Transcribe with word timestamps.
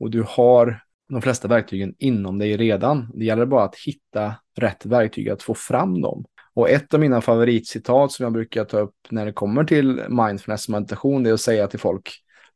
Och 0.00 0.10
du 0.10 0.24
har 0.28 0.80
de 1.08 1.22
flesta 1.22 1.48
verktygen 1.48 1.94
inom 1.98 2.38
dig 2.38 2.56
redan. 2.56 3.10
Det 3.14 3.24
gäller 3.24 3.46
bara 3.46 3.64
att 3.64 3.76
hitta 3.76 4.34
rätt 4.56 4.86
verktyg 4.86 5.28
att 5.28 5.42
få 5.42 5.54
fram 5.54 6.02
dem. 6.02 6.24
Och 6.54 6.70
ett 6.70 6.94
av 6.94 7.00
mina 7.00 7.20
favoritcitat 7.20 8.12
som 8.12 8.22
jag 8.22 8.32
brukar 8.32 8.64
ta 8.64 8.78
upp 8.78 8.94
när 9.10 9.26
det 9.26 9.32
kommer 9.32 9.64
till 9.64 10.02
mindfulness 10.08 10.68
meditation 10.68 11.22
det 11.22 11.30
är 11.30 11.34
att 11.34 11.40
säga 11.40 11.66
till 11.66 11.78
folk 11.78 12.10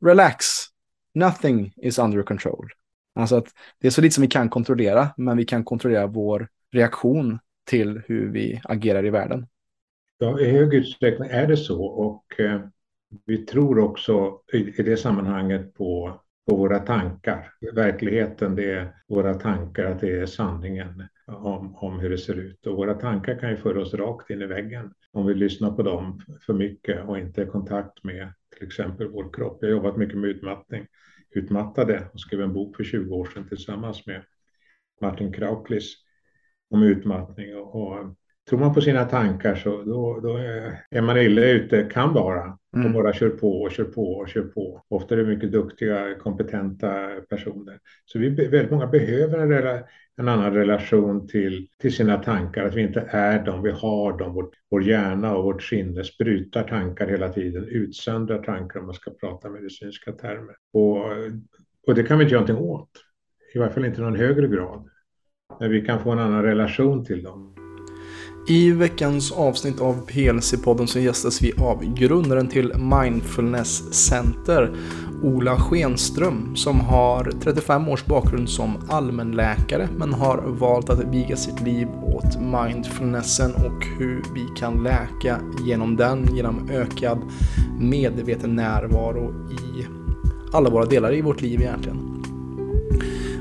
relax, 0.05 0.45
nothing 1.15 1.73
is 1.77 1.99
under 1.99 2.23
control. 2.23 2.69
Alltså 3.15 3.37
att 3.37 3.47
det 3.81 3.87
är 3.87 3.91
så 3.91 4.01
lite 4.01 4.15
som 4.15 4.23
vi 4.23 4.29
kan 4.29 4.49
kontrollera, 4.49 5.09
men 5.17 5.37
vi 5.37 5.45
kan 5.45 5.65
kontrollera 5.65 6.07
vår 6.07 6.49
reaktion 6.73 7.39
till 7.65 8.03
hur 8.07 8.33
vi 8.33 8.61
agerar 8.65 9.07
i 9.07 9.11
världen. 9.11 9.47
Ja, 10.19 10.41
i 10.41 10.51
hög 10.51 10.75
utsträckning 10.75 11.31
är 11.31 11.47
det 11.47 11.57
så 11.57 11.85
och 11.85 12.41
eh, 12.41 12.61
vi 13.27 13.47
tror 13.47 13.79
också 13.79 14.41
i, 14.53 14.81
i 14.81 14.83
det 14.83 14.97
sammanhanget 14.97 15.75
på, 15.75 16.21
på 16.49 16.57
våra 16.57 16.79
tankar. 16.79 17.53
Verkligheten, 17.75 18.55
det 18.55 18.73
är 18.73 18.95
våra 19.09 19.35
tankar, 19.35 19.85
att 19.85 20.01
det 20.01 20.21
är 20.21 20.27
sanningen 20.27 21.05
om, 21.27 21.77
om 21.77 22.01
hur 22.01 22.11
det 22.11 22.19
ser 22.19 22.35
ut. 22.35 22.67
Och 22.67 22.77
våra 22.77 22.95
tankar 22.95 23.39
kan 23.39 23.51
ju 23.51 23.57
föra 23.57 23.81
oss 23.81 23.95
rakt 23.95 24.31
in 24.31 24.43
i 24.43 24.47
väggen 24.47 24.93
om 25.13 25.27
vi 25.27 25.35
lyssnar 25.35 25.71
på 25.71 25.83
dem 25.83 26.21
för 26.47 26.53
mycket 26.53 27.05
och 27.05 27.19
inte 27.19 27.43
är 27.43 27.47
i 27.47 27.51
kontakt 27.51 28.05
med 28.05 28.33
till 28.57 28.67
exempel 28.67 29.09
vår 29.09 29.33
kropp. 29.33 29.59
Jag 29.61 29.69
har 29.69 29.73
jobbat 29.73 29.97
mycket 29.97 30.19
med 30.19 30.31
utmattning, 30.31 30.87
utmattade 31.31 32.09
och 32.13 32.21
skrev 32.21 32.41
en 32.41 32.53
bok 32.53 32.77
för 32.77 32.85
20 32.85 33.15
år 33.15 33.25
sedan 33.25 33.49
tillsammans 33.49 34.07
med 34.07 34.25
Martin 35.01 35.33
Krauklis 35.33 35.95
om 36.71 36.83
utmattning. 36.83 37.57
Och, 37.57 37.75
och 37.75 38.15
tror 38.51 38.61
man 38.61 38.75
på 38.75 38.81
sina 38.81 39.05
tankar 39.05 39.55
så 39.55 39.83
då, 39.83 40.21
då 40.23 40.37
är 40.91 41.03
man 41.03 41.19
illa 41.19 41.45
ute, 41.45 41.83
kan 41.83 42.13
vara, 42.15 42.59
mm. 42.77 42.87
och 42.87 42.93
bara 42.93 43.13
kör 43.13 43.31
på 43.31 43.63
och 43.63 43.71
kör 43.71 43.85
på 43.85 44.13
och 44.13 44.29
kör 44.29 44.43
på. 44.43 44.83
Ofta 44.89 45.15
är 45.15 45.19
det 45.19 45.25
mycket 45.25 45.53
duktiga, 45.53 46.15
kompetenta 46.15 47.09
personer. 47.29 47.79
Så 48.05 48.19
vi, 48.19 48.29
väldigt 48.29 48.71
många 48.71 48.87
behöver 48.87 49.39
en, 49.39 49.83
en 50.17 50.29
annan 50.29 50.55
relation 50.55 51.29
till, 51.29 51.69
till 51.81 51.95
sina 51.95 52.17
tankar, 52.17 52.65
att 52.65 52.75
vi 52.75 52.83
inte 52.83 53.07
är 53.11 53.45
dem, 53.45 53.63
vi 53.63 53.71
har 53.71 54.19
dem. 54.19 54.35
Vår, 54.35 54.49
vår 54.71 54.83
hjärna 54.83 55.37
och 55.37 55.45
vårt 55.45 55.63
sinne 55.63 56.05
sprutar 56.05 56.63
tankar 56.63 57.07
hela 57.09 57.29
tiden, 57.29 57.65
utsöndrar 57.69 58.43
tankar 58.43 58.81
om 58.81 58.87
man 58.87 58.95
ska 58.95 59.11
prata 59.11 59.51
medicinska 59.51 60.13
termer. 60.13 60.55
Och, 60.73 61.05
och 61.87 61.95
det 61.95 62.03
kan 62.03 62.19
vi 62.19 62.25
inte 62.25 62.35
göra 62.35 62.47
någonting 62.47 62.71
åt, 62.71 62.91
i 63.55 63.59
varje 63.59 63.73
fall 63.73 63.85
inte 63.85 64.01
i 64.01 64.05
någon 64.05 64.17
högre 64.17 64.49
grad. 64.49 64.89
Men 65.61 65.71
vi 65.71 65.81
kan 65.81 66.03
få 66.03 66.11
en 66.11 66.19
annan 66.19 66.43
relation 66.43 67.05
till 67.05 67.23
dem. 67.23 67.60
I 68.47 68.71
veckans 68.71 69.33
avsnitt 69.33 69.81
av 69.81 70.07
PLC-podden 70.07 70.87
så 70.87 70.99
gästas 70.99 71.43
vi 71.43 71.53
av 71.53 71.95
grundaren 71.95 72.49
till 72.49 72.73
Mindfulness 72.77 73.95
Center, 73.95 74.77
Ola 75.23 75.57
Schenström, 75.57 76.57
som 76.57 76.81
har 76.81 77.33
35 77.43 77.89
års 77.89 78.07
bakgrund 78.07 78.51
som 78.51 78.79
allmänläkare 78.89 79.89
men 79.97 80.13
har 80.13 80.39
valt 80.47 80.91
att 80.91 81.05
viga 81.05 81.37
sitt 81.37 81.61
liv 81.61 81.89
åt 82.03 82.41
mindfulnessen 82.41 83.55
och 83.55 83.87
hur 83.99 84.25
vi 84.35 84.47
kan 84.57 84.83
läka 84.83 85.41
genom 85.67 85.97
den 85.97 86.37
genom 86.37 86.71
ökad 86.71 87.19
medveten 87.81 88.57
närvaro 88.57 89.35
i 89.51 89.87
alla 90.53 90.71
våra 90.71 90.85
delar 90.85 91.15
i 91.15 91.21
vårt 91.21 91.43
liv 91.43 91.61
egentligen. 91.61 92.10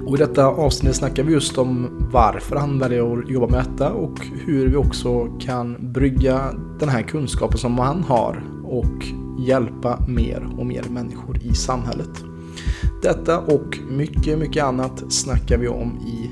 Och 0.10 0.16
i 0.16 0.20
detta 0.20 0.46
avsnitt 0.46 0.96
snackar 0.96 1.24
vi 1.24 1.34
just 1.34 1.58
om 1.58 1.90
varför 2.12 2.56
han 2.56 2.80
väljer 2.80 3.20
att 3.20 3.30
jobba 3.30 3.48
med 3.48 3.66
detta 3.66 3.94
och 3.94 4.20
hur 4.46 4.68
vi 4.68 4.76
också 4.76 5.26
kan 5.40 5.92
brygga 5.94 6.54
den 6.80 6.90
här 6.90 7.02
kunskapen 7.02 7.58
som 7.58 7.80
han 7.80 8.04
har 8.04 8.44
och 8.64 9.06
hjälpa 9.40 10.00
mer 10.08 10.48
och 10.58 10.66
mer 10.66 10.84
människor 10.90 11.38
i 11.44 11.54
samhället. 11.54 12.24
Detta 13.02 13.40
och 13.40 13.78
mycket, 13.90 14.40
mycket 14.40 14.64
annat 14.64 15.04
snackar 15.10 15.58
vi 15.58 15.68
om 15.68 15.98
i 15.98 16.32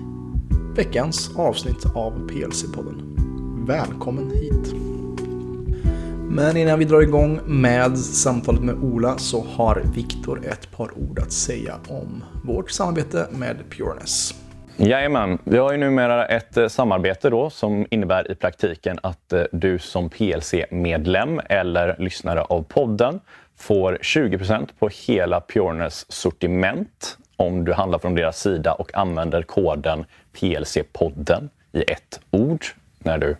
veckans 0.75 1.31
avsnitt 1.35 1.85
av 1.95 2.29
PLC-podden. 2.29 3.01
Välkommen 3.67 4.31
hit! 4.31 4.96
Men 6.29 6.57
innan 6.57 6.79
vi 6.79 6.85
drar 6.85 7.01
igång 7.01 7.39
med 7.45 7.97
samtalet 7.97 8.61
med 8.61 8.75
Ola 8.75 9.17
så 9.17 9.43
har 9.43 9.81
Viktor 9.95 10.45
ett 10.45 10.71
par 10.71 10.97
ord 10.97 11.19
att 11.19 11.31
säga 11.31 11.75
om 11.87 12.23
vårt 12.43 12.71
samarbete 12.71 13.27
med 13.31 13.57
Pureness. 13.69 14.33
Jajamän, 14.77 15.37
vi 15.43 15.57
har 15.57 15.71
ju 15.71 15.77
numera 15.77 16.25
ett 16.25 16.57
eh, 16.57 16.67
samarbete 16.67 17.29
då 17.29 17.49
som 17.49 17.85
innebär 17.89 18.31
i 18.31 18.35
praktiken 18.35 18.99
att 19.03 19.33
eh, 19.33 19.43
du 19.51 19.79
som 19.79 20.09
PLC-medlem 20.09 21.41
eller 21.49 21.95
lyssnare 21.99 22.41
av 22.41 22.63
podden 22.63 23.19
får 23.57 23.97
20% 24.01 24.67
på 24.79 24.89
hela 25.07 25.41
Pureness 25.41 26.11
sortiment 26.11 27.17
om 27.35 27.65
du 27.65 27.73
handlar 27.73 27.99
från 27.99 28.15
deras 28.15 28.39
sida 28.39 28.73
och 28.73 28.97
använder 28.97 29.41
koden 29.41 30.05
PLC-podden 30.33 31.49
i 31.71 31.81
ett 31.81 32.19
ord 32.31 32.65
när 32.99 33.17
du 33.17 33.35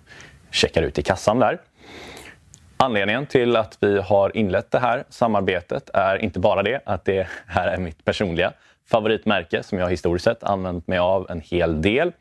checkar 0.51 0.81
ut 0.81 0.99
i 0.99 1.01
kassan 1.01 1.39
där. 1.39 1.59
Anledningen 2.79 3.25
till 3.25 3.55
att 3.55 3.77
vi 3.81 3.99
har 3.99 4.37
inlett 4.37 4.71
det 4.71 4.79
här 4.79 5.03
samarbetet 5.09 5.89
är 5.93 6.17
inte 6.17 6.39
bara 6.39 6.63
det 6.63 6.81
att 6.85 7.05
det 7.05 7.27
här 7.47 7.67
är 7.67 7.77
mitt 7.77 8.05
personliga 8.05 8.53
favoritmärke 8.91 9.63
som 9.63 9.79
jag 9.79 9.89
historiskt 9.89 10.25
sett 10.25 10.43
använt 10.43 10.87
mig 10.87 10.97
av 10.99 11.25
en 11.29 11.41
hel 11.41 11.81
del. 11.81 12.11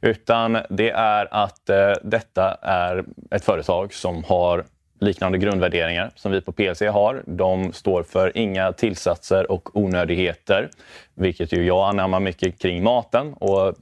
Utan 0.00 0.58
det 0.70 0.90
är 0.90 1.28
att 1.30 1.70
eh, 1.70 1.92
detta 2.02 2.54
är 2.62 3.04
ett 3.30 3.44
företag 3.44 3.94
som 3.94 4.24
har 4.24 4.64
liknande 5.00 5.38
grundvärderingar 5.38 6.10
som 6.14 6.32
vi 6.32 6.40
på 6.40 6.52
PLC 6.52 6.82
har. 6.82 7.22
De 7.26 7.72
står 7.72 8.02
för 8.02 8.36
inga 8.36 8.72
tillsatser 8.72 9.50
och 9.52 9.76
onödigheter, 9.76 10.70
vilket 11.14 11.52
ju 11.52 11.64
jag 11.64 11.88
anammar 11.88 12.20
mycket 12.20 12.58
kring 12.58 12.82
maten. 12.82 13.32
Och 13.32 13.74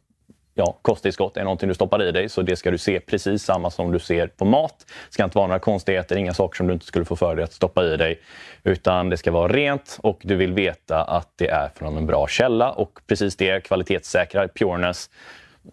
ja, 0.59 0.79
kosttillskott 0.83 1.37
är 1.37 1.45
någonting 1.45 1.69
du 1.69 1.75
stoppar 1.75 2.03
i 2.03 2.13
dig, 2.13 2.29
så 2.29 2.43
det 2.43 2.57
ska 2.57 2.71
du 2.71 2.79
se 2.79 3.01
precis 3.01 3.43
samma 3.43 3.71
som 3.71 3.93
du 3.93 3.99
ser 3.99 4.27
på 4.27 4.45
mat. 4.45 4.75
Det 4.79 5.13
ska 5.13 5.25
inte 5.25 5.39
vara 5.39 5.47
några 5.47 5.59
konstigheter, 5.59 6.17
inga 6.17 6.35
saker 6.35 6.57
som 6.57 6.67
du 6.67 6.73
inte 6.73 6.87
skulle 6.87 7.05
få 7.05 7.17
för 7.17 7.37
dig 7.37 7.45
att 7.45 7.53
stoppa 7.53 7.85
i 7.85 7.97
dig. 7.97 8.21
Utan 8.65 9.11
det 9.11 9.17
ska 9.17 9.31
vara 9.31 9.53
rent 9.53 9.99
och 10.03 10.21
du 10.23 10.37
vill 10.37 10.53
veta 10.53 11.03
att 11.03 11.29
det 11.37 11.49
är 11.49 11.71
från 11.75 11.97
en 11.97 12.07
bra 12.07 12.27
källa 12.27 12.73
och 12.73 13.01
precis 13.07 13.37
det 13.37 13.65
kvalitetssäkrar 13.65 14.49
Pureness 14.49 15.11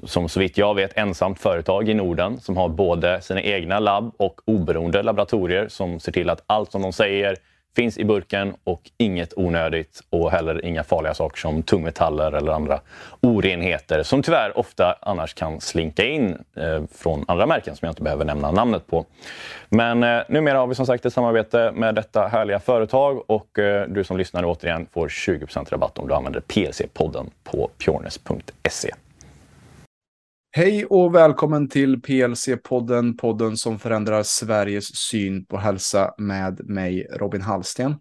som 0.03 0.29
så 0.29 0.39
vitt 0.39 0.57
jag 0.57 0.75
vet 0.75 0.97
ensamt 0.97 1.39
företag 1.39 1.89
i 1.89 1.93
Norden 1.93 2.39
som 2.39 2.57
har 2.57 2.69
både 2.69 3.21
sina 3.21 3.41
egna 3.41 3.79
labb 3.79 4.13
och 4.17 4.41
oberoende 4.45 5.03
laboratorier 5.03 5.67
som 5.67 5.99
ser 5.99 6.11
till 6.11 6.29
att 6.29 6.43
allt 6.47 6.71
som 6.71 6.81
de 6.81 6.93
säger 6.93 7.35
finns 7.75 7.97
i 7.97 8.05
burken 8.05 8.53
och 8.63 8.81
inget 8.97 9.33
onödigt 9.35 10.01
och 10.09 10.31
heller 10.31 10.65
inga 10.65 10.83
farliga 10.83 11.13
saker 11.13 11.37
som 11.39 11.63
tungmetaller 11.63 12.31
eller 12.31 12.51
andra 12.51 12.79
orenheter 13.21 14.03
som 14.03 14.23
tyvärr 14.23 14.57
ofta 14.57 14.95
annars 15.01 15.33
kan 15.33 15.61
slinka 15.61 16.05
in 16.05 16.37
eh, 16.55 16.83
från 16.95 17.25
andra 17.27 17.45
märken 17.45 17.75
som 17.75 17.85
jag 17.85 17.91
inte 17.91 18.01
behöver 18.01 18.25
nämna 18.25 18.51
namnet 18.51 18.87
på. 18.87 19.05
Men 19.69 20.03
eh, 20.03 20.21
numera 20.29 20.59
har 20.59 20.67
vi 20.67 20.75
som 20.75 20.85
sagt 20.85 21.05
ett 21.05 21.13
samarbete 21.13 21.71
med 21.75 21.95
detta 21.95 22.27
härliga 22.27 22.59
företag 22.59 23.23
och 23.27 23.59
eh, 23.59 23.87
du 23.87 24.03
som 24.03 24.17
lyssnar 24.17 24.43
återigen 24.45 24.87
får 24.93 25.07
20% 25.07 25.69
rabatt 25.69 25.97
om 25.97 26.07
du 26.07 26.13
använder 26.13 26.39
PLC-podden 26.39 27.29
på 27.43 27.69
pureness.se. 27.85 28.91
Hej 30.57 30.85
och 30.85 31.15
välkommen 31.15 31.69
till 31.69 32.01
PLC-podden, 32.01 33.17
podden 33.17 33.57
som 33.57 33.79
förändrar 33.79 34.23
Sveriges 34.23 34.95
syn 34.95 35.45
på 35.45 35.57
hälsa 35.57 36.13
med 36.17 36.69
mig, 36.69 37.07
Robin 37.13 37.41
Hallsten. 37.41 37.95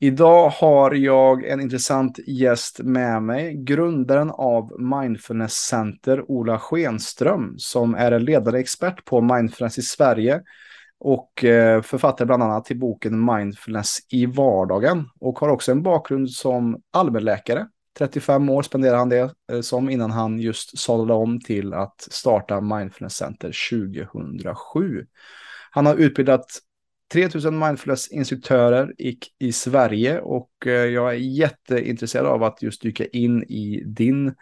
Idag 0.00 0.48
har 0.48 0.94
jag 0.94 1.44
en 1.44 1.60
intressant 1.60 2.18
gäst 2.26 2.80
med 2.82 3.22
mig, 3.22 3.54
grundaren 3.54 4.30
av 4.30 4.80
Mindfulness 4.80 5.52
Center, 5.52 6.30
Ola 6.30 6.58
Schenström, 6.58 7.54
som 7.56 7.94
är 7.94 8.12
en 8.12 8.24
ledande 8.24 8.58
expert 8.58 9.04
på 9.04 9.20
mindfulness 9.20 9.78
i 9.78 9.82
Sverige 9.82 10.42
och 10.98 11.44
eh, 11.44 11.82
författare 11.82 12.26
bland 12.26 12.42
annat 12.42 12.64
till 12.64 12.78
boken 12.78 13.24
Mindfulness 13.24 13.98
i 14.08 14.26
vardagen 14.26 15.08
och 15.20 15.38
har 15.38 15.48
också 15.48 15.72
en 15.72 15.82
bakgrund 15.82 16.30
som 16.30 16.80
allmänläkare 16.92 17.66
35 17.98 18.48
år 18.48 18.62
spenderade 18.62 18.98
han 18.98 19.08
det 19.08 19.34
eh, 19.52 19.60
som 19.60 19.90
innan 19.90 20.10
han 20.10 20.38
just 20.38 20.78
sadlade 20.78 21.14
om 21.14 21.40
till 21.40 21.74
att 21.74 22.00
starta 22.00 22.60
Mindfulness 22.60 23.16
Center 23.16 23.52
2007. 23.70 25.06
Han 25.70 25.86
har 25.86 25.94
utbildat 25.94 26.46
3000 27.12 27.58
mindfulness-instruktörer 27.58 28.94
i, 28.98 29.18
i 29.38 29.52
Sverige 29.52 30.20
och 30.20 30.50
eh, 30.66 30.72
jag 30.72 31.10
är 31.10 31.18
jätteintresserad 31.18 32.26
av 32.26 32.42
att 32.42 32.62
just 32.62 32.82
dyka 32.82 33.06
in 33.06 33.42
i 33.42 33.82
din 33.86 34.34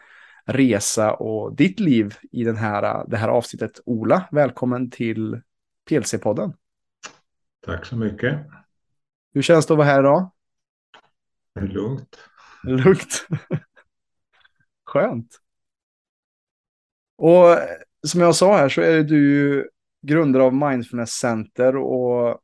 resa 0.44 1.14
och 1.14 1.56
ditt 1.56 1.80
liv 1.80 2.14
i 2.32 2.44
den 2.44 2.56
här, 2.56 3.04
det 3.08 3.16
här 3.16 3.28
avsnittet. 3.28 3.80
Ola, 3.84 4.28
välkommen 4.30 4.90
till 4.90 5.40
PLC-podden. 5.90 6.52
Tack 7.66 7.86
så 7.86 7.96
mycket. 7.96 8.46
Hur 9.34 9.42
känns 9.42 9.66
det 9.66 9.74
att 9.74 9.78
vara 9.78 9.88
här 9.88 10.00
idag? 10.00 10.30
Det 11.54 11.60
är 11.60 11.66
lugnt. 11.66 12.18
Lugnt. 12.62 13.26
Skönt. 14.86 15.38
Och 17.16 17.58
som 18.06 18.20
jag 18.20 18.36
sa 18.36 18.56
här 18.56 18.68
så 18.68 18.80
är 18.80 19.02
du 19.02 19.30
ju 19.30 19.68
grundare 20.02 20.42
av 20.42 20.54
Mindfulness 20.54 21.10
Center 21.10 21.76
och 21.76 22.40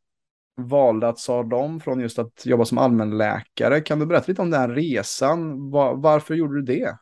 valde 0.57 1.09
att 1.09 1.19
sadla 1.19 1.57
om 1.57 1.81
från 1.81 2.01
just 2.01 2.19
att 2.19 2.47
jobba 2.47 2.65
som 2.65 2.79
allmänläkare. 2.79 3.81
Kan 3.81 3.99
du 3.99 4.07
berätta 4.07 4.25
lite 4.29 4.43
om 4.43 4.51
den 4.51 4.61
här 4.61 4.69
resan? 4.69 5.71
Varför 5.71 6.35
gjorde 6.35 6.55
du 6.55 6.63
det? 6.63 6.97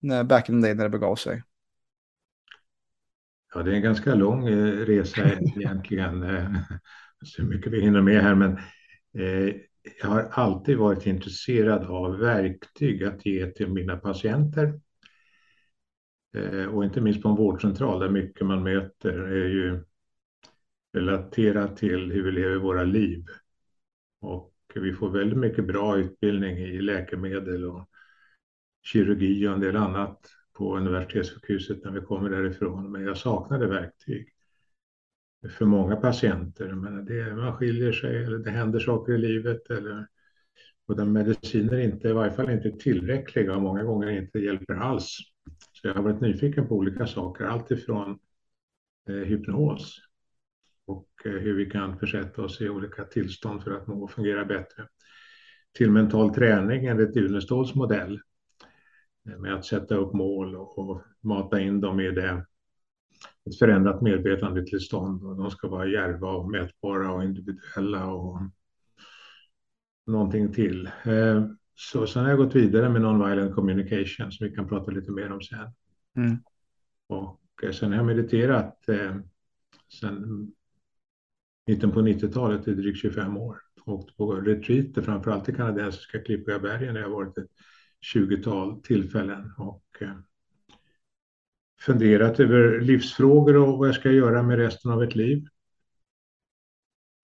När, 0.00 0.24
back 0.24 0.48
in 0.48 0.62
the 0.62 0.68
day 0.68 0.74
när 0.74 0.84
det 0.84 0.90
begav 0.90 1.16
sig. 1.16 1.42
Ja, 3.54 3.62
det 3.62 3.70
är 3.70 3.74
en 3.74 3.82
ganska 3.82 4.14
lång 4.14 4.48
eh, 4.48 4.76
resa 4.76 5.30
egentligen. 5.56 6.22
Eh, 6.22 6.54
så 7.24 7.42
mycket 7.42 7.72
vi 7.72 7.80
hinner 7.80 8.02
med 8.02 8.22
här, 8.22 8.34
men 8.34 8.52
eh, 9.18 9.54
jag 10.00 10.08
har 10.08 10.28
alltid 10.30 10.78
varit 10.78 11.06
intresserad 11.06 11.84
av 11.84 12.18
verktyg 12.18 13.04
att 13.04 13.26
ge 13.26 13.46
till 13.46 13.68
mina 13.68 13.96
patienter. 13.96 14.80
Eh, 16.34 16.66
och 16.66 16.84
inte 16.84 17.00
minst 17.00 17.22
på 17.22 17.28
en 17.28 17.36
vårdcentral 17.36 18.00
där 18.00 18.08
mycket 18.08 18.46
man 18.46 18.62
möter 18.62 19.18
är 19.18 19.48
ju 19.48 19.84
relaterat 20.92 21.76
till 21.76 22.12
hur 22.12 22.22
vi 22.22 22.32
lever 22.32 22.56
våra 22.56 22.84
liv. 22.84 23.24
Och 24.20 24.54
vi 24.74 24.92
får 24.92 25.10
väldigt 25.10 25.38
mycket 25.38 25.66
bra 25.66 25.98
utbildning 25.98 26.58
i 26.58 26.80
läkemedel 26.80 27.64
och 27.64 27.88
kirurgi 28.82 29.48
och 29.48 29.52
en 29.52 29.60
del 29.60 29.76
annat 29.76 30.30
på 30.52 30.76
universitetssjukhuset 30.76 31.84
när 31.84 31.90
vi 31.90 32.00
kommer 32.00 32.30
därifrån. 32.30 32.92
Men 32.92 33.04
jag 33.04 33.16
saknade 33.16 33.66
verktyg 33.66 34.31
för 35.50 35.64
många 35.64 35.96
patienter. 35.96 36.74
Men 36.74 37.04
det, 37.04 37.36
man 37.36 37.56
skiljer 37.56 37.92
sig 37.92 38.24
eller 38.24 38.38
det 38.38 38.50
händer 38.50 38.80
saker 38.80 39.12
i 39.12 39.18
livet 39.18 39.70
eller 39.70 40.06
och 40.86 40.96
de 40.96 41.12
mediciner 41.12 41.78
inte, 41.78 42.08
i 42.08 42.12
varje 42.12 42.32
fall 42.32 42.50
inte 42.50 42.70
tillräckliga 42.70 43.56
och 43.56 43.62
många 43.62 43.82
gånger 43.82 44.10
inte 44.10 44.38
hjälper 44.38 44.74
alls. 44.74 45.18
Så 45.72 45.88
jag 45.88 45.94
har 45.94 46.02
varit 46.02 46.20
nyfiken 46.20 46.68
på 46.68 46.74
olika 46.74 47.06
saker, 47.06 47.44
allt 47.44 47.70
ifrån 47.70 48.18
eh, 49.08 49.14
hypnos 49.14 49.98
och 50.86 51.08
eh, 51.24 51.32
hur 51.32 51.54
vi 51.54 51.70
kan 51.70 51.98
försätta 51.98 52.42
oss 52.42 52.60
i 52.60 52.68
olika 52.68 53.04
tillstånd 53.04 53.62
för 53.62 53.70
att 53.70 53.86
må 53.86 54.02
och 54.02 54.10
fungera 54.10 54.44
bättre. 54.44 54.88
Till 55.72 55.90
mental 55.90 56.34
träning 56.34 56.86
enligt 56.86 57.16
Uneståls 57.16 57.74
modell 57.74 58.20
eh, 59.28 59.38
med 59.38 59.54
att 59.54 59.64
sätta 59.64 59.94
upp 59.94 60.12
mål 60.12 60.56
och, 60.56 60.78
och 60.78 61.02
mata 61.20 61.60
in 61.60 61.80
dem 61.80 62.00
i 62.00 62.10
det 62.10 62.46
ett 63.46 63.58
förändrat 63.58 64.02
medvetandetillstånd 64.02 65.24
och 65.24 65.36
de 65.36 65.50
ska 65.50 65.68
vara 65.68 65.86
järva 65.86 66.28
och 66.28 66.50
mätbara 66.50 67.12
och 67.12 67.24
individuella 67.24 68.06
och 68.06 68.40
någonting 70.06 70.52
till. 70.52 70.90
Eh, 71.04 71.46
så 71.74 72.06
sen 72.06 72.22
har 72.22 72.30
jag 72.30 72.38
gått 72.38 72.54
vidare 72.54 72.88
med 72.88 73.02
non-violent 73.02 73.54
communication 73.54 74.32
som 74.32 74.46
vi 74.46 74.54
kan 74.54 74.68
prata 74.68 74.90
lite 74.90 75.10
mer 75.12 75.32
om 75.32 75.40
sen. 75.40 75.72
Mm. 76.16 76.36
Och 77.06 77.40
eh, 77.62 77.70
sen 77.70 77.90
har 77.90 77.96
jag 77.96 78.06
mediterat 78.06 78.88
eh, 78.88 79.16
sen 80.00 80.48
mitten 81.66 81.90
på 81.90 82.00
90-talet 82.00 82.68
i 82.68 82.74
drygt 82.74 82.98
25 82.98 83.36
år. 83.36 83.58
Åkt 83.86 84.16
på 84.16 84.32
retreater, 84.32 85.02
framförallt 85.02 85.48
i 85.48 85.54
kanadensiska 85.54 86.18
Klippiga 86.18 86.58
bergen 86.58 86.94
där 86.94 87.00
jag 87.00 87.10
varit 87.10 87.38
ett 87.38 87.50
20-tal 88.14 88.82
tillfällen 88.82 89.52
och 89.58 89.84
funderat 91.86 92.40
över 92.40 92.80
livsfrågor 92.80 93.56
och 93.56 93.78
vad 93.78 93.88
jag 93.88 93.94
ska 93.94 94.10
göra 94.10 94.42
med 94.42 94.58
resten 94.58 94.90
av 94.90 95.02
ett 95.02 95.14
liv. 95.14 95.46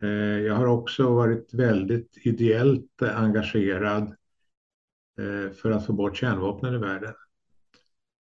Eh, 0.02 0.08
jag 0.38 0.54
har 0.54 0.66
också 0.66 1.14
varit 1.14 1.54
väldigt 1.54 2.18
ideellt 2.26 3.02
engagerad 3.02 4.16
eh, 5.18 5.52
för 5.52 5.70
att 5.70 5.86
få 5.86 5.92
bort 5.92 6.16
kärnvapnen 6.16 6.74
i 6.74 6.78
världen. 6.78 7.14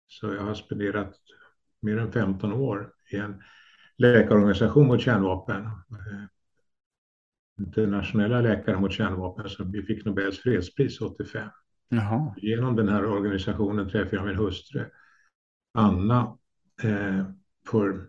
Så 0.07 0.33
jag 0.33 0.41
har 0.41 0.53
spenderat 0.53 1.15
mer 1.81 1.97
än 1.97 2.11
15 2.11 2.53
år 2.53 2.93
i 3.11 3.15
en 3.15 3.43
läkarorganisation 3.97 4.87
mot 4.87 5.01
kärnvapen. 5.01 5.65
Eh, 5.65 6.25
internationella 7.59 8.41
läkare 8.41 8.79
mot 8.79 8.93
kärnvapen 8.93 9.49
som 9.49 9.71
vi 9.71 9.83
fick 9.83 10.05
Nobels 10.05 10.39
fredspris 10.39 11.01
85. 11.01 11.49
Jaha. 11.89 12.35
Genom 12.37 12.75
den 12.75 12.89
här 12.89 13.05
organisationen 13.05 13.89
träffade 13.89 14.15
jag 14.15 14.25
min 14.25 14.35
hustru 14.35 14.85
Anna 15.77 16.37
eh, 16.83 17.25
för 17.69 18.07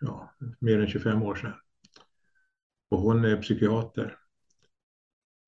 ja, 0.00 0.34
mer 0.58 0.80
än 0.80 0.88
25 0.88 1.22
år 1.22 1.34
sedan. 1.34 1.52
Och 2.90 2.98
hon 2.98 3.24
är 3.24 3.42
psykiater. 3.42 4.16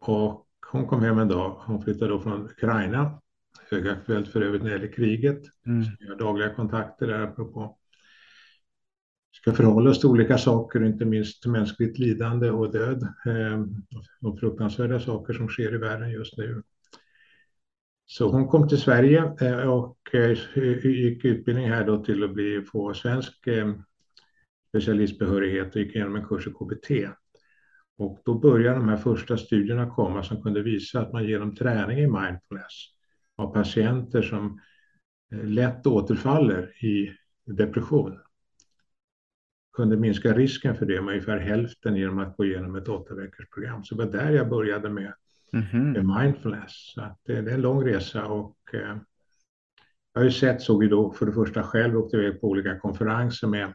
Och 0.00 0.46
hon 0.70 0.86
kom 0.86 1.02
hem 1.02 1.18
en 1.18 1.28
dag, 1.28 1.62
hon 1.66 1.82
flyttade 1.82 2.10
då 2.10 2.20
från 2.20 2.44
Ukraina, 2.44 3.20
högaktuellt 3.70 4.28
för 4.28 4.42
övrigt 4.42 4.62
när 4.62 4.70
det 4.70 4.76
gäller 4.76 4.92
kriget. 4.92 5.42
Mm. 5.66 5.84
Så 5.84 5.90
vi 5.98 6.08
har 6.08 6.16
dagliga 6.16 6.54
kontakter 6.54 7.06
där 7.06 7.20
apropå 7.20 7.78
ska 9.32 9.52
förhålla 9.52 9.90
oss 9.90 10.00
till 10.00 10.08
olika 10.08 10.38
saker, 10.38 10.84
inte 10.84 11.04
minst 11.04 11.46
mänskligt 11.46 11.98
lidande 11.98 12.50
och 12.50 12.72
död. 12.72 13.02
Eh, 13.02 13.64
och 14.28 14.40
fruktansvärda 14.40 15.00
saker 15.00 15.34
som 15.34 15.48
sker 15.48 15.74
i 15.74 15.78
världen 15.78 16.10
just 16.10 16.38
nu. 16.38 16.62
Så 18.12 18.30
hon 18.30 18.48
kom 18.48 18.68
till 18.68 18.80
Sverige 18.80 19.32
eh, 19.40 19.70
och 19.70 20.14
eh, 20.14 20.38
gick 20.84 21.24
utbildning 21.24 21.68
här 21.68 21.86
då 21.86 22.04
till 22.04 22.24
att 22.24 22.34
bli, 22.34 22.62
få 22.62 22.94
svensk 22.94 23.46
eh, 23.46 23.74
specialistbehörighet 24.68 25.74
och 25.74 25.80
gick 25.80 25.94
igenom 25.94 26.16
en 26.16 26.26
kurs 26.26 26.46
i 26.46 26.50
KBT. 26.50 26.90
Och 27.98 28.22
då 28.24 28.34
började 28.34 28.78
de 28.78 28.88
här 28.88 28.96
första 28.96 29.36
studierna 29.36 29.90
komma 29.90 30.22
som 30.22 30.42
kunde 30.42 30.62
visa 30.62 31.00
att 31.00 31.12
man 31.12 31.24
genom 31.24 31.56
träning 31.56 31.98
i 31.98 32.06
mindfulness 32.06 32.86
av 33.36 33.52
patienter 33.54 34.22
som 34.22 34.60
lätt 35.30 35.86
återfaller 35.86 36.84
i 36.84 37.14
depression 37.46 38.18
kunde 39.72 39.96
minska 39.96 40.32
risken 40.32 40.76
för 40.76 40.86
det 40.86 41.02
med 41.02 41.12
ungefär 41.12 41.38
hälften 41.38 41.96
genom 41.96 42.18
att 42.18 42.36
gå 42.36 42.44
igenom 42.44 42.76
ett 42.76 42.88
åtta 42.88 43.14
veckors 43.14 43.50
program. 43.50 43.84
Så 43.84 43.94
det 43.94 44.04
var 44.04 44.12
där 44.12 44.30
jag 44.30 44.48
började 44.48 44.90
med 44.90 45.14
mm 45.52 45.66
-hmm. 45.66 46.22
mindfulness. 46.22 46.92
Så 46.94 47.00
att 47.00 47.20
det, 47.24 47.40
det, 47.40 47.50
är 47.50 47.54
en 47.54 47.60
lång 47.60 47.84
resa 47.84 48.26
och 48.26 48.56
eh, 48.72 48.96
jag 50.12 50.20
har 50.20 50.24
ju 50.24 50.30
sett, 50.30 50.62
såg 50.62 50.82
ju 50.84 50.88
då 50.88 51.12
för 51.12 51.26
det 51.26 51.32
första 51.32 51.62
själv, 51.62 51.96
åkte 51.96 52.16
iväg 52.16 52.40
på 52.40 52.46
olika 52.46 52.78
konferenser 52.78 53.46
med 53.46 53.74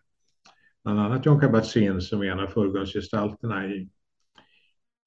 bland 0.83 0.99
annat 0.99 1.25
John 1.25 1.39
Kabat-Zinn 1.39 2.01
som 2.01 2.21
är 2.21 2.31
en 2.31 2.39
av 2.39 2.47
förgrundsgestalterna 2.47 3.67
i, 3.67 3.89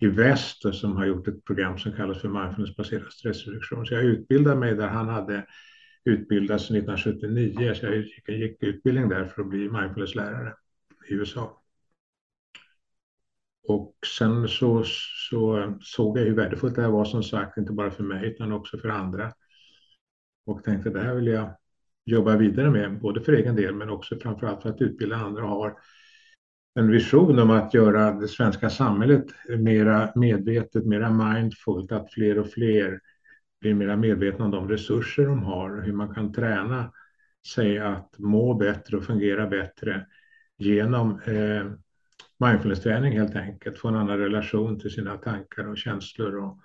i 0.00 0.06
väst 0.06 0.64
och 0.64 0.74
som 0.74 0.96
har 0.96 1.06
gjort 1.06 1.28
ett 1.28 1.44
program 1.44 1.78
som 1.78 1.92
kallas 1.92 2.20
för 2.20 2.28
mindfulnessbaserad 2.28 3.12
stressreduktion. 3.12 3.86
Så 3.86 3.94
jag 3.94 4.04
utbildade 4.04 4.56
mig 4.56 4.74
där 4.74 4.88
han 4.88 5.08
hade 5.08 5.46
utbildats 6.04 6.64
1979, 6.64 7.74
så 7.74 7.86
jag 7.86 7.96
gick, 7.96 8.28
gick 8.28 8.62
utbildning 8.62 9.08
där 9.08 9.24
för 9.24 9.42
att 9.42 9.48
bli 9.48 9.68
mindfulnesslärare 9.68 10.54
i 11.08 11.14
USA. 11.14 11.62
Och 13.68 13.94
sen 14.18 14.48
så, 14.48 14.84
så 15.30 15.74
såg 15.80 16.18
jag 16.18 16.24
hur 16.24 16.34
värdefullt 16.34 16.74
det 16.74 16.82
här 16.82 16.90
var 16.90 17.04
som 17.04 17.22
sagt, 17.22 17.58
inte 17.58 17.72
bara 17.72 17.90
för 17.90 18.02
mig 18.04 18.26
utan 18.26 18.52
också 18.52 18.78
för 18.78 18.88
andra. 18.88 19.32
Och 20.46 20.64
tänkte 20.64 20.90
det 20.90 21.00
här 21.00 21.14
vill 21.14 21.26
jag 21.26 21.56
jobba 22.04 22.36
vidare 22.36 22.70
med, 22.70 23.00
både 23.00 23.20
för 23.20 23.32
egen 23.32 23.56
del 23.56 23.74
men 23.74 23.90
också 23.90 24.16
framförallt 24.16 24.62
för 24.62 24.70
att 24.70 24.80
utbilda 24.80 25.16
andra 25.16 25.42
och 25.42 25.48
har 25.48 25.78
en 26.74 26.90
vision 26.90 27.38
om 27.38 27.50
att 27.50 27.74
göra 27.74 28.12
det 28.12 28.28
svenska 28.28 28.70
samhället 28.70 29.26
mera 29.58 30.12
medvetet, 30.14 30.86
mera 30.86 31.10
mindfullt, 31.10 31.92
att 31.92 32.12
fler 32.12 32.38
och 32.38 32.50
fler 32.50 33.00
blir 33.60 33.74
mera 33.74 33.96
medvetna 33.96 34.44
om 34.44 34.50
de 34.50 34.68
resurser 34.68 35.26
de 35.26 35.42
har, 35.42 35.82
hur 35.82 35.92
man 35.92 36.14
kan 36.14 36.32
träna 36.32 36.92
sig 37.54 37.78
att 37.78 38.18
må 38.18 38.54
bättre 38.54 38.96
och 38.96 39.04
fungera 39.04 39.46
bättre 39.46 40.06
genom 40.58 41.20
eh, 41.20 41.72
mindfulness-träning 42.38 43.12
helt 43.12 43.36
enkelt, 43.36 43.78
få 43.78 43.88
en 43.88 43.96
annan 43.96 44.18
relation 44.18 44.80
till 44.80 44.90
sina 44.90 45.16
tankar 45.16 45.68
och 45.68 45.78
känslor 45.78 46.36
och 46.44 46.58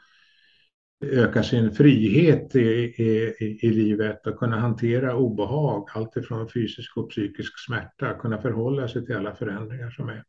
öka 1.05 1.43
sin 1.43 1.71
frihet 1.71 2.55
i, 2.55 2.59
i, 2.59 3.59
i 3.61 3.69
livet 3.69 4.27
och 4.27 4.39
kunna 4.39 4.59
hantera 4.59 5.15
obehag, 5.15 5.89
allt 5.93 6.17
ifrån 6.17 6.49
fysisk 6.49 6.97
och 6.97 7.09
psykisk 7.09 7.53
smärta, 7.65 8.13
kunna 8.13 8.37
förhålla 8.37 8.87
sig 8.87 9.05
till 9.05 9.15
alla 9.15 9.35
förändringar 9.35 9.89
som 9.89 10.09
är. 10.09 10.23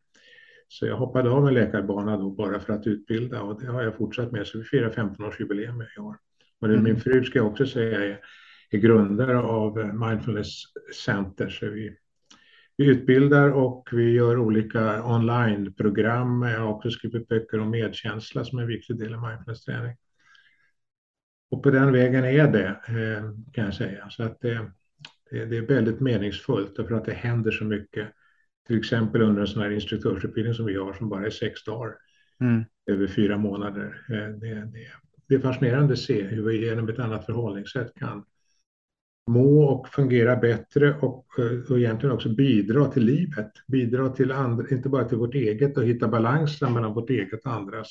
Så 0.68 0.86
jag 0.86 0.96
hoppade 0.96 1.30
av 1.30 1.44
med 1.44 1.54
läkarbana 1.54 2.16
då 2.16 2.30
bara 2.30 2.60
för 2.60 2.72
att 2.72 2.86
utbilda 2.86 3.42
och 3.42 3.60
det 3.60 3.66
har 3.66 3.82
jag 3.82 3.96
fortsatt 3.96 4.32
med, 4.32 4.46
så 4.46 4.58
vi 4.58 4.64
firar 4.64 4.90
15-årsjubileum 4.90 5.86
i 5.96 6.00
år. 6.00 6.16
Och 6.60 6.68
det, 6.68 6.74
mm. 6.74 6.84
min 6.84 7.00
fru 7.00 7.24
ska 7.24 7.38
jag 7.38 7.46
också 7.46 7.66
säga 7.66 8.04
är, 8.04 8.20
är 8.70 8.78
grundare 8.78 9.38
av 9.38 9.94
Mindfulness 9.94 10.62
Center, 11.04 11.48
så 11.48 11.66
vi 11.66 11.96
vi 12.76 12.87
utbildar 12.87 13.50
och 13.50 13.88
vi 13.93 14.12
gör 14.12 14.38
olika 14.38 15.04
onlineprogram. 15.04 16.43
Jag 16.43 16.61
har 16.61 16.69
också 16.69 16.90
skrivit 16.90 17.28
böcker 17.28 17.61
om 17.61 17.71
medkänsla 17.71 18.45
som 18.45 18.59
är 18.59 18.62
en 18.62 18.69
viktig 18.69 18.99
del 18.99 19.14
av 19.14 19.23
mindfulness-träning. 19.23 19.97
Och 21.50 21.62
på 21.62 21.71
den 21.71 21.93
vägen 21.93 22.25
är 22.25 22.52
det, 22.52 22.69
eh, 22.69 23.31
kan 23.52 23.64
jag 23.64 23.75
säga. 23.75 24.11
Så 24.11 24.23
att 24.23 24.40
det, 24.40 24.71
det 25.31 25.57
är 25.57 25.66
väldigt 25.66 26.00
meningsfullt 26.00 26.76
för 26.76 26.93
att 26.93 27.04
det 27.04 27.12
händer 27.12 27.50
så 27.50 27.64
mycket. 27.64 28.09
Till 28.66 28.78
exempel 28.78 29.23
under 29.23 29.40
en 29.40 29.47
sån 29.47 29.62
här 29.62 29.71
instruktörsutbildning 29.71 30.54
som 30.54 30.66
vi 30.66 30.76
har 30.76 30.93
som 30.93 31.09
bara 31.09 31.26
är 31.26 31.31
sex 31.31 31.64
dagar. 31.64 31.95
Mm. 32.40 32.64
Över 32.87 33.07
fyra 33.07 33.38
månader. 33.38 34.04
Eh, 34.11 34.38
det, 34.38 34.54
det, 34.54 34.88
det 35.28 35.35
är 35.35 35.38
fascinerande 35.38 35.93
att 35.93 35.99
se 35.99 36.23
hur 36.23 36.45
vi 36.45 36.66
genom 36.66 36.88
ett 36.88 36.99
annat 36.99 37.26
förhållningssätt 37.26 37.95
kan 37.95 38.25
må 39.26 39.64
och 39.64 39.88
fungera 39.88 40.37
bättre 40.37 40.95
och, 40.95 41.26
eh, 41.38 41.71
och 41.71 41.78
egentligen 41.78 42.14
också 42.14 42.28
bidra 42.28 42.87
till 42.87 43.04
livet. 43.04 43.52
Bidra 43.66 44.09
till 44.09 44.33
andra, 44.33 44.69
inte 44.71 44.88
bara 44.88 45.04
till 45.04 45.19
vårt 45.19 45.35
eget 45.35 45.76
och 45.76 45.85
hitta 45.85 46.09
balansen 46.09 46.73
mellan 46.73 46.95
vårt 46.95 47.11
eget 47.11 47.47
och 47.47 47.52
andras. 47.52 47.88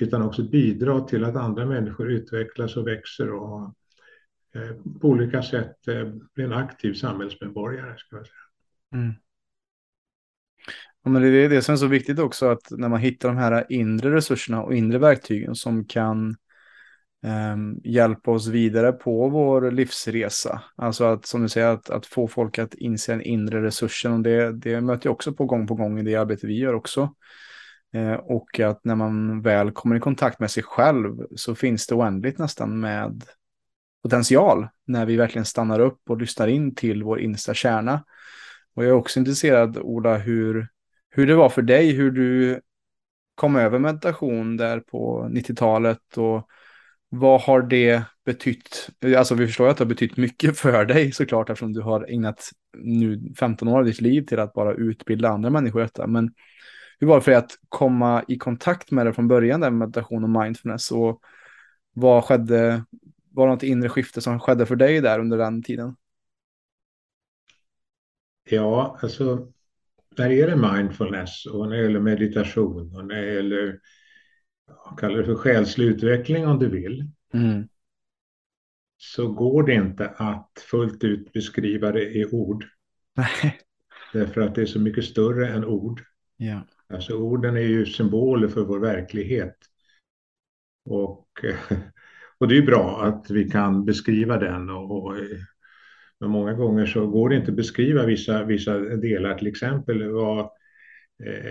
Utan 0.00 0.22
också 0.22 0.42
bidra 0.42 1.00
till 1.00 1.24
att 1.24 1.36
andra 1.36 1.66
människor 1.66 2.10
utvecklas 2.10 2.76
och 2.76 2.86
växer 2.86 3.32
och 3.32 3.62
eh, 4.54 4.98
på 5.00 5.08
olika 5.08 5.42
sätt 5.42 5.88
eh, 5.88 6.04
blir 6.34 6.44
en 6.44 6.52
aktiv 6.52 6.94
samhällsmedborgare. 6.94 7.94
Ska 7.98 8.16
jag 8.16 8.26
säga. 8.26 8.36
Mm. 9.02 9.12
Ja, 11.04 11.10
men 11.10 11.22
det 11.22 11.28
är 11.28 11.48
det 11.48 11.62
som 11.62 11.72
är 11.72 11.76
så 11.76 11.86
viktigt 11.86 12.18
också, 12.18 12.46
att 12.46 12.70
när 12.70 12.88
man 12.88 13.00
hittar 13.00 13.28
de 13.28 13.36
här 13.36 13.66
inre 13.68 14.14
resurserna 14.14 14.62
och 14.62 14.74
inre 14.74 14.98
verktygen 14.98 15.54
som 15.54 15.84
kan 15.84 16.36
Ehm, 17.24 17.80
hjälpa 17.84 18.30
oss 18.30 18.46
vidare 18.46 18.92
på 18.92 19.28
vår 19.28 19.70
livsresa. 19.70 20.62
Alltså 20.76 21.04
att, 21.04 21.26
som 21.26 21.42
du 21.42 21.48
säger, 21.48 21.66
att, 21.66 21.90
att 21.90 22.06
få 22.06 22.28
folk 22.28 22.58
att 22.58 22.74
inse 22.74 23.12
den 23.12 23.22
inre 23.22 23.62
resursen. 23.62 24.12
Och 24.12 24.20
det, 24.20 24.52
det 24.52 24.80
möter 24.80 25.06
jag 25.06 25.12
också 25.12 25.32
på 25.32 25.44
gång 25.44 25.66
på 25.66 25.74
gång 25.74 25.98
i 25.98 26.02
det 26.02 26.16
arbete 26.16 26.46
vi 26.46 26.58
gör 26.58 26.74
också. 26.74 27.14
Eh, 27.94 28.12
och 28.12 28.60
att 28.60 28.84
när 28.84 28.94
man 28.94 29.42
väl 29.42 29.70
kommer 29.70 29.96
i 29.96 30.00
kontakt 30.00 30.40
med 30.40 30.50
sig 30.50 30.62
själv 30.62 31.26
så 31.36 31.54
finns 31.54 31.86
det 31.86 31.94
oändligt 31.94 32.38
nästan 32.38 32.80
med 32.80 33.24
potential 34.02 34.68
när 34.86 35.06
vi 35.06 35.16
verkligen 35.16 35.44
stannar 35.44 35.80
upp 35.80 36.10
och 36.10 36.20
lyssnar 36.20 36.48
in 36.48 36.74
till 36.74 37.02
vår 37.02 37.20
innersta 37.20 37.54
kärna. 37.54 38.04
Och 38.74 38.84
jag 38.84 38.90
är 38.90 38.94
också 38.94 39.18
intresserad, 39.18 39.78
Ola, 39.78 40.16
hur, 40.16 40.68
hur 41.10 41.26
det 41.26 41.34
var 41.34 41.48
för 41.48 41.62
dig, 41.62 41.92
hur 41.92 42.10
du 42.10 42.60
kom 43.34 43.56
över 43.56 43.78
meditation 43.78 44.56
där 44.56 44.80
på 44.80 45.28
90-talet 45.30 46.16
och 46.16 46.48
vad 47.14 47.40
har 47.40 47.62
det 47.62 48.02
betytt? 48.24 48.88
Alltså 49.16 49.34
vi 49.34 49.46
förstår 49.46 49.68
att 49.68 49.76
det 49.76 49.84
har 49.84 49.88
betytt 49.88 50.16
mycket 50.16 50.58
för 50.58 50.84
dig 50.84 51.12
såklart 51.12 51.50
eftersom 51.50 51.72
du 51.72 51.80
har 51.80 52.06
ägnat 52.10 52.50
nu 52.78 53.32
15 53.38 53.68
år 53.68 53.78
av 53.78 53.84
ditt 53.84 54.00
liv 54.00 54.22
till 54.22 54.38
att 54.38 54.52
bara 54.52 54.74
utbilda 54.74 55.28
andra 55.28 55.50
människor 55.50 55.82
i 55.82 55.84
detta. 55.84 56.06
Men 56.06 56.34
hur 56.98 57.06
var 57.06 57.16
det 57.16 57.22
för 57.22 57.30
dig 57.30 57.38
att 57.38 57.50
komma 57.68 58.24
i 58.28 58.38
kontakt 58.38 58.90
med 58.90 59.06
det 59.06 59.12
från 59.12 59.28
början, 59.28 59.60
där 59.60 59.70
med 59.70 59.78
meditation 59.78 60.24
och 60.24 60.42
mindfulness? 60.42 60.90
Och 60.90 61.20
vad 61.92 62.24
skedde? 62.24 62.84
Var 63.30 63.46
det 63.46 63.52
något 63.52 63.62
inre 63.62 63.88
skifte 63.88 64.20
som 64.20 64.40
skedde 64.40 64.66
för 64.66 64.76
dig 64.76 65.00
där 65.00 65.18
under 65.18 65.38
den 65.38 65.62
tiden? 65.62 65.96
Ja, 68.44 68.98
alltså 69.02 69.48
när 70.18 70.28
det 70.28 70.34
gäller 70.34 70.74
mindfulness 70.74 71.46
och 71.46 71.68
när 71.68 71.76
det 71.76 71.82
gäller 71.82 72.00
meditation 72.00 72.96
och 72.96 73.06
när 73.06 73.22
det 73.22 73.34
gäller 73.34 73.78
kallar 74.98 75.18
det 75.18 75.24
för 75.24 75.34
själslig 75.34 75.86
utveckling 75.86 76.46
om 76.46 76.58
du 76.58 76.68
vill. 76.68 77.10
Mm. 77.34 77.68
Så 78.96 79.28
går 79.28 79.62
det 79.62 79.74
inte 79.74 80.08
att 80.08 80.50
fullt 80.70 81.04
ut 81.04 81.32
beskriva 81.32 81.92
det 81.92 82.16
i 82.16 82.26
ord. 82.26 82.64
Nej. 83.16 83.60
Därför 84.12 84.40
att 84.40 84.54
det 84.54 84.62
är 84.62 84.66
så 84.66 84.80
mycket 84.80 85.04
större 85.04 85.48
än 85.48 85.64
ord. 85.64 86.02
Ja. 86.36 86.66
Alltså 86.88 87.14
orden 87.14 87.56
är 87.56 87.60
ju 87.60 87.86
symboler 87.86 88.48
för 88.48 88.64
vår 88.64 88.78
verklighet. 88.78 89.56
Och, 90.84 91.28
och 92.38 92.48
det 92.48 92.58
är 92.58 92.62
bra 92.62 93.02
att 93.02 93.30
vi 93.30 93.50
kan 93.50 93.84
beskriva 93.84 94.38
den. 94.38 94.70
Och, 94.70 94.90
och, 94.90 95.14
men 96.20 96.30
många 96.30 96.52
gånger 96.52 96.86
så 96.86 97.06
går 97.06 97.28
det 97.28 97.36
inte 97.36 97.50
att 97.50 97.56
beskriva 97.56 98.06
vissa, 98.06 98.44
vissa 98.44 98.78
delar. 98.78 99.38
Till 99.38 99.46
exempel 99.46 100.10
vad 100.10 100.50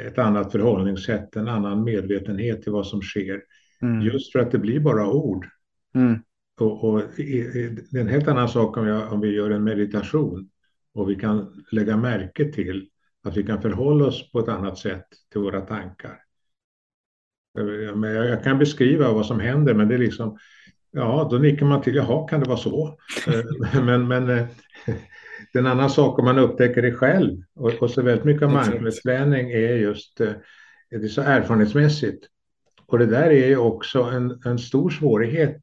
ett 0.08 0.18
annat 0.18 0.52
förhållningssätt, 0.52 1.36
en 1.36 1.48
annan 1.48 1.84
medvetenhet 1.84 2.62
till 2.62 2.72
vad 2.72 2.88
som 2.88 3.02
sker. 3.02 3.42
Mm. 3.82 4.02
Just 4.02 4.32
för 4.32 4.40
att 4.40 4.52
det 4.52 4.58
blir 4.58 4.80
bara 4.80 5.12
ord. 5.12 5.48
Mm. 5.96 6.20
Och, 6.60 6.84
och, 6.84 7.02
det 7.18 7.98
är 7.98 7.98
en 7.98 8.08
helt 8.08 8.28
annan 8.28 8.50
sak 8.50 8.78
om, 8.78 8.88
jag, 8.88 9.14
om 9.14 9.22
vi 9.22 9.36
gör 9.36 9.50
en 9.50 9.64
meditation 9.64 10.50
och 10.94 11.10
vi 11.10 11.16
kan 11.16 11.64
lägga 11.72 11.98
märke 11.98 12.52
till 12.52 12.90
att 13.24 13.38
vi 13.38 13.44
kan 13.44 13.62
förhålla 13.62 14.06
oss 14.06 14.32
på 14.32 14.40
ett 14.40 14.48
annat 14.48 14.78
sätt 14.78 15.06
till 15.32 15.42
våra 15.42 15.62
tankar. 15.62 16.18
Jag 18.02 18.44
kan 18.44 18.60
beskriva 18.60 19.12
vad 19.12 19.26
som 19.26 19.40
händer, 19.40 19.74
men 19.74 19.88
det 19.88 19.96
är 19.96 20.00
liksom, 20.00 20.38
ja, 20.92 21.28
då 21.32 21.38
nickar 21.38 21.66
man 21.66 21.82
till, 21.82 21.96
jaha, 21.96 22.28
kan 22.28 22.40
det 22.40 22.48
vara 22.50 22.58
så? 22.58 22.98
Eh, 23.28 23.84
men, 23.84 24.08
men 24.08 24.30
eh, 24.30 24.48
en 25.56 25.68
annan 25.68 25.90
sak 25.90 26.20
om 26.20 26.26
man 26.26 26.40
upptäcker 26.40 26.82
det 26.82 26.92
själv. 26.92 27.42
Och, 27.56 27.74
och 27.74 27.92
så 27.92 28.02
väldigt 28.02 28.26
mycket 28.26 28.44
av 28.44 28.52
mindfulness-träning 28.52 29.52
är 29.52 29.76
just 29.76 30.22
eh, 30.22 30.32
det 30.90 30.96
är 30.96 31.08
så 31.08 31.22
erfarenhetsmässigt. 31.22 32.28
Och 32.86 33.00
det 33.00 33.06
där 33.06 33.30
är 33.30 33.48
ju 33.48 33.58
också 33.58 34.02
en, 34.04 34.42
en 34.46 34.60
stor 34.60 34.90
svårighet 34.90 35.62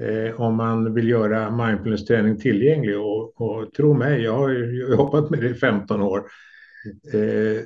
eh, 0.00 0.40
om 0.40 0.54
man 0.56 0.94
vill 0.94 1.08
göra 1.08 1.50
mindfulness-träning 1.50 2.40
tillgänglig. 2.40 2.98
Och, 2.98 3.40
och 3.40 3.72
tro 3.72 3.94
mig, 3.94 4.22
jag 4.22 4.34
har 4.34 4.48
ju 4.48 4.86
jobbat 4.90 5.30
med 5.30 5.40
det 5.40 5.48
i 5.48 5.54
15 5.54 6.02
år. 6.02 6.18
Eh, 7.12 7.62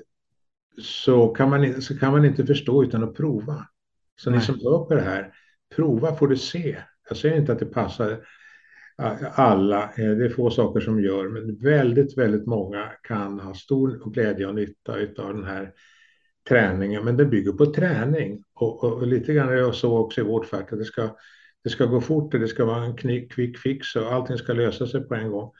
så, 0.83 1.29
kan 1.29 1.51
man, 1.51 1.83
så 1.83 1.99
kan 1.99 2.13
man 2.13 2.25
inte 2.25 2.47
förstå 2.47 2.85
utan 2.85 3.05
att 3.05 3.17
prova. 3.17 3.67
Så 4.17 4.31
Nej. 4.31 4.39
ni 4.39 4.45
som 4.45 4.55
hör 4.55 4.85
på 4.85 4.95
det 4.95 5.01
här, 5.01 5.33
prova 5.77 6.15
får 6.15 6.29
du 6.29 6.37
se. 6.37 6.77
Jag 7.09 7.17
säger 7.17 7.37
inte 7.37 7.53
att 7.53 7.59
det 7.59 7.67
passar 7.67 8.19
alla. 9.35 9.83
Eh, 9.83 10.11
det 10.11 10.25
är 10.25 10.29
få 10.29 10.51
saker 10.51 10.81
som 10.81 11.01
gör, 11.01 11.29
men 11.29 11.57
väldigt, 11.57 12.19
väldigt 12.19 12.47
många 12.47 12.93
kan 13.03 13.41
ha 13.41 13.55
stor 13.55 14.13
glädje 14.13 14.47
och 14.47 14.55
nytta 14.55 14.93
av 15.19 15.35
den 15.35 15.45
här 15.45 15.73
träningen. 16.49 17.05
Men 17.05 17.17
det 17.17 17.25
bygger 17.25 17.53
på 17.53 17.67
träning 17.67 18.45
och, 18.55 18.85
och, 18.85 18.93
och 18.93 19.07
lite 19.07 19.35
grann 19.35 19.49
är 19.49 19.57
det 19.57 19.73
så 19.73 19.99
också 19.99 20.21
i 20.21 20.25
vårt 20.25 20.47
fack 20.47 20.73
att 20.73 20.79
det 20.79 20.85
ska, 20.85 21.17
det 21.65 21.71
ska 21.71 21.87
gå 21.87 22.01
fort 22.01 22.35
och 22.35 22.41
det 22.41 22.49
ska 22.49 22.65
vara 22.65 22.85
en 22.85 22.97
quick 23.29 23.59
fix 23.59 23.97
och 23.97 24.13
allting 24.13 24.39
ska 24.39 24.53
lösa 24.53 24.87
sig 24.87 25.01
på 25.01 25.15
en 25.15 25.31
gång. 25.31 25.51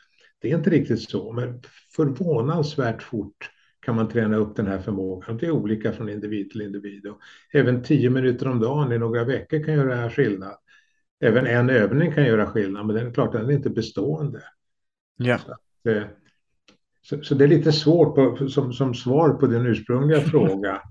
Det 0.41 0.51
är 0.51 0.57
inte 0.57 0.71
riktigt 0.71 1.11
så, 1.11 1.33
men 1.33 1.63
förvånansvärt 1.97 3.03
fort 3.03 3.51
kan 3.81 3.97
man 3.97 4.09
träna 4.09 4.37
upp 4.37 4.57
den 4.57 4.67
här 4.67 4.79
förmågan. 4.79 5.37
Det 5.37 5.47
är 5.47 5.51
olika 5.51 5.93
från 5.93 6.09
individ 6.09 6.51
till 6.51 6.63
individ. 6.63 7.07
Och 7.07 7.21
även 7.53 7.83
tio 7.83 8.11
minuter 8.11 8.49
om 8.49 8.61
dagen 8.61 8.93
i 8.93 8.99
några 8.99 9.25
veckor 9.25 9.65
kan 9.65 9.75
göra 9.75 10.11
skillnad. 10.11 10.57
Även 11.21 11.47
en 11.47 11.71
övning 11.71 12.13
kan 12.13 12.25
göra 12.25 12.47
skillnad, 12.47 12.87
men 12.87 12.97
det 12.97 13.03
är 13.03 13.11
klart 13.11 13.33
den 13.33 13.51
är 13.51 13.53
inte 13.53 13.71
bestående. 13.71 14.43
Ja. 15.17 15.39
Så, 15.39 15.53
att, 15.53 15.97
eh, 15.97 16.03
så, 17.03 17.23
så, 17.23 17.35
det 17.35 17.45
är 17.45 17.49
lite 17.49 17.73
svårt 17.73 18.15
på, 18.15 18.49
som, 18.49 18.73
som 18.73 18.95
svar 18.95 19.31
på 19.31 19.47
din 19.47 19.67
ursprungliga 19.67 20.21
fråga. 20.31 20.83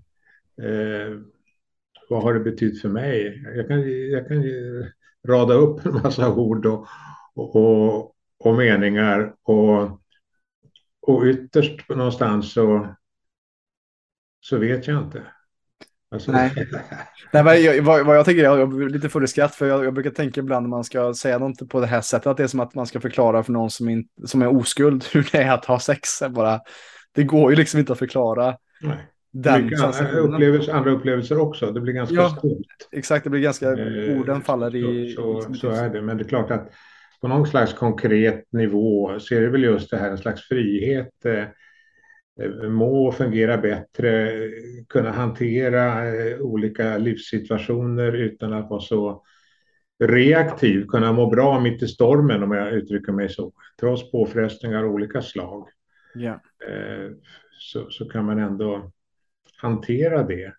Eh, 0.62 1.20
vad 2.10 2.24
har 2.24 2.34
det 2.34 2.40
betytt 2.40 2.82
för 2.82 2.90
mig? 2.90 3.44
Jag 3.56 3.68
kan, 3.68 4.10
jag 4.10 4.28
kan 4.28 4.44
rada 5.28 5.54
upp 5.54 5.86
en 5.86 5.94
massa 5.94 6.34
ord 6.34 6.66
och, 6.66 6.88
och, 7.34 7.56
och, 7.56 8.16
och 8.38 8.56
meningar 8.56 9.36
och, 9.44 10.02
och 11.02 11.24
ytterst 11.26 11.90
någonstans 11.90 12.54
så, 12.54 12.96
så 14.40 14.58
vet 14.58 14.88
jag 14.88 15.04
inte. 15.04 15.24
Alltså... 16.12 16.32
Nej. 16.32 16.52
Nej, 17.34 17.44
men 17.44 17.64
jag, 17.64 17.82
vad, 17.82 18.06
vad, 18.06 18.18
jag 18.18 18.26
tänker, 18.26 18.44
jag, 18.44 18.60
jag 18.60 18.70
blir 18.70 18.90
lite 18.90 19.10
full 19.10 19.24
i 19.24 19.28
skratt, 19.28 19.56
för 19.56 19.68
jag, 19.68 19.86
jag, 19.86 19.94
brukar 19.94 20.10
tänka 20.12 20.40
ibland 20.40 20.64
när 20.64 20.70
man 20.70 20.84
ska 20.84 21.14
säga 21.14 21.38
något 21.38 21.70
på 21.70 21.80
det 21.80 21.88
här 21.88 22.02
sättet, 22.02 22.28
att 22.28 22.38
det 22.38 22.44
är 22.44 22.48
som 22.48 22.60
att 22.60 22.76
man 22.76 22.88
ska 22.88 23.00
förklara 23.00 23.44
för 23.44 23.52
någon 23.52 23.70
som, 23.70 23.90
in, 23.90 24.08
som 24.26 24.42
är 24.42 24.58
oskuld 24.58 25.06
hur 25.14 25.30
det 25.32 25.38
är 25.38 25.54
att 25.54 25.66
ha 25.66 25.80
sex. 25.80 26.10
Bara, 26.30 26.60
det 27.16 27.24
går 27.24 27.52
ju 27.52 27.56
liksom 27.56 27.80
inte 27.80 27.92
att 27.92 28.00
förklara. 28.00 28.56
Nej. 28.82 29.08
Den 29.32 29.66
Mycket 29.66 29.82
andra 29.82 30.20
upplevelser, 30.20 30.74
andra 30.74 30.92
upplevelser 30.92 31.40
också, 31.40 31.72
det 31.72 31.82
blir 31.82 31.94
ganska 31.94 32.16
ja, 32.16 32.30
stort. 32.30 32.66
Exakt, 32.92 33.24
det 33.24 33.30
blir 33.30 33.42
ganska, 33.42 33.72
eh, 33.72 34.20
orden 34.20 34.42
faller 34.42 34.76
i... 34.76 35.14
Så, 35.14 35.42
så, 35.42 35.54
så 35.54 35.70
är 35.70 35.90
det, 35.90 36.02
men 36.02 36.18
det 36.18 36.24
är 36.24 36.28
klart 36.28 36.52
att 36.52 36.72
på 37.22 37.28
någon 37.28 37.48
slags 37.48 37.74
konkret 37.74 38.52
nivå 38.52 39.20
så 39.20 39.36
är 39.36 39.42
det 39.42 39.50
väl 39.50 39.64
just 39.64 39.92
det 39.92 39.98
här 39.98 40.12
en 40.12 40.18
slags 40.18 40.48
frihet. 40.48 41.10
Eh, 42.40 42.70
må 42.70 43.12
fungera 43.12 43.58
bättre, 43.58 44.32
kunna 44.90 45.12
hantera 45.12 46.08
eh, 46.08 46.40
olika 46.40 46.98
livssituationer 46.98 48.12
utan 48.16 48.54
att 48.54 48.70
vara 48.70 48.82
så 48.82 49.24
reaktiv, 50.00 50.86
kunna 50.86 51.14
må 51.14 51.30
bra 51.30 51.60
mitt 51.60 51.84
i 51.84 51.88
stormen 51.88 52.44
om 52.44 52.52
jag 52.52 52.74
uttrycker 52.74 53.12
mig 53.12 53.30
så. 53.30 53.54
Trots 53.80 54.12
påfrestningar 54.12 54.84
av 54.84 54.92
olika 54.92 55.22
slag 55.22 55.68
yeah. 56.18 56.40
så, 57.60 57.90
så 57.90 58.10
kan 58.10 58.26
man 58.26 58.40
ändå 58.40 58.92
hantera 59.58 60.24
det. 60.24 60.54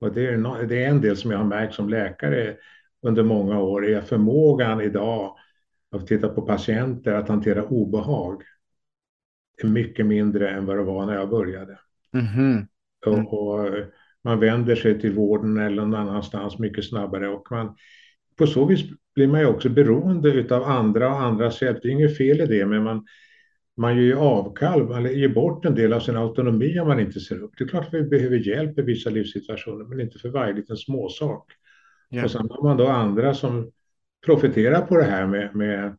Och 0.00 0.12
det 0.12 0.26
är, 0.26 0.66
det 0.66 0.84
är 0.84 0.88
en 0.88 1.00
del 1.00 1.16
som 1.16 1.30
jag 1.30 1.38
har 1.38 1.44
märkt 1.44 1.74
som 1.74 1.88
läkare 1.88 2.56
under 3.02 3.22
många 3.22 3.60
år, 3.60 3.86
är 3.86 4.00
förmågan 4.00 4.80
idag 4.80 5.36
att 5.90 6.06
titta 6.06 6.28
på 6.28 6.42
patienter 6.42 7.12
att 7.12 7.28
hantera 7.28 7.64
obehag 7.64 8.42
mycket 9.66 10.06
mindre 10.06 10.50
än 10.50 10.66
vad 10.66 10.76
det 10.76 10.82
var 10.82 11.06
när 11.06 11.14
jag 11.14 11.30
började. 11.30 11.78
Mm. 12.14 12.66
Mm. 13.06 13.26
Och, 13.26 13.58
och, 13.58 13.70
man 14.24 14.40
vänder 14.40 14.74
sig 14.74 15.00
till 15.00 15.12
vården 15.12 15.58
eller 15.58 15.82
någon 15.82 15.94
annanstans 15.94 16.58
mycket 16.58 16.84
snabbare 16.84 17.28
och 17.28 17.48
man, 17.50 17.76
på 18.36 18.46
så 18.46 18.64
vis 18.64 18.80
blir 19.14 19.26
man 19.26 19.40
ju 19.40 19.46
också 19.46 19.68
beroende 19.68 20.56
av 20.56 20.62
andra 20.62 21.08
och 21.08 21.20
andras 21.20 21.62
hjälp. 21.62 21.78
Det 21.82 21.88
är 21.88 21.92
inget 21.92 22.16
fel 22.16 22.40
i 22.40 22.46
det, 22.46 22.66
men 22.66 22.82
man, 22.82 23.06
man 23.76 23.96
gör 23.96 24.02
ju 24.02 24.16
avkall, 24.16 24.88
man 24.88 25.04
ger 25.04 25.28
bort 25.28 25.64
en 25.64 25.74
del 25.74 25.92
av 25.92 26.00
sin 26.00 26.16
autonomi 26.16 26.80
om 26.80 26.88
man 26.88 27.00
inte 27.00 27.20
ser 27.20 27.42
upp. 27.42 27.52
Det 27.58 27.64
är 27.64 27.68
klart 27.68 27.86
att 27.86 27.94
vi 27.94 28.02
behöver 28.02 28.36
hjälp 28.36 28.78
i 28.78 28.82
vissa 28.82 29.10
livssituationer, 29.10 29.84
men 29.84 30.00
inte 30.00 30.18
för 30.18 30.28
varje 30.28 30.54
liten 30.54 30.76
småsak. 30.76 31.44
Yeah. 32.10 32.24
Och 32.24 32.30
sen 32.30 32.48
har 32.50 32.62
man 32.62 32.76
då 32.76 32.86
andra 32.86 33.34
som 33.34 33.70
profiterar 34.26 34.80
på 34.80 34.96
det 34.96 35.04
här 35.04 35.26
med, 35.26 35.54
med 35.56 35.96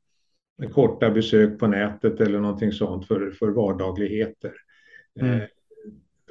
korta 0.68 1.10
besök 1.10 1.60
på 1.60 1.68
nätet 1.68 2.22
eller 2.22 2.40
någonting 2.40 2.72
sånt 2.72 3.08
för, 3.08 3.32
för 3.32 3.50
vardagligheter. 3.50 4.52
Mm. 5.20 5.36
Eh, 5.36 5.44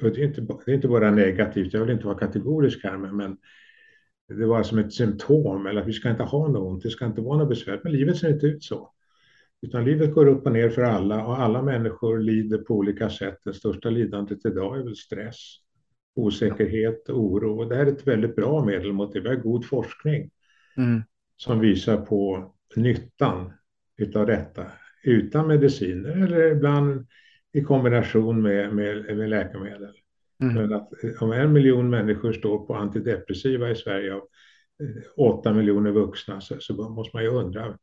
och 0.03 0.11
det, 0.11 0.21
är 0.21 0.25
inte, 0.25 0.41
det 0.41 0.71
är 0.73 0.75
inte 0.75 0.89
bara 0.89 1.11
negativt, 1.11 1.73
jag 1.73 1.81
vill 1.81 1.91
inte 1.91 2.07
vara 2.07 2.19
kategorisk 2.19 2.85
här, 2.85 2.97
men, 2.97 3.17
men 3.17 3.37
det 4.29 4.47
var 4.47 4.63
som 4.63 4.79
ett 4.79 4.93
symptom, 4.93 5.67
eller 5.67 5.81
att 5.81 5.89
vi 5.89 5.93
ska 5.93 6.11
inte 6.11 6.23
ha 6.23 6.49
något 6.49 6.83
det 6.83 6.91
ska 6.91 7.07
inte 7.07 7.21
vara 7.21 7.39
något 7.39 7.49
besvär, 7.49 7.81
men 7.85 7.93
livet 7.93 8.17
ser 8.17 8.33
inte 8.33 8.47
ut 8.47 8.63
så. 8.63 8.93
Utan 9.63 9.85
livet 9.85 10.15
går 10.15 10.27
upp 10.27 10.47
och 10.47 10.53
ner 10.53 10.71
för 10.71 10.83
alla 10.83 11.27
och 11.27 11.41
alla 11.41 11.63
människor 11.63 12.19
lider 12.19 12.59
på 12.59 12.75
olika 12.75 13.11
sätt. 13.11 13.39
Det 13.45 13.55
största 13.55 13.91
lidandet 13.91 14.47
idag 14.47 14.79
är 14.79 14.83
väl 14.83 14.97
stress, 14.97 15.57
osäkerhet, 16.15 17.11
oro. 17.11 17.59
Och 17.59 17.69
det 17.69 17.77
här 17.77 17.87
är 17.87 17.93
ett 17.93 18.07
väldigt 18.07 18.37
bra 18.37 18.65
medel 18.65 18.93
mot 18.93 19.13
det. 19.13 19.21
Vi 19.21 19.29
har 19.29 19.37
god 19.37 19.65
forskning 19.65 20.31
mm. 20.77 21.03
som 21.37 21.61
visar 21.61 21.97
på 21.97 22.53
nyttan 22.77 23.53
utav 23.99 24.27
detta 24.27 24.73
utan 25.03 25.47
mediciner 25.47 26.11
eller 26.11 26.53
ibland 26.53 27.07
i 27.53 27.61
kombination 27.63 28.43
med, 28.43 28.75
med, 28.75 29.17
med 29.17 29.31
läkemedel. 29.31 29.95
Mm. 30.43 30.55
Men 30.55 30.73
att 30.73 30.91
om 31.21 31.33
en 31.33 31.53
miljon 31.53 31.91
människor 31.91 32.33
står 32.33 32.67
på 32.67 32.75
antidepressiva 32.75 33.71
i 33.71 33.77
Sverige 33.77 34.15
av 34.15 34.23
eh, 34.83 35.03
åtta 35.17 35.53
miljoner 35.53 35.91
vuxna 35.91 36.41
så, 36.41 36.61
så 36.61 36.75
måste 36.75 37.17
man 37.17 37.25
ju 37.25 37.31
undra 37.31 37.79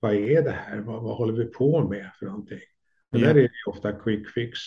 vad 0.00 0.14
är 0.14 0.42
det 0.42 0.50
här? 0.50 0.80
Vad, 0.80 1.02
vad 1.02 1.16
håller 1.16 1.32
vi 1.32 1.44
på 1.44 1.88
med 1.88 2.10
för 2.18 2.26
någonting? 2.26 2.60
Och 3.12 3.18
yeah. 3.18 3.34
där 3.34 3.40
är 3.40 3.42
det 3.42 3.70
ofta 3.70 3.92
quick 3.92 4.28
fix. 4.28 4.58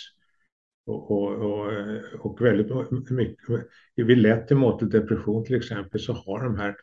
Och, 0.85 1.11
och, 1.11 1.33
och, 1.33 1.71
och 2.19 2.41
väldigt 2.41 3.09
mycket, 3.09 3.67
vid 3.95 4.17
lätt 4.17 4.47
till 4.47 4.89
depression 4.89 5.45
till 5.45 5.55
exempel 5.55 5.99
så 5.99 6.13
har 6.13 6.43
de 6.43 6.55
här 6.55 6.75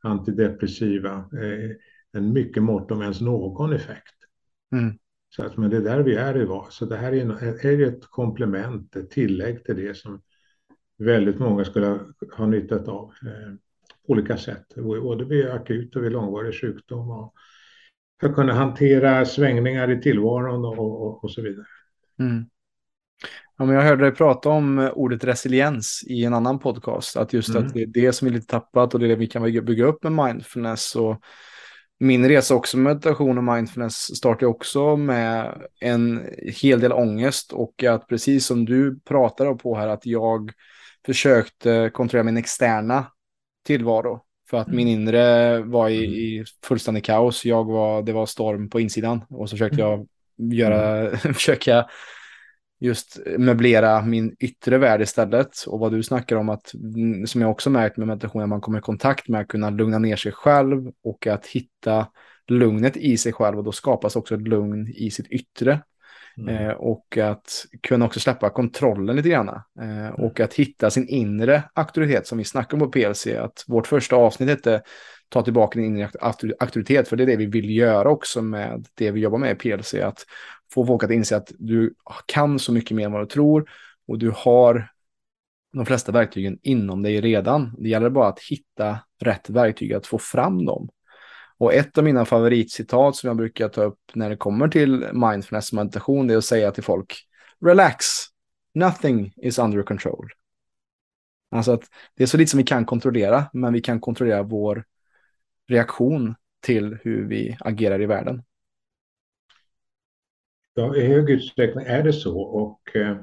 antidepressiva 0.00 1.14
eh, 1.16 1.70
en 2.14 2.32
mycket 2.32 2.62
mått 2.62 2.90
om 2.90 3.02
ens 3.02 3.20
någon 3.20 3.72
effekt. 3.72 4.14
Mm. 4.72 4.98
Så 5.36 5.44
att, 5.44 5.56
men 5.56 5.70
det 5.70 5.76
är 5.76 5.80
där 5.80 6.00
vi 6.00 6.14
är 6.14 6.42
idag. 6.42 6.66
Så 6.70 6.84
det 6.84 6.96
här 6.96 7.12
är, 7.12 7.66
är 7.66 7.88
ett 7.88 8.06
komplement, 8.10 8.96
ett 8.96 9.10
tillägg 9.10 9.64
till 9.64 9.76
det 9.76 9.96
som 9.96 10.22
väldigt 10.98 11.38
många 11.38 11.64
skulle 11.64 12.00
ha 12.36 12.46
nytta 12.46 12.74
av 12.74 13.12
eh, 13.26 13.54
på 14.06 14.12
olika 14.12 14.36
sätt. 14.36 14.74
Både 14.76 15.24
vid 15.24 15.46
akut 15.46 15.96
och 15.96 16.04
vid 16.04 16.12
långvarig 16.12 16.60
sjukdom. 16.60 17.10
Och, 17.10 17.34
för 18.20 18.28
att 18.28 18.34
kunna 18.34 18.52
hantera 18.52 19.24
svängningar 19.24 19.90
i 19.90 20.02
tillvaron 20.02 20.64
och, 20.64 20.78
och, 20.78 21.24
och 21.24 21.30
så 21.30 21.42
vidare. 21.42 21.66
Mm. 22.18 22.44
Ja, 23.56 23.64
men 23.64 23.74
jag 23.74 23.82
hörde 23.82 24.04
dig 24.04 24.14
prata 24.14 24.48
om 24.48 24.90
ordet 24.94 25.24
resiliens 25.24 26.04
i 26.06 26.24
en 26.24 26.34
annan 26.34 26.58
podcast. 26.58 27.16
Att 27.16 27.32
just 27.32 27.48
mm. 27.48 27.66
att 27.66 27.74
det 27.74 27.82
är 27.82 27.86
det 27.86 28.12
som 28.12 28.28
är 28.28 28.32
lite 28.32 28.46
tappat 28.46 28.94
och 28.94 29.00
det 29.00 29.06
är 29.06 29.08
det 29.08 29.16
vi 29.16 29.26
kan 29.26 29.42
bygga 29.42 29.84
upp 29.84 30.02
med 30.02 30.12
mindfulness. 30.12 30.96
Och 30.96 31.20
min 32.00 32.28
resa 32.28 32.54
också 32.54 32.76
med 32.76 32.94
meditation 32.94 33.38
och 33.38 33.44
mindfulness 33.44 34.16
startade 34.16 34.46
också 34.46 34.96
med 34.96 35.62
en 35.80 36.30
hel 36.62 36.80
del 36.80 36.92
ångest 36.92 37.52
och 37.52 37.84
att 37.84 38.08
precis 38.08 38.46
som 38.46 38.64
du 38.64 39.00
pratade 39.00 39.54
på 39.54 39.76
här 39.76 39.88
att 39.88 40.06
jag 40.06 40.50
försökte 41.06 41.90
kontrollera 41.94 42.24
min 42.24 42.36
externa 42.36 43.06
tillvaro 43.66 44.20
för 44.50 44.56
att 44.56 44.68
min 44.68 44.88
mm. 44.88 45.00
inre 45.00 45.58
var 45.60 45.88
i, 45.88 46.06
mm. 46.06 46.14
i 46.14 46.44
fullständig 46.64 47.04
kaos. 47.04 47.44
Jag 47.44 47.64
var, 47.64 48.02
det 48.02 48.12
var 48.12 48.26
storm 48.26 48.70
på 48.70 48.80
insidan 48.80 49.24
och 49.28 49.50
så 49.50 49.56
försökte 49.56 49.80
jag 49.80 49.94
mm. 49.94 50.08
göra, 50.52 51.10
försöka 51.16 51.86
just 52.80 53.18
möblera 53.38 54.02
min 54.02 54.36
yttre 54.40 54.78
värld 54.78 55.00
istället. 55.00 55.64
Och 55.66 55.78
vad 55.78 55.92
du 55.92 56.02
snackar 56.02 56.36
om 56.36 56.48
att, 56.48 56.72
som 57.26 57.40
jag 57.40 57.50
också 57.50 57.70
märkt 57.70 57.96
med 57.96 58.08
meditation, 58.08 58.42
att 58.42 58.48
man 58.48 58.60
kommer 58.60 58.78
i 58.78 58.82
kontakt 58.82 59.28
med 59.28 59.40
att 59.40 59.48
kunna 59.48 59.70
lugna 59.70 59.98
ner 59.98 60.16
sig 60.16 60.32
själv 60.32 60.92
och 61.04 61.26
att 61.26 61.46
hitta 61.46 62.06
lugnet 62.48 62.96
i 62.96 63.16
sig 63.16 63.32
själv 63.32 63.58
och 63.58 63.64
då 63.64 63.72
skapas 63.72 64.16
också 64.16 64.34
ett 64.34 64.48
lugn 64.48 64.88
i 64.94 65.10
sitt 65.10 65.28
yttre. 65.28 65.80
Mm. 66.38 66.68
Eh, 66.68 66.72
och 66.72 67.18
att 67.18 67.66
kunna 67.82 68.04
också 68.04 68.20
släppa 68.20 68.50
kontrollen 68.50 69.16
lite 69.16 69.28
grann. 69.28 69.48
Eh, 69.48 70.06
mm. 70.06 70.14
och 70.14 70.40
att 70.40 70.54
hitta 70.54 70.90
sin 70.90 71.08
inre 71.08 71.62
auktoritet 71.74 72.26
som 72.26 72.38
vi 72.38 72.44
snackar 72.44 72.76
om 72.76 72.80
på 72.80 72.90
PLC. 72.90 73.26
Att 73.26 73.64
vårt 73.66 73.86
första 73.86 74.16
avsnitt 74.16 74.48
hette 74.48 74.82
Ta 75.34 75.42
tillbaka 75.42 75.78
din 75.78 75.96
inre 75.96 76.10
auktoritet. 76.58 77.08
För 77.08 77.16
det 77.16 77.24
är 77.24 77.26
det 77.26 77.36
vi 77.36 77.46
vill 77.46 77.76
göra 77.76 78.10
också 78.10 78.42
med 78.42 78.86
det 78.94 79.10
vi 79.10 79.20
jobbar 79.20 79.38
med 79.38 79.52
i 79.52 79.54
PLC. 79.54 79.94
Att 79.94 80.26
få 80.72 80.86
folk 80.86 81.04
att 81.04 81.10
inse 81.10 81.36
att 81.36 81.52
du 81.58 81.94
kan 82.26 82.58
så 82.58 82.72
mycket 82.72 82.96
mer 82.96 83.04
än 83.04 83.12
vad 83.12 83.22
du 83.22 83.26
tror. 83.26 83.70
Och 84.08 84.18
du 84.18 84.32
har 84.36 84.90
de 85.72 85.86
flesta 85.86 86.12
verktygen 86.12 86.58
inom 86.62 87.02
dig 87.02 87.20
redan. 87.20 87.74
Det 87.78 87.88
gäller 87.88 88.10
bara 88.10 88.28
att 88.28 88.40
hitta 88.40 88.98
rätt 89.20 89.50
verktyg, 89.50 89.92
att 89.92 90.06
få 90.06 90.18
fram 90.18 90.64
dem. 90.64 90.88
Och 91.58 91.74
ett 91.74 91.98
av 91.98 92.04
mina 92.04 92.24
favoritcitat 92.24 93.16
som 93.16 93.28
jag 93.28 93.36
brukar 93.36 93.68
ta 93.68 93.82
upp 93.82 94.00
när 94.14 94.30
det 94.30 94.36
kommer 94.36 94.68
till 94.68 95.06
mindfulness 95.12 95.72
och 95.72 95.76
meditation 95.76 96.30
är 96.30 96.36
att 96.36 96.44
säga 96.44 96.70
till 96.70 96.82
folk 96.82 97.14
relax, 97.60 98.06
nothing 98.74 99.32
is 99.36 99.58
under 99.58 99.82
control. 99.82 100.28
Alltså 101.50 101.72
att 101.72 101.84
det 102.14 102.22
är 102.22 102.26
så 102.26 102.36
lite 102.36 102.50
som 102.50 102.58
vi 102.58 102.64
kan 102.64 102.84
kontrollera, 102.84 103.44
men 103.52 103.72
vi 103.72 103.80
kan 103.80 104.00
kontrollera 104.00 104.42
vår 104.42 104.84
reaktion 105.68 106.34
till 106.60 106.98
hur 107.02 107.28
vi 107.28 107.56
agerar 107.60 108.02
i 108.02 108.06
världen. 108.06 108.42
Ja, 110.74 110.96
i 110.96 111.06
hög 111.06 111.30
utsträckning 111.30 111.86
är 111.86 112.02
det 112.02 112.12
så 112.12 112.40
och 112.40 112.96
eh, 112.96 113.16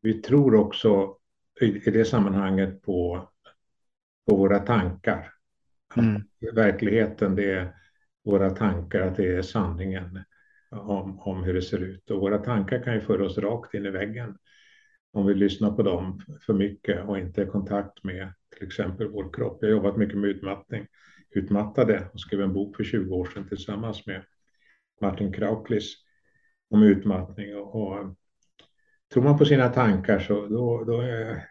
vi 0.00 0.22
tror 0.22 0.54
också 0.54 1.16
i, 1.60 1.88
i 1.88 1.90
det 1.90 2.04
sammanhanget 2.04 2.82
på, 2.82 3.28
på 4.28 4.36
våra 4.36 4.58
tankar. 4.58 5.32
Mm. 5.96 6.22
Verkligheten, 6.52 7.34
det 7.34 7.52
är 7.52 7.74
våra 8.24 8.50
tankar, 8.50 9.00
att 9.00 9.16
det 9.16 9.36
är 9.36 9.42
sanningen 9.42 10.20
om, 10.70 11.20
om 11.20 11.44
hur 11.44 11.54
det 11.54 11.62
ser 11.62 11.78
ut. 11.78 12.10
Och 12.10 12.20
våra 12.20 12.38
tankar 12.38 12.82
kan 12.82 12.94
ju 12.94 13.00
föra 13.00 13.24
oss 13.24 13.38
rakt 13.38 13.74
in 13.74 13.86
i 13.86 13.90
väggen 13.90 14.38
om 15.12 15.26
vi 15.26 15.34
lyssnar 15.34 15.70
på 15.70 15.82
dem 15.82 16.20
för 16.46 16.52
mycket 16.52 17.04
och 17.04 17.18
inte 17.18 17.42
är 17.42 17.46
i 17.46 17.50
kontakt 17.50 18.04
med 18.04 18.32
till 18.56 18.66
exempel 18.66 19.08
vår 19.08 19.32
kropp. 19.32 19.58
Jag 19.60 19.68
har 19.68 19.72
jobbat 19.72 19.96
mycket 19.96 20.18
med 20.18 20.30
utmattning, 20.30 20.86
utmattade 21.30 22.08
och 22.12 22.20
skrev 22.20 22.40
en 22.40 22.52
bok 22.52 22.76
för 22.76 22.84
20 22.84 23.14
år 23.14 23.24
sedan 23.34 23.48
tillsammans 23.48 24.06
med 24.06 24.24
Martin 25.00 25.32
Krauklis 25.32 26.03
om 26.74 26.82
utmattning. 26.82 27.56
Och, 27.56 27.74
och 27.74 28.14
tror 29.12 29.22
man 29.22 29.38
på 29.38 29.44
sina 29.44 29.68
tankar 29.68 30.18
så 30.18 30.46
då, 30.46 30.84
då 30.84 31.00
är, 31.00 31.44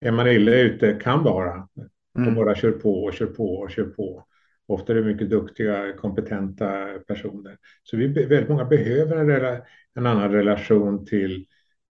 är 0.00 0.12
man 0.12 0.28
illa 0.28 0.54
ute, 0.54 0.98
kan 1.02 1.24
vara. 1.24 1.68
Mm. 2.16 2.28
Och 2.28 2.34
bara 2.34 2.54
kör 2.54 2.72
på 2.72 3.04
och 3.04 3.14
kör 3.14 3.26
på 3.26 3.54
och 3.54 3.70
kör 3.70 3.84
på. 3.84 4.26
Ofta 4.66 4.92
är 4.92 4.96
det 4.96 5.02
mycket 5.02 5.30
duktiga, 5.30 5.92
kompetenta 5.92 6.86
personer. 7.06 7.58
Så 7.82 7.96
vi, 7.96 8.06
väldigt 8.06 8.48
många 8.48 8.64
behöver 8.64 9.16
en, 9.16 9.62
en 9.94 10.06
annan 10.06 10.32
relation 10.32 11.06
till, 11.06 11.46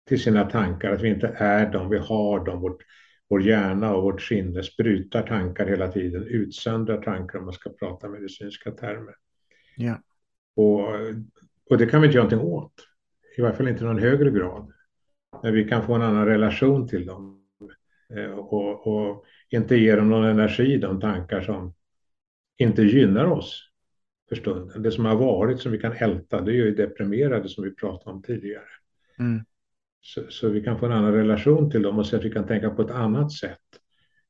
till 0.07 0.21
sina 0.21 0.49
tankar. 0.49 0.91
Att 0.91 1.01
vi 1.01 1.09
inte 1.09 1.35
är 1.37 1.71
dem, 1.71 1.89
vi 1.89 1.97
har 1.97 2.45
dem. 2.45 2.61
Vårt, 2.61 2.83
vår 3.29 3.41
hjärna 3.41 3.95
och 3.95 4.03
vårt 4.03 4.21
sinne 4.21 4.63
sprutar 4.63 5.21
tankar 5.27 5.67
hela 5.67 5.87
tiden, 5.87 6.23
utsöndrar 6.23 7.01
tankar 7.01 7.39
om 7.39 7.45
man 7.45 7.53
ska 7.53 7.69
prata 7.69 8.09
medicinska 8.09 8.71
termer. 8.71 9.15
Ja. 9.77 10.01
Och, 10.55 10.85
och 11.69 11.77
det 11.77 11.85
kan 11.85 12.01
vi 12.01 12.07
inte 12.07 12.17
göra 12.17 12.29
någonting 12.29 12.51
åt. 12.53 12.73
I 13.37 13.41
varje 13.41 13.55
fall 13.55 13.67
inte 13.67 13.83
i 13.83 13.87
någon 13.87 13.99
högre 13.99 14.31
grad. 14.31 14.71
Men 15.43 15.53
vi 15.53 15.63
kan 15.63 15.85
få 15.85 15.93
en 15.93 16.01
annan 16.01 16.25
relation 16.25 16.87
till 16.87 17.05
dem. 17.05 17.43
Eh, 18.15 18.31
och, 18.31 18.87
och 18.87 19.25
inte 19.49 19.75
ge 19.75 19.95
dem 19.95 20.09
någon 20.09 20.25
energi, 20.25 20.77
de 20.77 21.01
tankar 21.01 21.41
som 21.41 21.73
inte 22.57 22.81
gynnar 22.81 23.25
oss 23.25 23.69
för 24.29 24.35
stunden. 24.35 24.83
Det 24.83 24.91
som 24.91 25.05
har 25.05 25.15
varit 25.15 25.61
som 25.61 25.71
vi 25.71 25.77
kan 25.77 25.93
älta, 25.93 26.41
det 26.41 26.51
är 26.51 26.55
ju 26.55 26.75
deprimerade 26.75 27.49
som 27.49 27.63
vi 27.63 27.75
pratade 27.75 28.15
om 28.15 28.21
tidigare. 28.21 28.63
Mm. 29.19 29.43
Så, 30.01 30.21
så, 30.29 30.49
vi 30.49 30.63
kan 30.63 30.79
få 30.79 30.85
en 30.85 30.91
annan 30.91 31.13
relation 31.13 31.71
till 31.71 31.81
dem 31.81 31.99
och 31.99 32.05
så 32.05 32.15
att 32.15 32.25
vi 32.25 32.31
kan 32.31 32.47
tänka 32.47 32.69
på 32.69 32.81
ett 32.81 32.91
annat 32.91 33.31
sätt. 33.31 33.59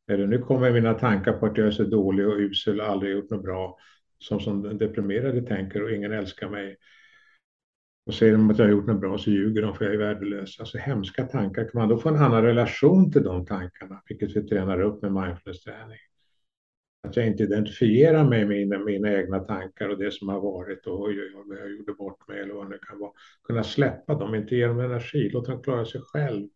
Eller 0.07 0.27
nu 0.27 0.39
kommer 0.39 0.71
mina 0.71 0.93
tankar 0.93 1.33
på 1.33 1.45
att 1.45 1.57
jag 1.57 1.67
är 1.67 1.71
så 1.71 1.83
dålig 1.83 2.27
och 2.27 2.37
usel 2.37 2.81
och 2.81 2.87
aldrig 2.87 3.11
gjort 3.11 3.29
något 3.29 3.43
bra. 3.43 3.77
Som, 4.17 4.39
som 4.39 4.77
deprimerade 4.77 5.41
tänker 5.41 5.83
och 5.83 5.91
ingen 5.91 6.11
älskar 6.11 6.49
mig. 6.49 6.77
Och 8.09 8.15
säger 8.15 8.31
de 8.31 8.49
att 8.49 8.57
jag 8.57 8.65
har 8.65 8.71
gjort 8.71 8.87
något 8.87 9.01
bra 9.01 9.17
så 9.17 9.31
ljuger 9.31 9.61
de 9.61 9.75
för 9.75 9.85
jag 9.85 9.93
är 9.93 9.97
värdelös. 9.97 10.59
Alltså 10.59 10.77
hemska 10.77 11.25
tankar. 11.25 11.63
Kan 11.63 11.81
man 11.81 11.89
då 11.89 11.97
få 11.97 12.09
en 12.09 12.15
annan 12.15 12.43
relation 12.43 13.11
till 13.11 13.23
de 13.23 13.45
tankarna, 13.45 14.01
vilket 14.09 14.35
vi 14.35 14.47
tränar 14.47 14.81
upp 14.81 15.01
med 15.01 15.11
mindfulness-träning. 15.11 15.97
Att 17.07 17.15
jag 17.15 17.27
inte 17.27 17.43
identifierar 17.43 18.29
mig 18.29 18.45
med 18.45 18.57
mina, 18.57 18.79
mina 18.79 19.13
egna 19.13 19.39
tankar 19.39 19.89
och 19.89 19.97
det 19.97 20.13
som 20.13 20.29
har 20.29 20.41
varit 20.41 20.87
och 20.87 21.01
oj, 21.01 21.21
oj, 21.21 21.33
oj, 21.35 21.57
jag 21.59 21.71
gjorde 21.71 21.93
bort 21.93 22.27
mig 22.27 22.39
eller 22.39 22.53
vad 22.53 22.69
det 22.69 22.79
kan 22.87 22.99
vara. 22.99 23.11
Kunna 23.43 23.63
släppa 23.63 24.15
dem, 24.15 24.35
inte 24.35 24.55
ge 24.55 24.67
dem 24.67 24.79
energi, 24.79 25.29
låta 25.29 25.51
dem 25.51 25.63
klara 25.63 25.85
sig 25.85 26.01
själv. 26.01 26.47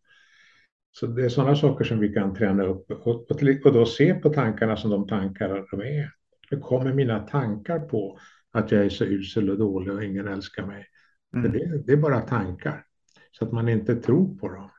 Så 0.92 1.06
det 1.06 1.24
är 1.24 1.28
sådana 1.28 1.56
saker 1.56 1.84
som 1.84 2.00
vi 2.00 2.08
kan 2.08 2.34
träna 2.34 2.64
upp 2.64 2.90
och, 2.90 3.06
och, 3.06 3.30
och 3.64 3.72
då 3.72 3.86
se 3.86 4.14
på 4.14 4.28
tankarna 4.28 4.76
som 4.76 4.90
de 4.90 5.06
tankar 5.06 5.66
de 5.70 5.80
är. 5.80 6.10
Hur 6.50 6.60
kommer 6.60 6.92
mina 6.92 7.20
tankar 7.20 7.78
på 7.78 8.18
att 8.52 8.72
jag 8.72 8.84
är 8.84 8.88
så 8.88 9.04
usel 9.04 9.50
och 9.50 9.58
dålig 9.58 9.94
och 9.94 10.04
ingen 10.04 10.28
älskar 10.28 10.66
mig? 10.66 10.86
Mm. 11.34 11.52
Det, 11.52 11.82
det, 11.86 11.92
är 11.92 11.96
bara 11.96 12.20
tankar. 12.20 12.84
Så 13.30 13.44
att 13.44 13.52
man 13.52 13.68
inte 13.68 13.96
tror 13.96 14.38
på 14.38 14.48
dem. 14.48 14.70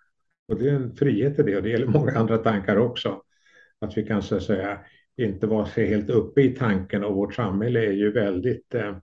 Och 0.47 0.59
det 0.59 0.69
är 0.69 0.73
en 0.73 0.95
frihet 0.95 1.39
i 1.39 1.43
det 1.43 1.57
och 1.57 1.63
det 1.63 1.69
gäller 1.69 1.87
många 1.87 2.11
andra 2.11 2.37
tankar 2.37 2.77
också. 2.77 3.21
Att 3.79 3.97
vi 3.97 4.03
kan 4.03 4.21
så 4.21 4.35
att 4.35 4.43
säga 4.43 4.79
inte 5.17 5.47
vara 5.47 5.65
helt 5.65 6.09
uppe 6.09 6.41
i 6.41 6.55
tanken 6.55 7.03
och 7.03 7.15
vårt 7.15 7.33
samhälle 7.33 7.85
är 7.85 7.91
ju 7.91 8.11
väldigt 8.11 8.73
eh, 8.73 8.97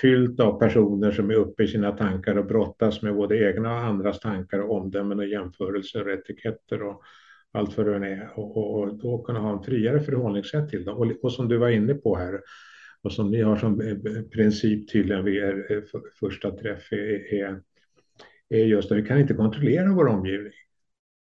fyllt 0.00 0.40
av 0.40 0.58
personer 0.58 1.12
som 1.12 1.30
är 1.30 1.34
uppe 1.34 1.62
i 1.62 1.68
sina 1.68 1.92
tankar 1.92 2.36
och 2.36 2.46
brottas 2.46 3.02
med 3.02 3.14
både 3.14 3.48
egna 3.48 3.72
och 3.72 3.80
andras 3.80 4.20
tankar 4.20 4.58
och 4.58 4.76
omdömen 4.76 5.18
och 5.18 5.26
jämförelser 5.26 6.04
och 6.06 6.12
etiketter 6.12 6.82
och 6.82 7.02
allt 7.52 7.76
vad 7.76 7.86
det 7.86 8.08
är. 8.08 8.30
Och, 8.34 8.56
och, 8.56 8.80
och, 8.80 8.98
då 8.98 9.22
kunna 9.22 9.38
ha 9.38 9.52
en 9.52 9.62
friare 9.62 10.00
förhållningssätt 10.00 10.68
till 10.68 10.84
dem. 10.84 10.98
Och, 10.98 11.24
och 11.24 11.32
som 11.32 11.48
du 11.48 11.56
var 11.56 11.68
inne 11.68 11.94
på 11.94 12.16
här, 12.16 12.40
och 13.02 13.12
som 13.12 13.30
ni 13.30 13.42
har 13.42 13.56
som 13.56 13.80
eh, 13.80 14.22
princip 14.22 14.92
tydligen 14.92 15.24
vid 15.24 15.34
er 15.34 15.66
eh, 15.72 16.00
första 16.20 16.50
träff 16.50 16.92
är, 16.92 17.34
är, 17.34 17.62
är 18.48 18.64
just 18.64 18.92
att 18.92 18.98
vi 18.98 19.06
kan 19.06 19.20
inte 19.20 19.34
kontrollera 19.34 19.92
vår 19.92 20.06
omgivning. 20.06 20.52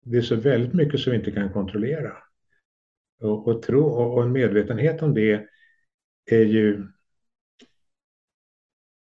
Det 0.06 0.18
är 0.18 0.22
så 0.22 0.36
väldigt 0.36 0.74
mycket 0.74 1.00
som 1.00 1.12
vi 1.12 1.18
inte 1.18 1.32
kan 1.32 1.54
kontrollera. 1.54 2.12
Och, 3.22 3.48
och, 3.48 3.62
tro, 3.62 3.84
och 3.84 4.24
en 4.24 4.32
medvetenhet 4.32 5.02
om 5.02 5.14
det 5.14 5.48
är 6.32 6.46
ju 6.46 6.88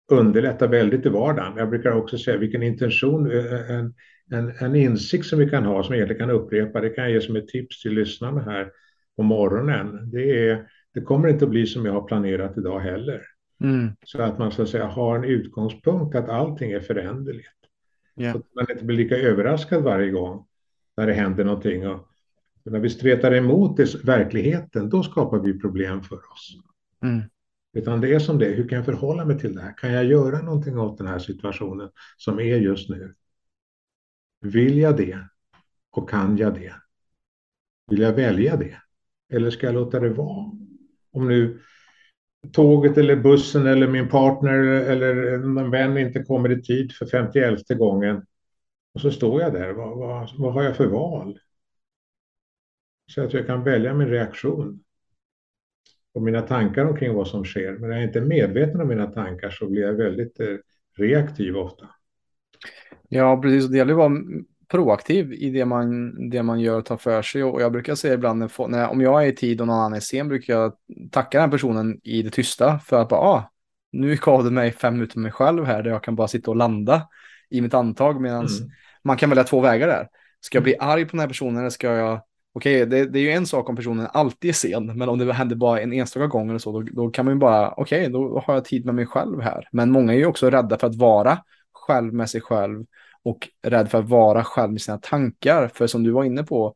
underlättar 0.08 0.68
väldigt 0.68 1.06
i 1.06 1.08
vardagen. 1.08 1.56
Jag 1.56 1.70
brukar 1.70 1.92
också 1.92 2.18
säga 2.18 2.36
vilken 2.36 2.62
intention, 2.62 3.30
eh, 3.30 3.70
en, 3.70 3.94
en, 4.30 4.52
en 4.60 4.76
insikt 4.76 5.26
som 5.26 5.38
vi 5.38 5.50
kan 5.50 5.64
ha 5.64 5.84
som 5.84 5.94
egentligen 5.94 6.20
kan 6.20 6.36
upprepa, 6.36 6.80
det 6.80 6.90
kan 6.90 7.04
jag 7.04 7.12
ge 7.12 7.20
som 7.20 7.36
ett 7.36 7.48
tips 7.48 7.82
till 7.82 7.92
lyssnarna 7.92 8.42
här 8.42 8.70
på 9.16 9.22
morgonen. 9.22 10.10
Det, 10.10 10.48
är, 10.48 10.66
det 10.96 11.02
kommer 11.02 11.28
inte 11.28 11.44
att 11.44 11.50
bli 11.50 11.66
som 11.66 11.86
jag 11.86 11.92
har 11.92 12.02
planerat 12.02 12.58
idag 12.58 12.80
heller. 12.80 13.22
Mm. 13.60 13.88
Så 14.04 14.22
att 14.22 14.38
man 14.38 14.52
så 14.52 14.62
att 14.62 14.68
säga 14.68 14.86
har 14.86 15.16
en 15.16 15.24
utgångspunkt 15.24 16.14
att 16.14 16.28
allting 16.28 16.72
är 16.72 16.80
föränderligt. 16.80 17.48
Yeah. 18.16 18.32
Så 18.32 18.38
att 18.38 18.54
man 18.54 18.66
inte 18.70 18.84
blir 18.84 18.96
lika 18.96 19.16
överraskad 19.16 19.82
varje 19.82 20.10
gång 20.10 20.46
när 20.96 21.06
det 21.06 21.12
händer 21.12 21.44
någonting. 21.44 21.88
Och 21.88 22.08
när 22.64 22.80
vi 22.80 22.90
stretar 22.90 23.34
emot 23.34 23.76
det, 23.76 24.04
verkligheten, 24.04 24.90
då 24.90 25.02
skapar 25.02 25.38
vi 25.38 25.60
problem 25.60 26.02
för 26.02 26.16
oss. 26.16 26.56
Mm. 27.02 27.22
Utan 27.72 28.00
det 28.00 28.14
är 28.14 28.18
som 28.18 28.38
det 28.38 28.46
hur 28.46 28.68
kan 28.68 28.76
jag 28.76 28.84
förhålla 28.84 29.24
mig 29.24 29.38
till 29.38 29.54
det 29.54 29.62
här? 29.62 29.76
Kan 29.76 29.92
jag 29.92 30.04
göra 30.04 30.42
någonting 30.42 30.78
åt 30.78 30.98
den 30.98 31.06
här 31.06 31.18
situationen 31.18 31.90
som 32.16 32.38
är 32.38 32.56
just 32.56 32.88
nu? 32.88 33.14
Vill 34.40 34.78
jag 34.78 34.96
det? 34.96 35.18
Och 35.90 36.10
kan 36.10 36.36
jag 36.36 36.54
det? 36.54 36.74
Vill 37.90 38.00
jag 38.00 38.12
välja 38.12 38.56
det? 38.56 38.76
Eller 39.32 39.50
ska 39.50 39.66
jag 39.66 39.74
låta 39.74 40.00
det 40.00 40.10
vara? 40.10 40.52
Om 41.16 41.28
nu 41.28 41.60
tåget 42.52 42.98
eller 42.98 43.16
bussen 43.16 43.66
eller 43.66 43.88
min 43.88 44.08
partner 44.08 44.58
eller 44.62 45.32
en 45.32 45.70
vän 45.70 45.98
inte 45.98 46.22
kommer 46.22 46.52
i 46.52 46.62
tid 46.62 46.92
för 46.92 47.06
51 47.06 47.68
gången 47.68 48.26
och 48.94 49.00
så 49.00 49.10
står 49.10 49.42
jag 49.42 49.52
där. 49.52 49.72
Vad, 49.72 49.98
vad, 49.98 50.30
vad 50.38 50.52
har 50.52 50.62
jag 50.62 50.76
för 50.76 50.86
val? 50.86 51.38
Så 53.12 53.22
att 53.22 53.32
jag 53.32 53.46
kan 53.46 53.64
välja 53.64 53.94
min 53.94 54.08
reaktion 54.08 54.80
och 56.14 56.22
mina 56.22 56.42
tankar 56.42 56.84
omkring 56.84 57.14
vad 57.14 57.28
som 57.28 57.44
sker. 57.44 57.72
Men 57.72 57.90
när 57.90 57.96
jag 57.96 58.04
inte 58.04 58.18
är 58.18 58.24
medveten 58.24 58.80
om 58.80 58.88
mina 58.88 59.06
tankar 59.06 59.50
så 59.50 59.66
blir 59.66 59.82
jag 59.82 59.94
väldigt 59.94 60.40
eh, 60.40 60.56
reaktiv 60.96 61.56
ofta. 61.56 61.88
Ja, 63.08 63.42
precis. 63.42 63.70
Det 63.70 63.76
gäller 63.76 63.92
att 63.92 63.98
vara 63.98 64.22
proaktiv 64.68 65.32
i 65.32 65.50
det 65.50 65.64
man, 65.64 66.14
det 66.30 66.42
man 66.42 66.60
gör 66.60 66.78
och 66.78 66.84
tar 66.84 66.96
för 66.96 67.22
sig. 67.22 67.44
Och 67.44 67.62
jag 67.62 67.72
brukar 67.72 67.94
säga 67.94 68.14
ibland, 68.14 68.50
när, 68.68 68.88
om 68.88 69.00
jag 69.00 69.24
är 69.24 69.26
i 69.26 69.34
tid 69.34 69.60
och 69.60 69.66
någon 69.66 69.76
annan 69.76 69.94
är 69.94 70.00
sen, 70.00 70.28
brukar 70.28 70.54
jag 70.54 70.72
tacka 71.12 71.40
den 71.40 71.50
personen 71.50 72.00
i 72.02 72.22
det 72.22 72.30
tysta 72.30 72.78
för 72.78 73.02
att 73.02 73.08
bara, 73.08 73.20
ah, 73.20 73.50
nu 73.92 74.16
gav 74.16 74.44
du 74.44 74.50
mig 74.50 74.72
fem 74.72 74.94
minuter 74.94 75.18
med 75.18 75.22
mig 75.22 75.32
själv 75.32 75.64
här 75.64 75.82
där 75.82 75.90
jag 75.90 76.02
kan 76.02 76.16
bara 76.16 76.28
sitta 76.28 76.50
och 76.50 76.56
landa 76.56 77.08
i 77.50 77.60
mitt 77.60 77.74
antag. 77.74 78.20
Medan 78.20 78.46
mm. 78.46 78.70
man 79.04 79.16
kan 79.16 79.30
välja 79.30 79.44
två 79.44 79.60
vägar 79.60 79.86
där. 79.86 80.08
Ska 80.40 80.56
jag 80.56 80.62
bli 80.62 80.76
arg 80.78 81.04
på 81.04 81.10
den 81.10 81.20
här 81.20 81.28
personen 81.28 81.56
eller 81.56 81.70
ska 81.70 81.86
jag 81.86 82.20
okej, 82.56 82.82
okay, 82.82 83.00
det, 83.00 83.10
det, 83.10 83.18
är 83.18 83.22
ju 83.22 83.30
en 83.30 83.46
sak 83.46 83.68
om 83.68 83.76
personen 83.76 84.08
alltid 84.12 84.48
är 84.48 84.54
sen, 84.54 84.98
men 84.98 85.08
om 85.08 85.18
det 85.18 85.32
händer 85.32 85.56
bara 85.56 85.80
en 85.80 85.92
enstaka 85.92 86.26
gång 86.26 86.48
eller 86.48 86.58
så, 86.58 86.72
då, 86.72 86.88
då 86.92 87.10
kan 87.10 87.24
man 87.24 87.34
ju 87.34 87.38
bara, 87.38 87.70
okej, 87.70 88.00
okay, 88.00 88.12
då 88.12 88.42
har 88.46 88.54
jag 88.54 88.64
tid 88.64 88.84
med 88.84 88.94
mig 88.94 89.06
själv 89.06 89.40
här. 89.40 89.68
Men 89.72 89.90
många 89.90 90.12
är 90.12 90.16
ju 90.16 90.26
också 90.26 90.50
rädda 90.50 90.78
för 90.78 90.86
att 90.86 90.96
vara 90.96 91.38
själv 91.72 92.14
med 92.14 92.30
sig 92.30 92.40
själv 92.40 92.84
och 93.26 93.48
rädd 93.62 93.90
för 93.90 93.98
att 93.98 94.08
vara 94.08 94.44
själv 94.44 94.72
med 94.72 94.80
sina 94.80 94.98
tankar. 94.98 95.68
För 95.74 95.86
som 95.86 96.02
du 96.02 96.10
var 96.10 96.24
inne 96.24 96.42
på, 96.42 96.74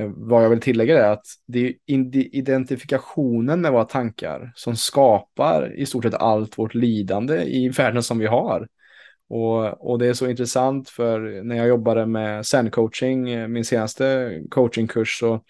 eh, 0.00 0.10
vad 0.14 0.44
jag 0.44 0.50
vill 0.50 0.60
tillägga 0.60 1.06
är 1.06 1.12
att 1.12 1.26
det 1.46 1.66
är 1.66 1.76
identifikationen 2.36 3.60
med 3.60 3.72
våra 3.72 3.84
tankar 3.84 4.52
som 4.54 4.76
skapar 4.76 5.74
i 5.76 5.86
stort 5.86 6.04
sett 6.04 6.14
allt 6.14 6.58
vårt 6.58 6.74
lidande 6.74 7.42
i 7.42 7.68
världen 7.68 8.02
som 8.02 8.18
vi 8.18 8.26
har. 8.26 8.68
Och, 9.28 9.90
och 9.90 9.98
det 9.98 10.06
är 10.06 10.14
så 10.14 10.28
intressant 10.28 10.88
för 10.88 11.42
när 11.42 11.56
jag 11.56 11.68
jobbade 11.68 12.06
med 12.06 12.46
Zen-coaching, 12.46 13.30
eh, 13.30 13.48
min 13.48 13.64
senaste 13.64 14.32
coachingkurs, 14.50 15.18
så 15.18 15.40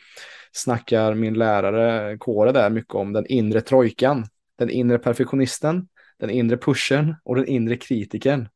snackar 0.53 1.15
min 1.15 1.35
lärare 1.35 2.19
Kåre 2.19 2.53
där 2.53 2.71
mycket 2.71 2.95
om 2.95 3.13
den 3.13 3.27
inre 3.27 3.61
trojkan. 3.61 4.27
Den 4.59 4.71
inre 4.71 4.99
perfektionisten, 4.99 5.89
den 6.19 6.31
inre 6.31 6.57
pushen 6.57 7.15
och 7.25 7.37
den 7.37 7.47
inre 7.47 7.77
kritiken. 7.77 8.49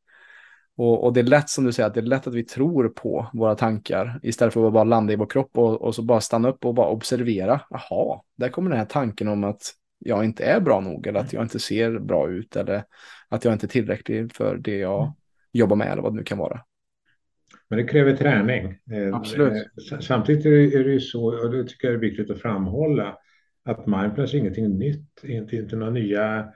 Och, 0.80 1.04
och, 1.04 1.12
det 1.12 1.20
är 1.20 1.24
lätt 1.24 1.48
som 1.48 1.64
du 1.64 1.72
säger, 1.72 1.86
att 1.86 1.94
det 1.94 2.00
är 2.00 2.02
lätt 2.02 2.26
att 2.26 2.34
vi 2.34 2.44
tror 2.44 2.88
på 2.88 3.30
våra 3.32 3.54
tankar 3.54 4.20
istället 4.22 4.54
för 4.54 4.66
att 4.66 4.72
bara 4.72 4.84
landa 4.84 5.12
i 5.12 5.16
vår 5.16 5.26
kropp 5.26 5.58
och, 5.58 5.82
och 5.82 5.94
så 5.94 6.02
bara 6.02 6.20
stanna 6.20 6.48
upp 6.48 6.64
och 6.64 6.74
bara 6.74 6.88
observera. 6.88 7.60
Jaha, 7.70 8.20
där 8.36 8.48
kommer 8.48 8.70
den 8.70 8.78
här 8.78 8.86
tanken 8.86 9.28
om 9.28 9.44
att 9.44 9.62
jag 9.98 10.24
inte 10.24 10.44
är 10.44 10.60
bra 10.60 10.80
nog 10.80 11.06
eller 11.06 11.20
att 11.20 11.32
jag 11.32 11.42
inte 11.42 11.58
ser 11.58 11.98
bra 11.98 12.30
ut 12.30 12.56
eller 12.56 12.84
att 13.28 13.44
jag 13.44 13.54
inte 13.54 13.66
är 13.66 13.68
tillräcklig 13.68 14.32
för 14.32 14.56
det 14.56 14.76
jag 14.76 15.02
mm. 15.02 15.12
jobbar 15.52 15.76
med 15.76 15.92
eller 15.92 16.02
vad 16.02 16.12
det 16.12 16.16
nu 16.16 16.24
kan 16.24 16.38
vara. 16.38 16.60
Men 17.68 17.78
det 17.78 17.84
kräver 17.84 18.16
träning. 18.16 18.64
Eh, 18.66 19.16
Absolut. 19.16 19.52
Eh, 19.92 19.98
samtidigt 20.00 20.46
är 20.46 20.84
det 20.84 20.92
ju 20.92 21.00
så, 21.00 21.44
och 21.44 21.50
det 21.50 21.64
tycker 21.64 21.88
jag 21.88 21.94
är 21.94 22.00
viktigt 22.00 22.30
att 22.30 22.40
framhålla, 22.40 23.16
att 23.64 23.86
mindfulness 23.86 24.34
är 24.34 24.38
ingenting 24.38 24.78
nytt, 24.78 25.24
inte, 25.24 25.56
inte 25.56 25.76
några 25.76 25.92
nya 25.92 26.46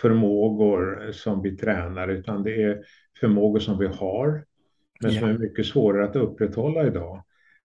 förmågor 0.00 1.12
som 1.12 1.42
vi 1.42 1.56
tränar, 1.56 2.08
utan 2.08 2.42
det 2.42 2.62
är 2.62 2.82
förmågor 3.22 3.60
som 3.60 3.78
vi 3.78 3.86
har, 3.86 4.44
men 5.00 5.12
som 5.12 5.28
är 5.28 5.38
mycket 5.38 5.66
svårare 5.66 6.04
att 6.04 6.16
upprätthålla 6.16 6.86
idag 6.86 7.24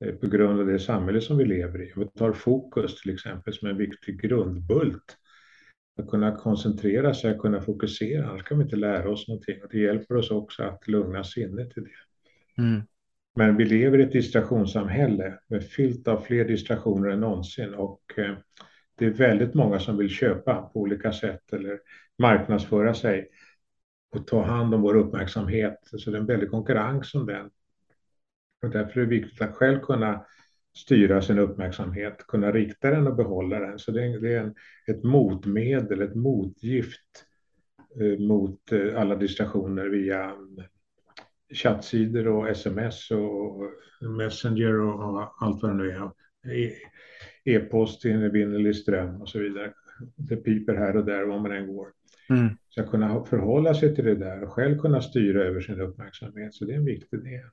eh, 0.05 0.15
på 0.15 0.27
grund 0.27 0.59
av 0.59 0.67
det 0.67 0.79
samhälle 0.79 1.21
som 1.21 1.37
vi 1.37 1.45
lever 1.45 1.81
i. 1.81 1.93
Vi 1.95 2.07
tar 2.07 2.33
fokus 2.33 3.01
till 3.01 3.13
exempel 3.13 3.53
som 3.53 3.69
en 3.69 3.77
viktig 3.77 4.21
grundbult 4.21 5.17
att 5.99 6.09
kunna 6.09 6.35
koncentrera 6.35 7.13
sig, 7.13 7.31
att 7.31 7.39
kunna 7.39 7.61
fokusera, 7.61 8.29
annars 8.29 8.43
kan 8.43 8.57
vi 8.57 8.63
inte 8.63 8.75
lära 8.75 9.09
oss 9.09 9.27
någonting. 9.27 9.63
Och 9.63 9.69
det 9.71 9.79
hjälper 9.79 10.15
oss 10.15 10.31
också 10.31 10.63
att 10.63 10.87
lugna 10.87 11.23
sinnet 11.23 11.71
till 11.71 11.83
det. 11.83 12.61
Mm. 12.61 12.81
Men 13.35 13.57
vi 13.57 13.65
lever 13.65 13.97
i 13.99 14.03
ett 14.03 14.11
distraktionssamhälle 14.11 15.39
med 15.47 15.63
fyllt 15.63 16.07
av 16.07 16.21
fler 16.21 16.45
distraktioner 16.45 17.09
än 17.09 17.19
någonsin 17.19 17.73
och 17.73 18.01
eh, 18.17 18.35
det 18.97 19.05
är 19.05 19.09
väldigt 19.09 19.53
många 19.53 19.79
som 19.79 19.97
vill 19.97 20.09
köpa 20.09 20.61
på 20.73 20.79
olika 20.79 21.13
sätt 21.13 21.53
eller 21.53 21.79
marknadsföra 22.19 22.93
sig 22.93 23.29
och 24.13 24.27
ta 24.27 24.43
hand 24.43 24.73
om 24.73 24.81
vår 24.81 24.95
uppmärksamhet. 24.95 25.79
Så 25.83 26.11
det 26.11 26.17
är 26.17 26.21
en 26.21 26.25
väldig 26.25 26.51
konkurrens 26.51 27.15
om 27.15 27.25
den. 27.25 27.49
Och 28.61 28.69
därför 28.69 28.99
är 28.99 29.05
det 29.05 29.09
viktigt 29.09 29.41
att 29.41 29.55
själv 29.55 29.79
kunna 29.79 30.25
styra 30.75 31.21
sin 31.21 31.39
uppmärksamhet, 31.39 32.27
kunna 32.27 32.51
rikta 32.51 32.89
den 32.89 33.07
och 33.07 33.15
behålla 33.15 33.59
den. 33.59 33.79
Så 33.79 33.91
det 33.91 34.03
är, 34.03 34.19
det 34.19 34.33
är 34.33 34.39
en, 34.39 34.55
ett 34.87 35.03
motmedel, 35.03 36.01
ett 36.01 36.15
motgift 36.15 37.25
eh, 38.01 38.19
mot 38.19 38.71
eh, 38.71 39.01
alla 39.01 39.15
distraktioner 39.15 39.85
via 39.85 40.23
eh, 40.23 40.65
chattsidor 41.53 42.27
och 42.27 42.49
sms 42.49 43.11
och 43.11 43.61
messenger 44.17 44.79
och, 44.79 45.09
och 45.09 45.43
allt 45.43 45.61
vad 45.61 45.71
det 45.71 45.77
nu 45.77 45.91
är. 45.91 46.11
E, 46.53 46.71
e-post 47.45 48.05
i 48.05 48.11
en 48.11 48.23
evinnerlig 48.23 48.75
ström 48.75 49.21
och 49.21 49.29
så 49.29 49.39
vidare. 49.39 49.73
Det 50.15 50.35
piper 50.35 50.75
här 50.75 50.97
och 50.97 51.05
där 51.05 51.23
var 51.23 51.39
man 51.39 51.51
än 51.51 51.67
går. 51.67 51.87
Mm. 52.29 52.49
Så 52.69 52.81
att 52.81 52.89
kunna 52.89 53.23
förhålla 53.23 53.73
sig 53.73 53.95
till 53.95 54.05
det 54.05 54.15
där 54.15 54.43
och 54.43 54.53
själv 54.53 54.79
kunna 54.79 55.01
styra 55.01 55.43
över 55.43 55.61
sin 55.61 55.81
uppmärksamhet. 55.81 56.53
Så 56.53 56.65
det 56.65 56.73
är 56.73 56.77
en 56.77 56.85
viktig 56.85 57.23
del. 57.23 57.49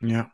Ja. 0.00 0.30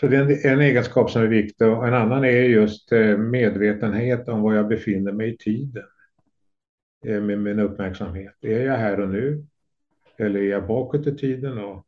Så 0.00 0.06
det 0.06 0.16
är 0.16 0.52
en, 0.52 0.60
egenskap 0.60 1.10
som 1.10 1.22
är 1.22 1.26
viktig 1.26 1.66
och 1.66 1.88
en 1.88 1.94
annan 1.94 2.24
är 2.24 2.30
just 2.30 2.92
eh, 2.92 3.18
medvetenhet 3.18 4.28
om 4.28 4.42
var 4.42 4.54
jag 4.54 4.68
befinner 4.68 5.12
mig 5.12 5.34
i 5.34 5.36
tiden 5.36 5.84
eh, 7.06 7.20
med 7.20 7.38
min 7.38 7.58
uppmärksamhet. 7.58 8.34
Är 8.40 8.64
jag 8.64 8.76
här 8.76 9.00
och 9.00 9.08
nu? 9.08 9.46
Eller 10.16 10.40
är 10.40 10.50
jag 10.50 10.66
bakåt 10.66 11.06
i 11.06 11.16
tiden 11.16 11.58
och 11.58 11.86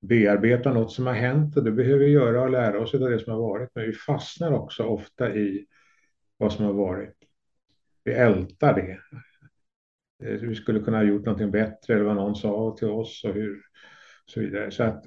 bearbetar 0.00 0.74
något 0.74 0.92
som 0.92 1.06
har 1.06 1.14
hänt? 1.14 1.56
Och 1.56 1.64
det 1.64 1.72
behöver 1.72 2.04
vi 2.04 2.10
göra 2.10 2.42
och 2.42 2.50
lära 2.50 2.80
oss 2.80 2.94
av 2.94 3.00
det 3.00 3.18
som 3.18 3.32
har 3.32 3.40
varit. 3.40 3.70
Men 3.74 3.86
vi 3.86 3.92
fastnar 3.92 4.52
också 4.52 4.84
ofta 4.84 5.34
i 5.34 5.66
vad 6.36 6.52
som 6.52 6.64
har 6.64 6.72
varit. 6.72 7.16
Vi 8.04 8.12
ältar 8.12 8.74
det. 8.74 8.98
Eh, 10.24 10.40
vi 10.40 10.54
skulle 10.54 10.80
kunna 10.80 10.96
ha 10.96 11.04
gjort 11.04 11.24
någonting 11.24 11.50
bättre 11.50 11.94
eller 11.94 12.04
vad 12.04 12.16
någon 12.16 12.36
sa 12.36 12.76
till 12.78 12.88
oss 12.88 13.24
och 13.24 13.34
hur 13.34 13.62
så 14.26 14.40
vidare. 14.40 14.70
Så 14.70 14.82
att 14.82 15.04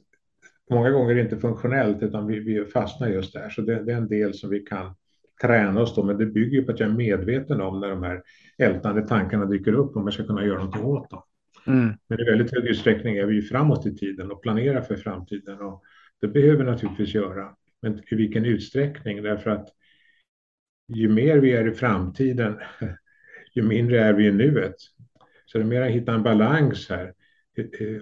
många 0.69 0.89
gånger 0.89 1.15
inte 1.15 1.37
funktionellt 1.37 2.03
utan 2.03 2.27
vi, 2.27 2.39
vi 2.39 2.65
fastnar 2.65 3.07
just 3.07 3.33
där. 3.33 3.49
Så 3.49 3.61
det, 3.61 3.83
det, 3.83 3.91
är 3.91 3.97
en 3.97 4.07
del 4.07 4.33
som 4.33 4.49
vi 4.49 4.59
kan 4.59 4.95
träna 5.41 5.81
oss 5.81 5.95
då, 5.95 6.03
men 6.03 6.17
det 6.17 6.25
bygger 6.25 6.61
på 6.61 6.71
att 6.71 6.79
jag 6.79 6.89
är 6.89 6.93
medveten 6.93 7.61
om 7.61 7.79
när 7.79 7.89
de 7.89 8.03
här 8.03 8.23
ältande 8.57 9.07
tankarna 9.07 9.45
dyker 9.45 9.73
upp 9.73 9.95
om 9.95 10.03
jag 10.03 10.13
ska 10.13 10.25
kunna 10.25 10.45
göra 10.45 10.57
någonting 10.57 10.83
åt 10.83 11.09
dem. 11.09 11.21
Mm. 11.67 11.93
Men 12.07 12.19
i 12.19 12.23
väldigt 12.23 12.55
hög 12.55 12.65
utsträckning 12.65 13.17
är 13.17 13.25
vi 13.25 13.41
framåt 13.41 13.85
i 13.85 13.95
tiden 13.95 14.31
och 14.31 14.41
planerar 14.41 14.81
för 14.81 14.95
framtiden 14.95 15.59
och 15.59 15.83
det 16.21 16.27
behöver 16.27 16.57
vi 16.57 16.71
naturligtvis 16.71 17.15
göra. 17.15 17.55
Men 17.81 18.01
i 18.11 18.15
vilken 18.15 18.45
utsträckning? 18.45 19.23
Därför 19.23 19.49
att 19.49 19.67
ju 20.87 21.09
mer 21.09 21.37
vi 21.37 21.51
är 21.51 21.67
i 21.67 21.71
framtiden, 21.71 22.59
ju 23.53 23.63
mindre 23.63 23.99
är 24.03 24.13
vi 24.13 24.27
i 24.27 24.31
nuet. 24.31 24.75
Så 25.55 25.59
det 25.59 25.65
är 25.65 25.67
mer 25.67 25.81
att 25.81 25.91
hitta 25.91 26.13
en 26.13 26.23
balans 26.23 26.89
här. 26.89 27.13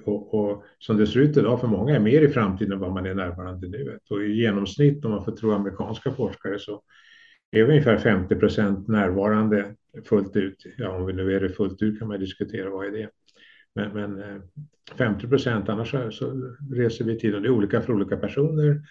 Och, 0.06 0.34
och, 0.34 0.64
som 0.80 0.98
det 0.98 1.08
ser 1.08 1.20
ut 1.20 1.38
idag 1.38 1.60
för 1.60 1.68
många 1.68 1.96
är 1.96 2.00
mer 2.00 2.22
i 2.22 2.28
framtiden 2.28 2.74
än 2.74 2.80
vad 2.80 2.94
man 2.94 3.06
är 3.06 3.14
närvarande 3.14 3.68
nu. 3.68 4.00
Och 4.10 4.24
i 4.24 4.34
genomsnitt 4.34 5.06
om 5.06 5.12
man 5.12 5.26
får 5.26 5.32
tro 5.32 5.52
amerikanska 5.52 6.12
forskare 6.12 6.60
så 6.60 6.84
är 7.52 7.64
vi 7.64 7.70
ungefär 7.72 7.98
50 7.98 8.36
procent 8.36 8.88
närvarande 8.88 9.76
fullt 10.06 10.36
ut. 10.36 10.66
Ja, 10.78 10.90
om 10.90 11.06
vi 11.06 11.14
nu 11.14 11.36
är 11.36 11.40
det 11.40 11.50
fullt 11.50 11.82
ut 11.82 12.00
kan 12.00 12.08
man 12.08 12.20
diskutera 12.20 12.70
vad 12.70 12.86
är 12.86 12.92
det. 12.92 13.10
Men, 13.76 13.94
men 13.94 14.42
50 14.98 15.26
eh, 15.26 15.30
procent 15.30 15.70
annars 15.70 15.92
så, 15.92 16.12
så 16.12 16.56
reser 16.72 17.06
vi 17.06 17.20
tiden. 17.20 17.42
Det 17.42 17.48
är 17.48 17.52
olika 17.52 17.82
för 17.82 17.94
olika 17.94 18.18
personer. 18.18 18.82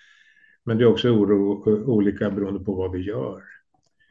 Men 0.65 0.79
det 0.79 0.85
är 0.85 0.89
också 0.89 1.09
oro, 1.09 1.65
olika 1.87 2.31
beroende 2.31 2.65
på 2.65 2.75
vad 2.75 2.93
vi 2.93 2.99
gör. 2.99 3.43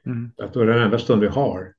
Mm. 0.06 0.32
Att 0.38 0.54
den 0.54 0.70
enda 0.70 1.00
stund 1.00 1.22
vi 1.22 1.28
har 1.28 1.74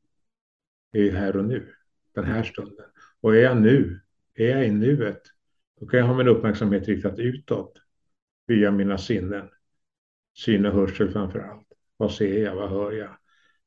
är 0.93 1.13
här 1.13 1.37
och 1.37 1.45
nu. 1.45 1.67
Den 2.15 2.25
här 2.25 2.43
stunden. 2.43 2.87
Och 3.21 3.37
är 3.37 3.41
jag 3.41 3.57
nu, 3.57 4.01
är 4.35 4.49
jag 4.49 4.67
i 4.67 4.71
nuet, 4.71 5.23
då 5.81 5.87
kan 5.87 6.01
jag 6.01 6.07
ha 6.07 6.17
min 6.17 6.29
uppmärksamhet 6.29 6.89
riktad 6.89 7.23
utåt 7.23 7.79
via 8.47 8.71
mina 8.71 8.99
sinnen. 8.99 9.49
Syn 10.39 10.67
och 10.67 10.73
hörsel 10.73 11.11
framför 11.11 11.39
allt. 11.39 11.67
Vad 11.97 12.13
ser 12.13 12.45
jag, 12.45 12.55
vad 12.55 12.71
hör 12.71 12.93
jag? 12.93 13.17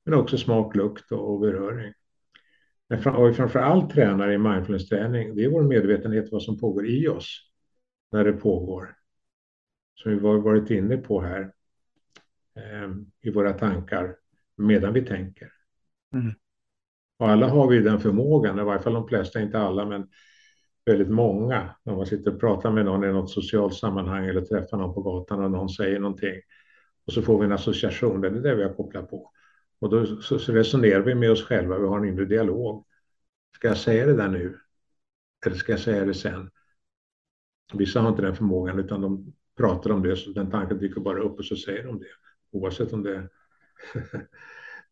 Men 0.06 0.14
också 0.14 0.38
smak, 0.38 0.76
lukt 0.76 1.12
och 1.12 1.40
beröring. 1.40 1.94
Men 2.88 3.02
vad 3.04 3.28
vi 3.28 3.34
framför 3.34 3.60
allt 3.60 3.94
tränar 3.94 4.32
i 4.32 4.38
mindfulness-träning, 4.38 5.36
det 5.36 5.44
är 5.44 5.50
vår 5.50 5.64
medvetenhet 5.64 6.32
vad 6.32 6.44
som 6.44 6.60
pågår 6.60 6.88
i 6.88 7.08
oss 7.08 7.52
när 8.12 8.24
det 8.24 8.34
pågår. 8.34 8.96
Som 9.96 10.12
vi 10.12 10.28
har 10.28 10.38
varit 10.38 10.70
inne 10.70 10.98
på 10.98 11.22
här 11.22 11.54
eh, 12.56 12.92
i 13.22 13.32
våra 13.32 13.54
tankar 13.54 14.16
medan 14.56 14.94
vi 14.94 15.02
tänker. 15.02 15.52
Mm. 16.14 16.34
Och 17.18 17.30
alla 17.30 17.48
har 17.48 17.68
vi 17.68 17.80
den 17.80 18.00
förmågan, 18.00 18.60
i 18.60 18.64
varje 18.64 18.82
fall 18.82 18.94
de 18.94 19.08
flesta, 19.08 19.42
inte 19.42 19.60
alla, 19.60 19.86
men 19.86 20.08
väldigt 20.86 21.10
många. 21.10 21.76
När 21.84 21.96
man 21.96 22.06
sitter 22.06 22.34
och 22.34 22.40
pratar 22.40 22.72
med 22.72 22.86
någon 22.86 23.04
i 23.04 23.14
något 23.14 23.30
socialt 23.30 23.74
sammanhang 23.74 24.26
eller 24.26 24.42
träffar 24.42 24.78
någon 24.78 24.94
på 24.94 25.02
gatan 25.02 25.44
och 25.44 25.52
någon 25.52 25.70
säger 25.70 26.00
någonting 26.00 26.42
och 27.06 27.14
så 27.14 27.22
får 27.22 27.40
vi 27.40 27.46
en 27.46 27.52
association, 27.52 28.22
det 28.22 28.28
är 28.28 28.32
det 28.32 28.56
vi 28.56 28.64
har 28.64 28.74
kopplat 28.74 29.10
på. 29.10 29.32
Och 29.80 29.90
då 29.90 30.06
så, 30.06 30.40
så 30.40 30.52
resonerar 30.52 31.02
vi 31.02 31.16
med 31.16 31.32
oss 31.32 31.44
själva, 31.44 31.80
vi 31.80 31.88
har 31.88 31.98
en 31.98 32.06
inre 32.06 32.26
dialog. 32.26 32.86
Ska 33.56 33.68
jag 33.68 33.78
säga 33.78 34.06
det 34.06 34.16
där 34.16 34.28
nu? 34.28 34.60
Eller 35.46 35.56
ska 35.56 35.72
jag 35.72 35.80
säga 35.80 36.06
det 36.06 36.14
sen? 36.14 36.52
Vissa 37.74 38.02
har 38.02 38.10
inte 38.10 38.22
den 38.22 38.36
förmågan 38.36 38.80
utan 38.80 39.02
de 39.02 39.34
pratar 39.58 39.90
om 39.92 40.04
det 40.04 40.16
så 40.16 40.30
den 40.30 40.52
tanken 40.52 40.80
dyker 40.80 41.02
bara 41.02 41.22
upp 41.22 41.40
och 41.40 41.46
så 41.46 41.56
säger 41.56 41.84
de 41.84 42.00
det. 42.00 42.06
Oavsett 42.52 42.94
om 42.94 43.04
det 43.04 43.30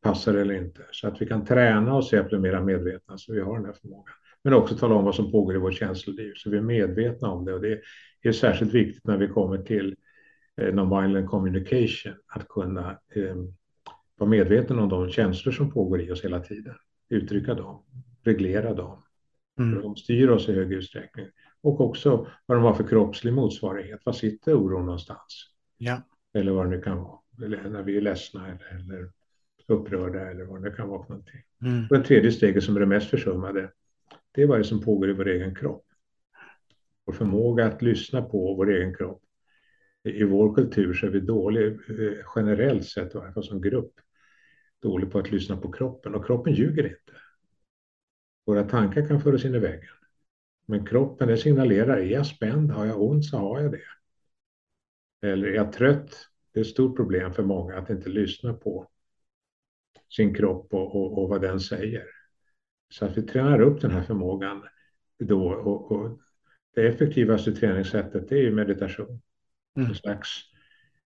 passar 0.04 0.34
eller 0.34 0.54
inte. 0.54 0.82
Så 0.92 1.08
att 1.08 1.22
vi 1.22 1.26
kan 1.26 1.46
träna 1.46 1.96
oss 1.96 2.13
i 2.13 2.18
att 2.18 2.30
bli 2.30 2.39
mer 2.39 2.62
medvetna 2.62 3.18
så 3.18 3.34
vi 3.34 3.39
har 3.39 3.58
den 3.58 3.66
här 3.66 3.74
förmågan. 3.74 4.16
Men 4.44 4.54
också 4.54 4.76
tala 4.76 4.96
om 4.96 5.06
vad 5.06 5.16
som 5.16 5.32
pågår 5.32 5.56
i 5.56 5.58
vårt 5.58 5.74
känsloliv 5.74 6.34
så 6.36 6.50
vi 6.50 6.58
är 6.58 6.62
medvetna 6.62 7.30
om 7.30 7.46
det 7.46 7.54
och 7.54 7.62
det 7.62 7.82
är 8.22 8.32
särskilt 8.32 8.74
viktigt 8.74 9.08
när 9.08 9.18
vi 9.18 9.28
kommer 9.28 9.58
till 9.58 9.96
eh, 10.62 10.74
non-violent 10.74 11.28
communication 11.28 12.13
att 12.28 12.48
kunna 12.48 12.89
eh, 13.16 13.36
vara 14.18 14.30
medveten 14.30 14.80
om 14.80 14.89
de 14.89 15.10
känslor 15.10 15.54
som 15.54 15.72
pågår 15.72 16.02
i 16.02 16.12
oss 16.12 16.24
hela 16.24 16.39
tiden. 16.39 16.76
Uttrycka 17.10 17.54
dem, 17.54 17.84
reglera 18.24 18.74
dem. 18.74 19.04
Mm. 19.60 19.82
De 19.82 19.96
styr 19.96 20.30
oss 20.30 20.50
i 20.50 20.54
hög 20.54 20.74
utsträckning. 20.74 21.26
Och 21.62 21.82
också 21.82 22.28
vad 22.46 22.58
de 22.58 22.63
har 22.63 22.74
för 22.74 22.88
kroppslig 22.88 23.34
motsvarighet. 23.34 24.02
Var 24.06 24.13
sitter 24.13 24.54
oron 24.54 24.86
någonstans? 24.86 25.50
Ja. 25.78 26.02
Eller 26.34 26.52
vad 26.52 26.66
det 26.66 26.70
nu 26.70 26.82
kan 26.82 26.98
vara. 26.98 27.20
Eller 27.44 27.70
när 27.70 27.84
vi 27.84 27.98
är 27.98 28.02
ledsna 28.02 28.48
eller, 28.48 28.80
eller 28.80 29.10
upprörda 29.67 30.30
eller 30.30 30.43
vad 30.43 30.63
det 30.63 30.71
kan 30.71 30.89
vara 30.89 31.04
för 31.04 31.10
någonting. 31.10 31.41
Mm. 31.62 31.88
Och 31.89 31.97
det 31.97 32.04
tredje 32.04 32.32
steget 32.32 32.63
som 32.63 32.76
är 32.76 32.80
det 32.80 32.86
mest 32.86 33.10
försummade, 33.10 33.71
det 34.32 34.41
är 34.41 34.47
vad 34.47 34.60
det 34.60 34.63
som 34.63 34.82
pågår 34.82 35.10
i 35.10 35.13
vår 35.13 35.28
egen 35.28 35.56
kropp. 35.56 35.86
Vår 37.06 37.13
förmåga 37.13 37.65
att 37.65 37.82
lyssna 37.82 38.21
på 38.21 38.54
vår 38.54 38.71
egen 38.71 38.95
kropp. 38.95 39.21
I 40.04 40.23
vår 40.23 40.56
kultur 40.56 40.93
så 40.93 41.06
är 41.06 41.10
vi 41.10 41.19
dåliga, 41.19 41.67
eh, 41.67 42.26
generellt 42.36 42.86
sett, 42.86 43.15
i 43.15 43.17
varje 43.17 43.34
fall 43.34 43.43
som 43.43 43.62
grupp, 43.62 43.93
dålig 44.82 45.12
på 45.12 45.19
att 45.19 45.32
lyssna 45.32 45.58
på 45.58 45.71
kroppen. 45.71 46.15
Och 46.15 46.26
kroppen 46.26 46.54
ljuger 46.54 46.84
inte. 46.84 47.13
Våra 48.45 48.63
tankar 48.63 49.08
kan 49.08 49.21
föras 49.21 49.45
in 49.45 49.56
i 49.56 49.60
väggen. 49.60 49.89
Men 50.65 50.86
kroppen 50.86 51.28
det 51.28 51.38
signalerar, 51.38 51.97
är 51.97 52.12
jag 52.12 52.26
spänd, 52.26 52.71
har 52.71 52.86
jag 52.86 53.02
ont 53.02 53.26
så 53.26 53.38
har 53.38 53.62
jag 53.62 53.71
det. 53.71 53.82
Eller 55.28 55.47
är 55.47 55.54
jag 55.54 55.73
trött? 55.73 56.30
Det 56.54 56.60
är 56.60 56.62
ett 56.62 56.69
stort 56.69 56.95
problem 56.95 57.34
för 57.34 57.43
många 57.43 57.78
att 57.78 57.89
inte 57.89 58.10
lyssna 58.10 58.54
på 58.54 58.88
sin 60.15 60.34
kropp 60.34 60.73
och, 60.73 60.95
och, 60.95 61.23
och 61.23 61.30
vad 61.30 61.41
den 61.41 61.60
säger. 61.60 62.06
Så 62.89 63.06
att 63.06 63.17
vi 63.17 63.21
tränar 63.21 63.62
upp 63.62 63.82
den 63.82 63.91
här 63.91 64.04
förmågan 64.04 64.63
då. 65.19 65.54
Och, 65.54 65.91
och 65.91 66.19
det 66.76 66.88
effektivaste 66.88 67.52
träningssättet 67.52 68.30
det 68.30 68.47
är 68.47 68.52
meditation. 68.52 69.21
Mm. 69.76 69.89
En 69.89 69.95
slags 69.95 70.30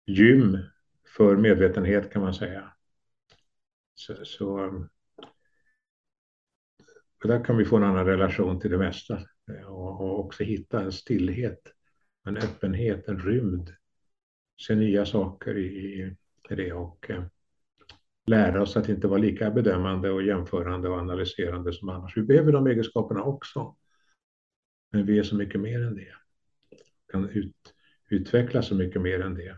gym 0.07 0.59
för 1.17 1.37
medvetenhet 1.37 2.13
kan 2.13 2.23
man 2.23 2.35
säga. 2.35 2.73
Så, 3.95 4.25
så 4.25 4.71
där 7.25 7.45
kan 7.45 7.57
vi 7.57 7.65
få 7.65 7.77
en 7.77 7.85
annan 7.85 8.07
relation 8.07 8.61
till 8.61 8.71
det 8.71 8.79
mesta 8.79 9.19
och, 9.67 10.01
och 10.01 10.21
också 10.21 10.45
hitta 10.45 10.81
en 10.81 10.93
stillhet, 10.93 11.61
en 12.25 12.37
öppenhet, 12.37 13.09
en 13.09 13.19
rymd. 13.19 13.71
Se 14.67 14.75
nya 14.75 15.07
saker 15.07 15.59
i, 15.59 16.03
i 16.51 16.55
det 16.55 16.73
och 16.73 17.11
eh, 17.11 17.25
lära 18.27 18.63
oss 18.63 18.77
att 18.77 18.89
inte 18.89 19.07
vara 19.07 19.19
lika 19.19 19.51
bedömande 19.51 20.11
och 20.11 20.23
jämförande 20.23 20.89
och 20.89 20.99
analyserande 20.99 21.73
som 21.73 21.89
annars. 21.89 22.17
Vi 22.17 22.23
behöver 22.23 22.53
de 22.53 22.67
egenskaperna 22.67 23.23
också. 23.23 23.77
Men 24.93 25.07
vi 25.07 25.19
är 25.19 25.23
så 25.23 25.37
mycket 25.37 25.61
mer 25.61 25.83
än 25.83 25.95
det. 25.95 26.15
Vi 26.71 27.13
Kan 27.13 27.29
ut, 27.29 27.75
utveckla 28.09 28.63
så 28.63 28.75
mycket 28.75 29.03
mer 29.03 29.21
än 29.21 29.35
det. 29.35 29.57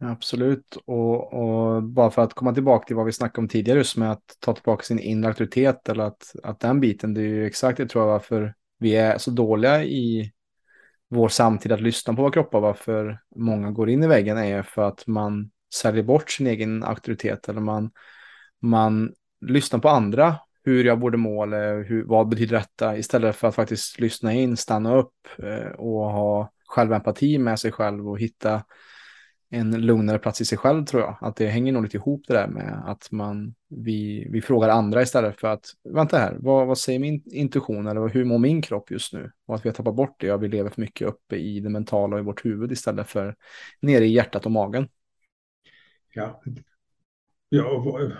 Absolut, 0.00 0.76
och, 0.84 1.32
och, 1.32 1.82
bara 1.82 2.10
för 2.10 2.22
att 2.22 2.34
komma 2.34 2.54
tillbaka 2.54 2.86
till 2.86 2.96
vad 2.96 3.06
vi 3.06 3.12
snackade 3.12 3.40
om 3.40 3.48
tidigare, 3.48 3.78
just 3.78 3.96
med 3.96 4.12
att 4.12 4.36
ta 4.40 4.54
tillbaka 4.54 4.82
sin 4.82 4.98
inre 4.98 5.28
auktoritet 5.28 5.88
eller 5.88 6.04
att, 6.04 6.34
att 6.42 6.60
den 6.60 6.80
biten, 6.80 7.14
det 7.14 7.20
är 7.20 7.24
ju 7.24 7.46
exakt 7.46 7.76
det 7.76 7.86
tror 7.86 8.04
jag 8.04 8.12
varför 8.12 8.54
vi 8.78 8.96
är 8.96 9.18
så 9.18 9.30
dåliga 9.30 9.84
i 9.84 10.32
vår 11.08 11.28
samtid 11.28 11.72
att 11.72 11.80
lyssna 11.80 12.14
på 12.14 12.22
våra 12.22 12.32
kroppar, 12.32 12.60
varför 12.60 13.18
många 13.36 13.70
går 13.70 13.90
in 13.90 14.02
i 14.02 14.06
väggen 14.06 14.38
är 14.38 14.62
för 14.62 14.82
att 14.82 15.06
man 15.06 15.50
säljer 15.74 16.02
bort 16.02 16.30
sin 16.30 16.46
egen 16.46 16.82
auktoritet 16.82 17.48
eller 17.48 17.60
man, 17.60 17.90
man 18.62 19.12
lyssnar 19.46 19.80
på 19.80 19.88
andra 19.88 20.36
hur 20.64 20.84
jag 20.84 20.98
borde 20.98 21.16
må 21.16 21.42
eller 21.42 21.84
hur, 21.84 22.04
vad 22.04 22.28
betyder 22.28 22.56
detta 22.56 22.96
istället 22.96 23.36
för 23.36 23.48
att 23.48 23.54
faktiskt 23.54 24.00
lyssna 24.00 24.32
in, 24.32 24.56
stanna 24.56 24.96
upp 24.96 25.14
eh, 25.38 25.70
och 25.70 26.10
ha 26.10 26.50
självempati 26.66 27.38
med 27.38 27.60
sig 27.60 27.72
själv 27.72 28.08
och 28.08 28.18
hitta 28.18 28.62
en 29.50 29.86
lugnare 29.86 30.18
plats 30.18 30.40
i 30.40 30.44
sig 30.44 30.58
själv 30.58 30.84
tror 30.84 31.02
jag. 31.02 31.16
Att 31.20 31.36
det 31.36 31.46
hänger 31.46 31.72
nog 31.72 31.82
lite 31.82 31.96
ihop 31.96 32.24
det 32.26 32.34
där 32.34 32.46
med 32.46 32.82
att 32.86 33.10
man, 33.10 33.54
vi, 33.68 34.28
vi 34.30 34.42
frågar 34.42 34.68
andra 34.68 35.02
istället 35.02 35.40
för 35.40 35.48
att, 35.48 35.64
vänta 35.94 36.18
här, 36.18 36.36
vad, 36.38 36.66
vad 36.66 36.78
säger 36.78 36.98
min 36.98 37.22
intuition 37.26 37.86
eller 37.86 38.08
hur 38.08 38.24
mår 38.24 38.38
min 38.38 38.62
kropp 38.62 38.90
just 38.90 39.12
nu? 39.12 39.32
Och 39.46 39.54
att 39.54 39.64
vi 39.64 39.68
har 39.68 39.74
tappat 39.74 39.94
bort 39.94 40.16
det, 40.20 40.26
ja, 40.26 40.36
vi 40.36 40.48
lever 40.48 40.70
för 40.70 40.80
mycket 40.80 41.08
uppe 41.08 41.36
i 41.36 41.60
det 41.60 41.68
mentala 41.68 42.16
och 42.16 42.22
i 42.22 42.24
vårt 42.24 42.44
huvud 42.44 42.72
istället 42.72 43.08
för 43.08 43.36
nere 43.80 44.04
i 44.04 44.12
hjärtat 44.12 44.46
och 44.46 44.52
magen. 44.52 44.88
Ja, 46.14 46.42
ja 47.48 48.10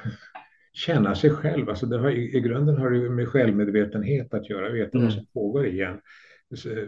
känna 0.73 1.15
sig 1.15 1.31
själv, 1.31 1.69
alltså 1.69 1.87
det 1.87 1.99
har, 1.99 2.11
i 2.11 2.41
grunden 2.41 2.77
har 2.77 2.91
det 2.91 3.11
med 3.11 3.29
självmedvetenhet 3.29 4.35
att 4.35 4.51
göra, 4.51 4.73
veta 4.73 4.99
mm. 4.99 5.05
vad 5.07 5.15
som 5.15 5.27
pågår 5.27 5.67
i 5.67 5.81
en 5.81 6.01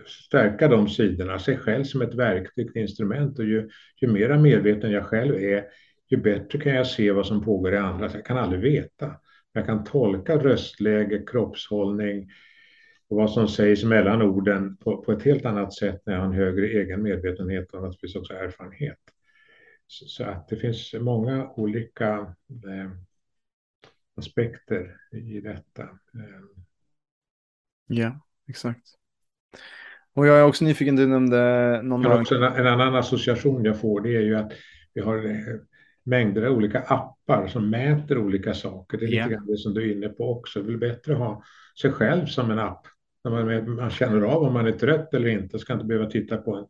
stärka 0.07 0.69
de 0.69 0.88
sidorna, 0.88 1.38
sig 1.38 1.57
själv 1.57 1.85
som 1.85 2.03
ett 2.03 2.14
verktyg, 2.14 2.77
instrument 2.77 3.38
och 3.38 3.45
ju, 3.45 3.69
ju 4.01 4.09
mera 4.09 4.38
medveten 4.38 4.90
jag 4.90 5.07
själv 5.07 5.35
är, 5.35 5.64
ju 6.09 6.16
bättre 6.16 6.59
kan 6.59 6.75
jag 6.75 6.87
se 6.87 7.12
vad 7.12 7.27
som 7.27 7.45
pågår 7.45 7.75
i 7.75 7.77
andra. 7.77 8.11
Jag 8.12 8.25
kan 8.25 8.38
aldrig 8.38 8.61
veta. 8.61 9.14
Jag 9.53 9.66
kan 9.66 9.85
tolka 9.85 10.38
röstläge, 10.38 11.25
kroppshållning 11.27 12.31
och 13.09 13.16
vad 13.16 13.31
som 13.31 13.49
sägs 13.49 13.85
mellan 13.85 14.23
orden 14.23 14.77
på, 14.77 15.03
på 15.03 15.12
ett 15.12 15.23
helt 15.23 15.45
annat 15.45 15.75
sätt 15.75 16.03
när 16.07 16.12
jag 16.12 16.21
har 16.21 16.27
en 16.27 16.33
högre 16.33 16.66
egen 16.66 17.03
medvetenhet 17.03 17.73
och 17.73 17.83
naturligtvis 17.83 18.16
också 18.16 18.33
erfarenhet. 18.33 18.99
Så, 19.87 20.25
att 20.25 20.49
det 20.49 20.57
finns 20.57 20.94
många 21.01 21.51
olika 21.51 22.35
eh, 22.49 22.90
aspekter 24.16 24.96
i 25.12 25.40
detta. 25.40 25.83
Eh. 25.83 26.42
Ja, 27.87 28.20
exakt. 28.49 28.87
Och 30.14 30.27
jag 30.27 30.38
är 30.38 30.44
också 30.44 30.64
nyfiken, 30.64 30.96
du 30.96 31.07
nämnde 31.07 31.81
någon... 31.83 32.03
Men 32.03 32.20
också 32.20 32.35
en, 32.35 32.42
en, 32.42 32.66
annan 32.66 32.94
association 32.94 33.64
jag 33.64 33.81
får 33.81 34.01
det 34.01 34.16
är 34.16 34.20
ju 34.20 34.37
att 34.37 34.53
vi 34.94 35.01
har 35.01 35.27
eh, 35.27 35.57
mängder 36.03 36.42
av 36.42 36.57
olika 36.57 36.81
appar 36.81 37.49
som 37.49 37.70
mäter 37.70 38.18
olika 38.18 38.55
saker. 38.55 38.99
Det 38.99 39.05
är 39.05 39.12
yeah. 39.12 39.29
lite 39.29 39.37
grann 39.37 39.46
det 39.46 39.57
som 39.57 39.75
du 39.75 39.90
är 39.90 39.96
inne 39.96 40.09
på 40.09 40.38
också. 40.38 40.62
Det 40.62 40.72
är 40.72 40.77
bättre 40.77 41.12
att 41.12 41.18
ha 41.18 41.42
sig 41.81 41.92
själv 41.92 42.27
som 42.27 42.51
en 42.51 42.59
app. 42.59 42.87
När 43.25 43.31
man, 43.31 43.75
man 43.75 43.90
känner 43.90 44.22
av 44.22 44.42
om 44.42 44.53
man 44.53 44.66
är 44.66 44.72
trött 44.72 45.14
eller 45.14 45.29
inte. 45.29 45.59
Ska 45.59 45.72
inte 45.72 45.85
behöva 45.85 46.11
titta 46.11 46.37
på 46.37 46.55
en, 46.57 46.66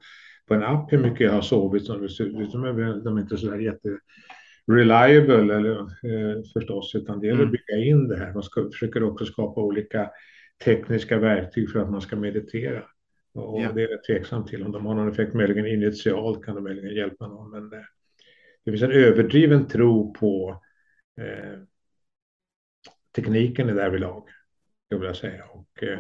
på 0.47 0.55
en 0.55 0.63
app 0.63 0.93
hur 0.93 0.99
mycket 0.99 1.21
jag 1.21 1.33
har 1.33 1.43
sovit. 1.43 1.85
Som 1.85 2.03
det 2.03 2.09
ser 2.09 2.25
ut. 2.25 2.53
De 2.53 2.65
är, 2.65 3.05
de 3.05 3.19
inte 3.19 3.37
så 3.37 3.51
där 3.51 3.59
jätte 3.59 3.99
reliable 4.73 5.57
eller, 5.57 5.81
eh, 5.81 6.43
förstås, 6.53 6.95
utan 6.95 7.21
det 7.21 7.27
gäller 7.27 7.43
mm. 7.43 7.55
att 7.55 7.67
bygga 7.67 7.85
in 7.85 8.09
det 8.09 8.17
här. 8.17 8.33
Man 8.33 8.43
ska, 8.43 8.71
försöker 8.71 9.03
också 9.03 9.25
skapa 9.25 9.61
olika 9.61 10.11
tekniska 10.65 11.19
verktyg 11.19 11.71
för 11.71 11.79
att 11.79 11.91
man 11.91 12.01
ska 12.01 12.17
meditera. 12.17 12.83
Och 13.35 13.63
ja. 13.63 13.73
det 13.73 13.83
är 13.83 13.89
jag 13.91 14.05
tveksam 14.05 14.45
till. 14.45 14.63
Om 14.63 14.73
de 14.73 14.87
har 14.87 14.95
någon 14.95 15.13
effekt 15.13 15.35
möjligen 15.35 15.67
initialt 15.67 16.45
kan 16.45 16.55
de 16.55 16.65
möjligen 16.65 16.95
hjälpa 16.95 17.29
någon. 17.29 17.51
Men 17.51 17.71
det, 17.71 17.87
det 18.65 18.71
finns 18.71 18.83
en 18.83 18.93
överdriven 18.93 19.67
tro 19.67 20.15
på 20.15 20.63
eh, 21.21 21.61
tekniken 23.17 23.71
i 23.71 23.73
därvidlag. 23.73 24.29
Jag 24.89 24.99
vill 24.99 25.15
säga. 25.15 25.45
Och, 25.45 25.83
eh, 25.83 25.99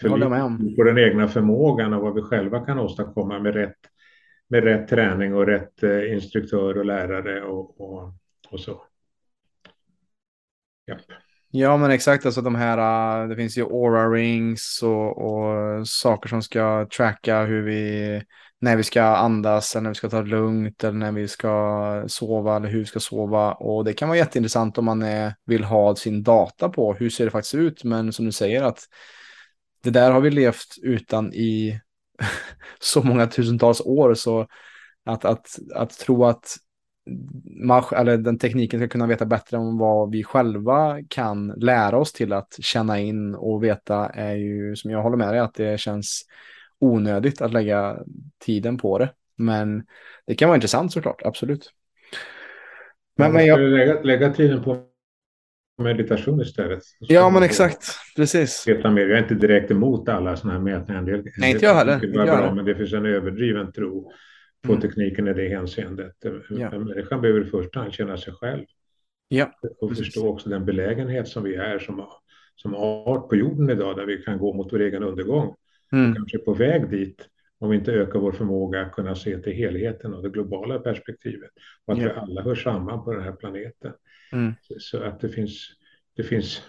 för 0.00 0.76
på 0.76 0.82
den 0.82 0.98
egna 0.98 1.28
förmågan 1.28 1.92
och 1.92 2.02
vad 2.02 2.14
vi 2.14 2.22
själva 2.22 2.66
kan 2.66 2.78
åstadkomma 2.78 3.38
med 3.38 3.54
rätt, 3.54 3.78
med 4.48 4.64
rätt 4.64 4.88
träning 4.88 5.34
och 5.34 5.46
rätt 5.46 5.82
eh, 5.82 6.12
instruktör 6.12 6.78
och 6.78 6.84
lärare 6.84 7.42
och, 7.42 7.80
och, 7.80 8.14
och 8.50 8.60
så. 8.60 8.82
Japp. 10.86 11.00
Ja, 11.52 11.76
men 11.76 11.90
exakt. 11.90 12.26
Alltså 12.26 12.40
de 12.40 12.54
här, 12.54 13.22
äh, 13.22 13.28
det 13.28 13.36
finns 13.36 13.58
ju 13.58 13.62
aura 13.62 14.08
rings 14.08 14.82
och, 14.82 15.18
och, 15.18 15.88
saker 15.88 16.28
som 16.28 16.42
ska 16.42 16.86
tracka 16.96 17.44
hur 17.44 17.62
vi, 17.62 18.22
när 18.60 18.76
vi 18.76 18.82
ska 18.82 19.02
andas 19.02 19.74
eller 19.74 19.82
när 19.82 19.90
vi 19.90 19.94
ska 19.94 20.08
ta 20.08 20.22
det 20.22 20.28
lugnt 20.28 20.84
eller 20.84 20.98
när 20.98 21.12
vi 21.12 21.28
ska 21.28 22.04
sova 22.06 22.56
eller 22.56 22.68
hur 22.68 22.78
vi 22.78 22.84
ska 22.84 23.00
sova. 23.00 23.52
Och 23.52 23.84
det 23.84 23.92
kan 23.92 24.08
vara 24.08 24.18
jätteintressant 24.18 24.78
om 24.78 24.84
man 24.84 25.02
är, 25.02 25.34
vill 25.46 25.64
ha 25.64 25.96
sin 25.96 26.22
data 26.22 26.68
på 26.68 26.94
hur 26.94 27.10
ser 27.10 27.24
det 27.24 27.30
faktiskt 27.30 27.54
ut. 27.54 27.84
Men 27.84 28.12
som 28.12 28.24
du 28.24 28.32
säger 28.32 28.62
att 28.62 28.78
det 29.82 29.90
där 29.90 30.10
har 30.10 30.20
vi 30.20 30.30
levt 30.30 30.74
utan 30.82 31.34
i 31.34 31.80
så 32.80 33.02
många 33.02 33.26
tusentals 33.26 33.80
år. 33.80 34.14
Så 34.14 34.46
att, 35.04 35.24
att, 35.24 35.58
att 35.74 35.90
tro 35.90 36.24
att 36.24 36.56
eller 37.96 38.16
den 38.16 38.38
tekniken 38.38 38.80
ska 38.80 38.88
kunna 38.88 39.06
veta 39.06 39.26
bättre 39.26 39.56
om 39.56 39.78
vad 39.78 40.10
vi 40.10 40.24
själva 40.24 40.98
kan 41.08 41.46
lära 41.46 41.98
oss 41.98 42.12
till 42.12 42.32
att 42.32 42.56
känna 42.60 43.00
in 43.00 43.34
och 43.34 43.64
veta 43.64 44.06
är 44.08 44.34
ju, 44.34 44.76
som 44.76 44.90
jag 44.90 45.02
håller 45.02 45.16
med 45.16 45.28
dig, 45.28 45.38
att 45.38 45.54
det 45.54 45.80
känns 45.80 46.22
onödigt 46.78 47.40
att 47.40 47.52
lägga 47.52 47.98
tiden 48.38 48.78
på 48.78 48.98
det. 48.98 49.12
Men 49.36 49.86
det 50.26 50.34
kan 50.34 50.48
vara 50.48 50.56
intressant 50.56 50.92
såklart, 50.92 51.22
absolut. 51.24 51.72
Men, 53.16 53.32
men 53.32 53.46
jag... 53.46 53.60
lägga, 53.60 54.00
lägga 54.02 54.32
tiden 54.32 54.62
på 54.62 54.89
meditation 55.80 56.40
istället. 56.40 56.82
Ja, 56.98 57.30
men 57.30 57.42
exakt. 57.42 57.84
Precis. 58.16 58.64
Veta 58.68 58.90
mer. 58.90 59.02
Jag 59.02 59.18
är 59.18 59.22
inte 59.22 59.34
direkt 59.34 59.70
emot 59.70 60.08
alla 60.08 60.36
sådana 60.36 60.58
här 60.58 60.64
mätningar. 60.64 61.02
Del, 61.02 61.24
Nej, 61.38 61.52
inte 61.52 61.64
jag 61.64 61.74
heller. 61.74 61.94
Inte 61.94 62.06
jag 62.06 62.26
bra, 62.26 62.54
men 62.54 62.64
det 62.64 62.74
finns 62.74 62.92
en 62.92 63.06
överdriven 63.06 63.72
tro 63.72 64.12
på 64.62 64.72
mm. 64.72 64.80
tekniken 64.80 65.28
i 65.28 65.34
det 65.34 65.48
hänseendet. 65.48 66.12
Ja. 66.50 66.78
Människan 66.78 67.20
behöver 67.20 67.40
i 67.40 67.50
första 67.50 67.80
hand 67.80 67.92
känna 67.92 68.16
sig 68.16 68.32
själv. 68.32 68.64
Ja, 69.28 69.52
och 69.80 69.88
precis. 69.88 70.06
förstå 70.06 70.28
också 70.28 70.48
den 70.48 70.64
belägenhet 70.64 71.28
som 71.28 71.44
vi 71.44 71.54
är 71.54 71.78
som, 71.78 72.06
som 72.56 72.74
art 72.74 73.28
på 73.28 73.36
jorden 73.36 73.70
idag, 73.70 73.96
där 73.96 74.06
vi 74.06 74.22
kan 74.22 74.38
gå 74.38 74.54
mot 74.54 74.72
vår 74.72 74.80
egen 74.80 75.02
undergång. 75.02 75.54
Mm. 75.92 76.14
Kanske 76.14 76.38
på 76.38 76.54
väg 76.54 76.90
dit 76.90 77.28
om 77.58 77.70
vi 77.70 77.76
inte 77.76 77.92
ökar 77.92 78.18
vår 78.18 78.32
förmåga 78.32 78.80
att 78.80 78.92
kunna 78.92 79.14
se 79.14 79.38
till 79.38 79.52
helheten 79.52 80.14
och 80.14 80.22
det 80.22 80.30
globala 80.30 80.78
perspektivet. 80.78 81.50
Och 81.86 81.92
att 81.92 82.00
ja. 82.00 82.04
vi 82.04 82.10
alla 82.10 82.42
hör 82.42 82.54
samman 82.54 83.04
på 83.04 83.12
den 83.12 83.22
här 83.22 83.32
planeten. 83.32 83.92
Mm. 84.32 84.52
Så 84.78 85.02
att 85.02 85.20
det 85.20 85.28
finns, 85.28 85.68
det 86.16 86.22
finns 86.22 86.62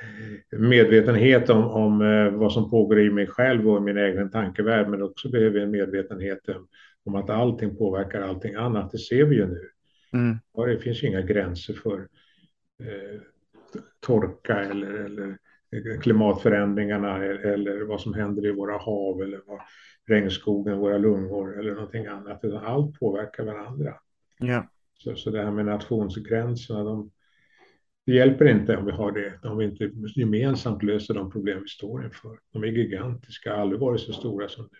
medvetenhet 0.58 1.50
om, 1.50 1.64
om 1.64 2.02
eh, 2.02 2.30
vad 2.30 2.52
som 2.52 2.70
pågår 2.70 3.00
i 3.00 3.10
mig 3.10 3.26
själv 3.26 3.70
och 3.70 3.82
min 3.82 3.96
egen 3.96 4.30
tankevärld, 4.30 4.88
men 4.88 5.02
också 5.02 5.30
behöver 5.30 5.60
en 5.60 5.70
medvetenhet 5.70 6.40
om 7.04 7.14
att 7.14 7.30
allting 7.30 7.76
påverkar 7.76 8.20
allting 8.20 8.54
annat. 8.54 8.92
Det 8.92 8.98
ser 8.98 9.24
vi 9.24 9.36
ju 9.36 9.46
nu. 9.46 9.68
Mm. 10.12 10.38
Det 10.66 10.78
finns 10.78 11.04
inga 11.04 11.20
gränser 11.20 11.74
för 11.74 12.08
eh, 12.82 13.20
torka 14.00 14.54
eller, 14.54 14.92
eller 14.92 15.36
klimatförändringarna 16.00 17.24
eller 17.24 17.84
vad 17.84 18.00
som 18.00 18.14
händer 18.14 18.46
i 18.46 18.50
våra 18.50 18.78
hav 18.78 19.22
eller 19.22 19.40
vad, 19.46 19.60
regnskogen, 20.06 20.78
våra 20.78 20.98
lungor 20.98 21.58
eller 21.58 21.74
någonting 21.74 22.06
annat. 22.06 22.40
Utan 22.42 22.64
allt 22.64 22.98
påverkar 22.98 23.44
varandra. 23.44 23.94
Ja. 24.38 24.66
Så, 24.98 25.16
så 25.16 25.30
det 25.30 25.44
här 25.44 25.50
med 25.50 25.66
nationsgränserna, 25.66 26.84
de, 26.84 27.10
det 28.06 28.12
hjälper 28.12 28.48
inte 28.48 28.76
om 28.76 28.86
vi 28.86 28.92
har 28.92 29.12
det, 29.12 29.48
om 29.48 29.58
vi 29.58 29.64
inte 29.64 29.90
gemensamt 30.16 30.82
löser 30.82 31.14
de 31.14 31.30
problem 31.30 31.62
vi 31.62 31.68
står 31.68 32.04
inför. 32.04 32.38
De 32.52 32.62
är 32.62 32.66
gigantiska, 32.66 33.54
aldrig 33.54 33.80
varit 33.80 34.00
så 34.00 34.12
stora 34.12 34.48
som 34.48 34.68
nu. 34.72 34.78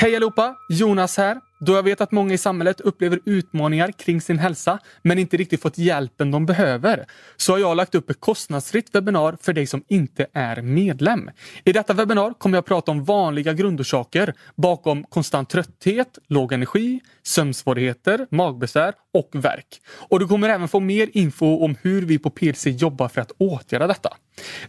Hej 0.00 0.16
allihopa! 0.16 0.56
Jonas 0.68 1.16
här. 1.16 1.40
Då 1.60 1.72
jag 1.72 1.82
vet 1.82 2.00
att 2.00 2.12
många 2.12 2.34
i 2.34 2.38
samhället 2.38 2.80
upplever 2.80 3.20
utmaningar 3.24 3.92
kring 3.92 4.20
sin 4.20 4.38
hälsa 4.38 4.78
men 5.02 5.18
inte 5.18 5.36
riktigt 5.36 5.62
fått 5.62 5.78
hjälpen 5.78 6.30
de 6.30 6.46
behöver 6.46 7.06
så 7.36 7.52
har 7.52 7.58
jag 7.58 7.76
lagt 7.76 7.94
upp 7.94 8.10
ett 8.10 8.20
kostnadsfritt 8.20 8.94
webbinar 8.94 9.36
för 9.40 9.52
dig 9.52 9.66
som 9.66 9.84
inte 9.88 10.26
är 10.32 10.62
medlem. 10.62 11.30
I 11.64 11.72
detta 11.72 11.92
webbinar 11.92 12.34
kommer 12.34 12.56
jag 12.56 12.64
prata 12.66 12.90
om 12.90 13.04
vanliga 13.04 13.52
grundorsaker 13.52 14.34
bakom 14.56 15.04
konstant 15.04 15.50
trötthet, 15.50 16.18
låg 16.28 16.52
energi, 16.52 17.00
sömnsvårigheter, 17.22 18.26
magbesvär 18.30 18.94
och 19.14 19.30
värk. 19.32 19.80
Och 20.08 20.20
du 20.20 20.28
kommer 20.28 20.48
även 20.48 20.68
få 20.68 20.80
mer 20.80 21.08
info 21.12 21.64
om 21.64 21.76
hur 21.82 22.02
vi 22.02 22.18
på 22.18 22.30
PLC 22.30 22.66
jobbar 22.66 23.08
för 23.08 23.20
att 23.20 23.32
åtgärda 23.38 23.86
detta. 23.86 24.10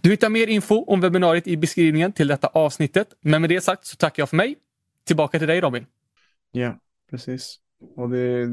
Du 0.01 0.09
hittar 0.09 0.29
mer 0.29 0.47
info 0.47 0.83
om 0.87 1.01
webbinariet 1.01 1.47
i 1.47 1.57
beskrivningen 1.57 2.13
till 2.13 2.27
detta 2.27 2.47
avsnittet. 2.47 3.07
Men 3.21 3.41
med 3.41 3.49
det 3.49 3.61
sagt 3.61 3.85
så 3.85 3.95
tackar 3.95 4.21
jag 4.21 4.29
för 4.29 4.37
mig 4.37 4.55
tillbaka 5.09 5.39
till 5.39 5.47
dig 5.47 5.61
Robin. 5.61 5.85
Ja, 6.51 6.79
precis. 7.09 7.55
Och 7.95 8.09
det, 8.09 8.47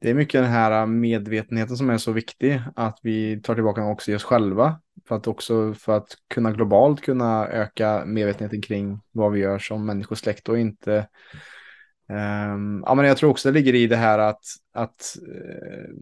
det 0.00 0.10
är 0.10 0.14
mycket 0.14 0.42
den 0.42 0.50
här 0.50 0.86
medvetenheten 0.86 1.76
som 1.76 1.90
är 1.90 1.98
så 1.98 2.12
viktig. 2.12 2.60
Att 2.76 2.98
vi 3.02 3.40
tar 3.40 3.54
tillbaka 3.54 3.84
också 3.84 4.12
i 4.12 4.14
oss 4.14 4.24
själva. 4.24 4.80
För 5.08 5.16
att 5.16 5.26
också 5.26 5.74
för 5.74 5.96
att 5.96 6.08
kunna 6.28 6.52
globalt 6.52 7.00
kunna 7.00 7.48
öka 7.48 8.02
medvetenheten 8.06 8.62
kring 8.62 9.00
vad 9.12 9.32
vi 9.32 9.40
gör 9.40 9.58
som 9.58 9.86
människosläkt 9.86 10.48
och 10.48 10.58
inte 10.58 11.06
Um, 12.08 12.82
ja, 12.86 12.94
men 12.94 13.04
jag 13.04 13.16
tror 13.16 13.30
också 13.30 13.48
det 13.48 13.58
ligger 13.58 13.74
i 13.74 13.86
det 13.86 13.96
här 13.96 14.18
att, 14.18 14.44
att 14.72 15.16
eh, 15.28 15.90
uh, 15.90 15.96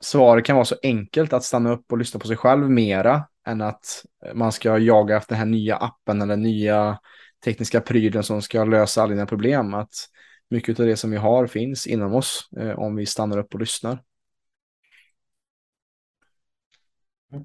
svaret 0.00 0.44
kan 0.44 0.56
vara 0.56 0.64
så 0.64 0.76
enkelt 0.82 1.32
att 1.32 1.44
stanna 1.44 1.72
upp 1.72 1.92
och 1.92 1.98
lyssna 1.98 2.20
på 2.20 2.26
sig 2.26 2.36
själv 2.36 2.70
mera 2.70 3.24
än 3.46 3.60
att 3.60 4.04
man 4.34 4.52
ska 4.52 4.78
jaga 4.78 5.16
efter 5.16 5.34
den 5.34 5.38
här 5.38 5.46
nya 5.46 5.76
appen 5.76 6.22
eller 6.22 6.36
nya 6.36 6.98
tekniska 7.44 7.80
prylen 7.80 8.22
som 8.22 8.42
ska 8.42 8.64
lösa 8.64 9.02
alla 9.02 9.12
dina 9.12 9.26
problem. 9.26 9.74
Att 9.74 9.94
mycket 10.48 10.80
av 10.80 10.86
det 10.86 10.96
som 10.96 11.10
vi 11.10 11.16
har 11.16 11.46
finns 11.46 11.86
inom 11.86 12.14
oss 12.14 12.48
eh, 12.56 12.78
om 12.78 12.96
vi 12.96 13.06
stannar 13.06 13.38
upp 13.38 13.54
och 13.54 13.60
lyssnar. 13.60 13.98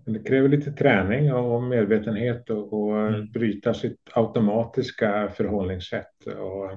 Det 0.06 0.20
kräver 0.20 0.50
lite 0.50 0.72
träning 0.72 1.34
och 1.34 1.64
medvetenhet 1.64 2.50
och, 2.50 2.74
och 2.74 3.00
mm. 3.00 3.32
bryta 3.32 3.74
sitt 3.74 4.00
automatiska 4.14 5.30
förhållningssätt. 5.30 6.28
Och, 6.28 6.72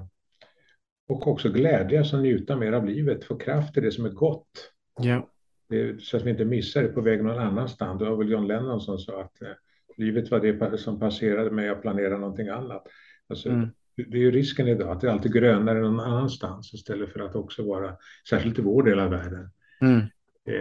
och 1.09 1.29
också 1.29 1.49
glädjas 1.49 2.13
och 2.13 2.19
njuta 2.19 2.57
mer 2.57 2.73
av 2.73 2.87
livet, 2.87 3.25
få 3.25 3.39
kraft 3.39 3.77
i 3.77 3.81
det 3.81 3.93
som 3.93 4.05
är 4.05 4.11
gott. 4.11 4.73
Ja. 5.01 5.29
Det, 5.69 6.03
så 6.03 6.17
att 6.17 6.23
vi 6.23 6.31
inte 6.31 6.45
missar 6.45 6.83
det 6.83 6.89
på 6.89 7.01
väg 7.01 7.25
någon 7.25 7.39
annanstans. 7.39 7.99
Det 7.99 8.11
var 8.11 8.17
väl 8.17 8.31
John 8.31 8.47
Lennon 8.47 8.81
som 8.81 8.99
sa 8.99 9.21
att 9.21 9.43
eh, 9.43 9.49
livet 9.97 10.31
var 10.31 10.41
det 10.41 10.79
som 10.79 11.01
passerade 11.01 11.51
mig, 11.51 11.67
jag 11.67 11.83
planerade 11.83 12.19
någonting 12.19 12.49
annat. 12.49 12.87
Alltså, 13.29 13.49
mm. 13.49 13.69
Det 14.07 14.19
är 14.19 14.23
ju 14.23 14.31
risken 14.31 14.69
idag 14.69 14.91
att 14.91 15.01
det 15.01 15.07
är 15.09 15.13
alltid 15.13 15.33
grönare 15.33 15.81
någon 15.81 16.01
annanstans 16.01 16.75
istället 16.75 17.13
för 17.13 17.21
att 17.21 17.35
också 17.35 17.67
vara, 17.67 17.97
särskilt 18.29 18.59
i 18.59 18.63
vår 18.63 18.83
del 18.83 18.99
av 18.99 19.11
världen, 19.11 19.51
mm. 19.81 20.01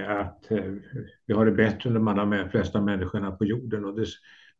att 0.08 0.52
eh, 0.52 0.74
vi 1.26 1.34
har 1.34 1.46
det 1.46 1.52
bättre 1.52 1.90
än 1.90 1.94
de 1.94 2.08
allra 2.08 2.50
flesta 2.50 2.82
människorna 2.82 3.32
på 3.32 3.46
jorden. 3.46 3.86
Och 3.86 3.96
det, 3.96 4.06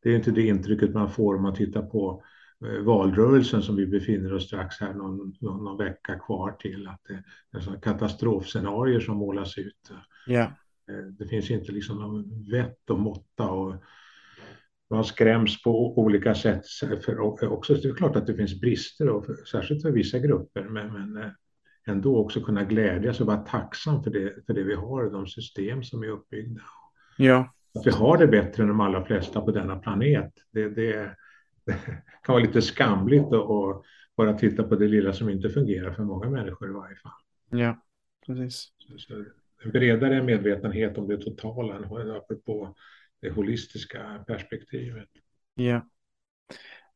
det 0.04 0.10
är 0.10 0.16
inte 0.16 0.32
det 0.32 0.42
intrycket 0.42 0.94
man 0.94 1.12
får 1.12 1.36
om 1.36 1.44
man 1.44 1.56
tittar 1.56 1.82
på 1.82 2.24
eh, 2.66 2.84
valrörelsen 2.84 3.62
som 3.62 3.76
vi 3.76 3.88
befinner 3.88 4.34
oss 4.34 4.46
strax 4.48 4.80
här 4.80 4.94
någon, 4.94 5.34
någon, 5.40 5.64
någon 5.64 5.78
vecka 5.78 6.20
kvar 6.20 6.52
till. 6.52 6.88
Att 6.88 7.02
det 7.52 7.58
är 7.58 7.62
sådana 7.62 7.82
katastrofscenarier 7.82 9.00
som 9.00 9.18
målas 9.18 9.58
ut. 9.58 9.92
Yeah. 10.28 10.52
Det 11.20 11.28
finns 11.28 11.52
inte 11.52 11.72
liksom 11.72 12.00
någon 12.00 12.52
vett 12.52 12.90
och 12.90 13.00
måtta 13.00 13.50
och 13.50 13.76
man 14.90 15.04
skräms 15.04 15.64
på 15.64 15.98
olika 15.98 16.36
sätt. 16.36 16.66
För 17.06 17.20
också, 17.52 17.74
det 17.74 17.88
är 17.88 17.94
klart 17.94 18.16
att 18.16 18.28
det 18.28 18.36
finns 18.36 18.62
brister, 18.62 19.10
och 19.10 19.26
för, 19.26 19.36
särskilt 19.36 19.82
för 19.82 19.92
vissa 19.92 20.20
grupper, 20.20 20.64
men, 20.64 20.94
men 20.94 21.24
eh, 21.24 21.30
ändå 21.88 22.18
också 22.18 22.42
kunna 22.42 22.64
glädjas 22.64 23.22
och 23.22 23.28
vara 23.28 23.38
tacksam 23.38 24.04
för 24.04 24.12
det, 24.12 24.46
för 24.46 24.54
det 24.54 24.64
vi 24.64 24.76
har, 24.76 25.12
de 25.12 25.28
system 25.28 25.84
som 25.84 26.04
är 26.04 26.08
uppbyggda. 26.08 26.62
Ja. 27.18 27.54
Att 27.80 27.88
vi 27.88 27.92
har 27.92 28.18
det 28.18 28.28
bättre 28.28 28.64
än 28.64 28.70
de 28.70 28.80
allra 28.80 29.06
flesta 29.06 29.42
på 29.42 29.52
denna 29.52 29.76
planet, 29.80 30.34
det, 30.52 30.70
det, 30.70 31.16
det 31.66 31.74
kan 32.24 32.34
vara 32.34 32.44
lite 32.44 32.62
skamligt 32.62 33.34
att 33.34 33.84
bara 34.18 34.34
titta 34.34 34.64
på 34.64 34.76
det 34.76 34.88
lilla 34.88 35.14
som 35.14 35.30
inte 35.30 35.50
fungerar 35.50 35.94
för 35.94 36.04
många 36.04 36.30
människor 36.30 36.70
i 36.70 36.74
varje 36.74 36.96
fall. 36.96 37.12
Ja, 37.50 37.84
precis. 38.26 38.72
Så, 38.78 38.98
så 38.98 39.26
en 39.64 39.72
bredare 39.72 40.24
medvetenhet 40.24 40.98
om 40.98 41.08
det 41.08 41.18
totala, 41.18 41.76
apropå 42.18 42.76
det 43.22 43.30
holistiska 43.30 44.24
perspektivet. 44.28 45.10
Ja. 45.56 45.88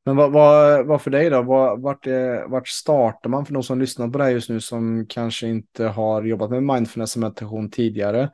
Men 0.06 0.16
vad, 0.16 0.32
vad, 0.32 0.86
vad 0.86 1.02
för 1.02 1.12
dig 1.12 1.30
då? 1.30 1.42
Vad, 1.42 1.82
vart, 1.82 2.08
är, 2.08 2.48
vart 2.48 2.68
startar 2.68 3.30
man 3.30 3.46
för 3.46 3.54
de 3.54 3.64
som 3.64 3.80
lyssnar 3.80 4.08
på 4.08 4.18
det 4.18 4.24
här 4.24 4.32
just 4.32 4.50
nu 4.50 4.60
som 4.60 5.06
kanske 5.10 5.48
inte 5.48 5.86
har 5.86 6.24
jobbat 6.24 6.50
med 6.50 6.64
mindfulness 6.64 7.16
och 7.16 7.22
meditation 7.22 7.72
tidigare? 7.72 8.30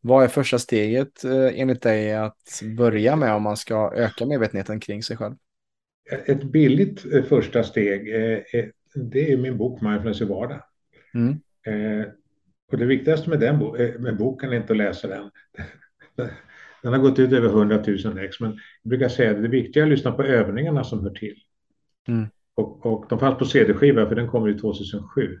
Vad 0.00 0.24
är 0.24 0.28
första 0.28 0.58
steget 0.58 1.24
eh, 1.24 1.60
enligt 1.60 1.82
dig 1.82 2.14
att 2.14 2.62
börja 2.76 3.16
med 3.16 3.34
om 3.34 3.42
man 3.42 3.56
ska 3.56 3.92
öka 3.94 4.26
medvetenheten 4.26 4.80
kring 4.80 5.02
sig 5.02 5.16
själv? 5.16 5.34
Ett 6.26 6.44
billigt 6.44 7.14
eh, 7.14 7.24
första 7.24 7.62
steg, 7.62 8.06
det 8.94 9.32
är 9.32 9.36
min 9.36 9.56
bok 9.56 9.80
Mindfulness 9.80 10.20
i 10.20 10.24
vardagen. 10.24 10.62
Mm. 11.14 11.36
Och 12.72 12.78
det 12.78 12.86
viktigaste 12.86 13.30
med, 13.30 13.40
den 13.40 13.58
med 14.02 14.16
boken 14.16 14.52
är 14.52 14.56
inte 14.56 14.72
att 14.72 14.76
läsa 14.76 15.08
den. 15.08 15.30
Den 16.82 16.92
har 16.92 17.00
gått 17.00 17.18
ut 17.18 17.32
över 17.32 17.48
100 17.48 17.84
000 18.04 18.18
ex, 18.18 18.40
men 18.40 18.50
jag 18.82 18.90
brukar 18.90 19.08
säga 19.08 19.30
att 19.30 19.42
det 19.42 19.48
viktiga 19.48 19.82
är 19.82 19.86
att 19.86 19.90
lyssna 19.90 20.12
på 20.12 20.22
övningarna 20.22 20.84
som 20.84 21.02
hör 21.02 21.10
till. 21.10 21.36
Mm. 22.08 22.26
Och, 22.54 22.86
och 22.86 23.06
de 23.08 23.18
fanns 23.18 23.38
på 23.38 23.44
CD-skiva, 23.44 24.08
för 24.08 24.14
den 24.14 24.28
kom 24.28 24.46
ju 24.46 24.58
2007. 24.58 25.40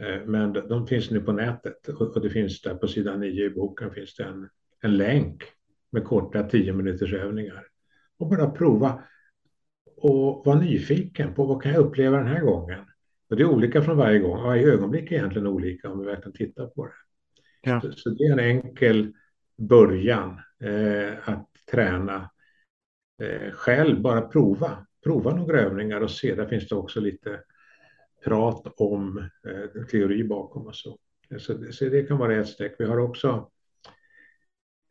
Eh, 0.00 0.26
men 0.26 0.52
de 0.52 0.86
finns 0.86 1.10
nu 1.10 1.20
på 1.20 1.32
nätet 1.32 1.88
och 1.88 2.20
det 2.20 2.30
finns 2.30 2.62
där 2.62 2.74
på 2.74 2.88
sidan 2.88 3.20
9 3.20 3.44
i 3.44 3.50
boken 3.50 3.90
finns 3.90 4.14
det 4.14 4.24
en, 4.24 4.48
en 4.80 4.96
länk 4.96 5.42
med 5.90 6.04
korta 6.04 6.42
10 6.42 6.72
minuters 6.72 7.12
övningar. 7.12 7.66
Och 8.18 8.28
bara 8.28 8.50
prova 8.50 9.02
och 9.96 10.46
vara 10.46 10.60
nyfiken 10.60 11.34
på 11.34 11.44
vad 11.44 11.62
kan 11.62 11.72
jag 11.72 11.80
uppleva 11.80 12.16
den 12.16 12.26
här 12.26 12.40
gången. 12.40 12.80
Och 13.30 13.36
det 13.36 13.42
är 13.42 13.46
olika 13.46 13.82
från 13.82 13.96
varje 13.96 14.18
gång. 14.18 14.42
Varje 14.42 14.72
ögonblick 14.72 15.12
är 15.12 15.16
egentligen 15.16 15.46
olika 15.46 15.90
om 15.90 16.00
vi 16.00 16.06
verkligen 16.06 16.32
tittar 16.32 16.66
på 16.66 16.86
det. 16.86 16.92
Ja. 17.70 17.80
Så, 17.80 17.92
så, 17.92 18.10
det 18.10 18.24
är 18.24 18.32
en 18.32 18.38
enkel 18.38 19.12
början 19.56 20.40
att 21.24 21.48
träna 21.70 22.30
eh, 23.22 23.52
själv, 23.52 24.00
bara 24.00 24.20
prova. 24.20 24.86
Prova 25.04 25.34
några 25.34 25.60
övningar 25.60 26.00
och 26.00 26.10
se, 26.10 26.34
där 26.34 26.46
finns 26.46 26.68
det 26.68 26.74
också 26.74 27.00
lite 27.00 27.40
prat 28.24 28.74
om 28.76 29.18
eh, 29.18 29.84
teori 29.84 30.24
bakom 30.24 30.66
och 30.66 30.76
så. 30.76 30.98
så. 31.38 31.72
Så 31.72 31.84
det 31.84 32.02
kan 32.02 32.18
vara 32.18 32.36
ett 32.36 32.48
steg. 32.48 32.74
Vi 32.78 32.84
har 32.84 32.98
också, 32.98 33.50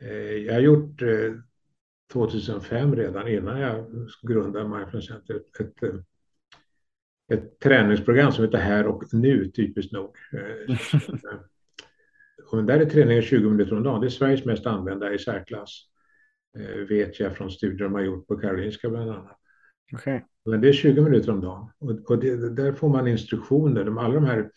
eh, 0.02 0.12
jag 0.12 0.54
har 0.54 0.62
gjort 0.62 1.02
2005 2.14 2.94
eh, 2.94 2.96
redan 2.96 3.28
innan 3.28 3.60
jag 3.60 3.86
grundade 4.22 4.70
Mindfulness 4.70 5.08
Center 5.08 5.36
ett, 5.36 5.60
ett, 5.60 5.84
eh, 5.84 5.96
ett 7.32 7.60
träningsprogram 7.60 8.32
som 8.32 8.46
heter 8.46 8.58
Här 8.58 8.88
och 8.88 9.14
nu, 9.14 9.52
typiskt 9.52 9.92
nog. 9.94 10.16
Och 12.52 12.64
där 12.64 12.80
är 12.80 12.86
träningen 12.86 13.24
20 13.24 13.50
minuter 13.50 13.78
om 13.78 13.84
dagen. 13.84 14.02
Det 14.02 14.08
är 14.08 14.10
Sveriges 14.10 14.46
mest 14.46 14.66
använda 14.66 15.14
i 15.14 15.20
särklass. 15.20 15.84
Eh, 16.58 16.88
vet 16.88 17.20
jag 17.20 17.38
från 17.38 17.52
studier 17.52 17.84
de 17.84 17.94
har 17.94 18.02
gjort 18.02 18.28
på 18.28 18.38
Karolinska 18.38 18.90
bland 18.90 19.10
annat. 19.10 19.38
Okay. 19.94 20.22
Men 20.46 20.62
det 20.62 20.70
är 20.70 20.74
20 20.74 21.02
minuter 21.02 21.32
om 21.32 21.42
dagen. 21.42 21.70
Och, 21.80 22.12
och 22.12 22.20
det, 22.20 22.56
där 22.56 22.74
får 22.74 22.90
man 22.90 23.08
instruktioner. 23.08 23.84
De, 23.84 23.98
alla 23.98 24.14
de 24.14 24.26
här 24.26 24.52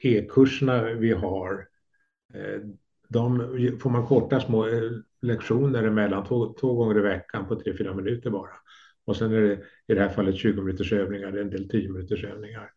e-kurserna 0.00 0.82
vi 0.82 1.12
har, 1.12 1.68
eh, 2.34 2.60
de 3.08 3.38
får 3.82 3.90
man 3.90 4.06
korta 4.06 4.40
små 4.40 4.66
eh, 4.66 4.90
lektioner 5.22 5.84
emellan, 5.84 6.26
två, 6.26 6.54
två 6.60 6.74
gånger 6.74 6.98
i 6.98 7.02
veckan 7.02 7.48
på 7.48 7.54
3-4 7.54 7.94
minuter 7.94 8.30
bara. 8.30 8.50
Och 9.04 9.16
sen 9.16 9.32
är 9.32 9.40
det 9.40 9.60
i 9.86 9.94
det 9.94 10.00
här 10.00 10.08
fallet 10.08 10.36
20 10.36 10.62
minuters 10.62 10.92
övningar, 10.92 11.36
en 11.36 11.50
del 11.50 11.68
10 11.68 11.88
minuters 11.88 12.24
övningar 12.24 12.70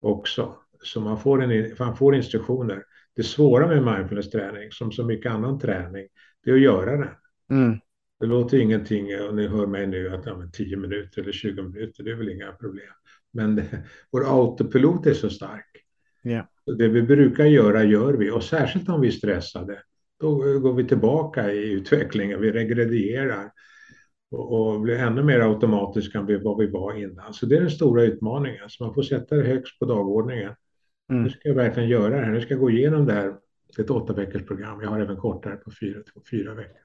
också. 0.00 0.56
Så 0.82 1.00
man 1.00 1.18
får, 1.18 1.42
en, 1.42 1.74
man 1.78 1.96
får 1.96 2.14
instruktioner. 2.14 2.84
Det 3.16 3.22
svåra 3.22 3.66
med 3.66 3.84
mindfulness-träning, 3.84 4.70
som 4.70 4.92
så 4.92 5.04
mycket 5.04 5.32
annan 5.32 5.58
träning, 5.58 6.06
det 6.44 6.50
är 6.50 6.54
att 6.54 6.60
göra 6.60 6.96
det. 6.96 7.10
Mm. 7.50 7.78
Det 8.20 8.26
låter 8.26 8.58
ingenting, 8.58 9.20
och 9.20 9.34
ni 9.34 9.46
hör 9.46 9.66
mig 9.66 9.86
nu, 9.86 10.14
att 10.14 10.26
ja, 10.26 10.42
10 10.52 10.76
minuter 10.76 11.22
eller 11.22 11.32
20 11.32 11.62
minuter, 11.62 12.04
det 12.04 12.10
är 12.10 12.14
väl 12.14 12.28
inga 12.28 12.52
problem. 12.52 12.92
Men 13.32 13.56
det, 13.56 13.84
vår 14.10 14.24
autopilot 14.26 15.06
är 15.06 15.14
så 15.14 15.30
stark. 15.30 15.66
Yeah. 16.24 16.46
Det 16.78 16.88
vi 16.88 17.02
brukar 17.02 17.44
göra, 17.44 17.84
gör 17.84 18.12
vi. 18.12 18.30
Och 18.30 18.42
särskilt 18.42 18.88
om 18.88 19.00
vi 19.00 19.08
är 19.08 19.12
stressade, 19.12 19.82
då 20.20 20.58
går 20.58 20.74
vi 20.74 20.84
tillbaka 20.84 21.52
i 21.52 21.72
utvecklingen, 21.72 22.40
vi 22.40 22.52
regredierar 22.52 23.50
och, 24.30 24.72
och 24.72 24.80
blir 24.80 24.98
ännu 24.98 25.22
mer 25.22 25.40
automatiska 25.40 26.18
än 26.18 26.42
vad 26.42 26.58
vi 26.58 26.66
var 26.66 26.94
innan. 26.94 27.34
Så 27.34 27.46
det 27.46 27.56
är 27.56 27.60
den 27.60 27.70
stora 27.70 28.02
utmaningen, 28.02 28.68
så 28.68 28.84
man 28.84 28.94
får 28.94 29.02
sätta 29.02 29.34
det 29.34 29.42
högst 29.42 29.78
på 29.78 29.84
dagordningen. 29.84 30.54
Mm. 31.12 31.24
Nu 31.24 31.30
ska 31.30 31.48
jag 31.48 31.54
verkligen 31.54 31.88
göra 31.88 32.16
det 32.16 32.24
här. 32.24 32.32
Nu 32.32 32.40
ska 32.40 32.54
jag 32.54 32.60
gå 32.60 32.70
igenom 32.70 33.06
det 33.06 33.12
här. 33.12 33.34
Ett 33.78 33.90
åtta 33.90 34.12
veckors 34.12 34.46
program. 34.46 34.80
Jag 34.82 34.90
har 34.90 35.00
även 35.00 35.16
kortare 35.16 35.56
på 35.56 35.70
fyra, 35.80 36.02
fyra 36.30 36.54
veckor. 36.54 36.80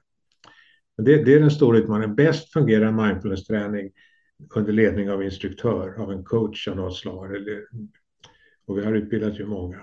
Det, 0.96 1.24
det, 1.24 1.34
är 1.34 1.40
den 1.40 1.50
stora 1.50 1.78
utmaningen. 1.78 2.14
Bäst 2.14 2.52
fungerar 2.52 2.92
mindfulness-träning 2.92 3.90
under 4.54 4.72
ledning 4.72 5.10
av 5.10 5.22
instruktör, 5.22 5.94
av 5.98 6.12
en 6.12 6.24
coach 6.24 6.68
av 6.68 6.76
något 6.76 6.96
slag. 6.96 7.30
Och 8.66 8.78
vi 8.78 8.84
har 8.84 8.94
utbildat 8.94 9.40
ju 9.40 9.46
många. 9.46 9.80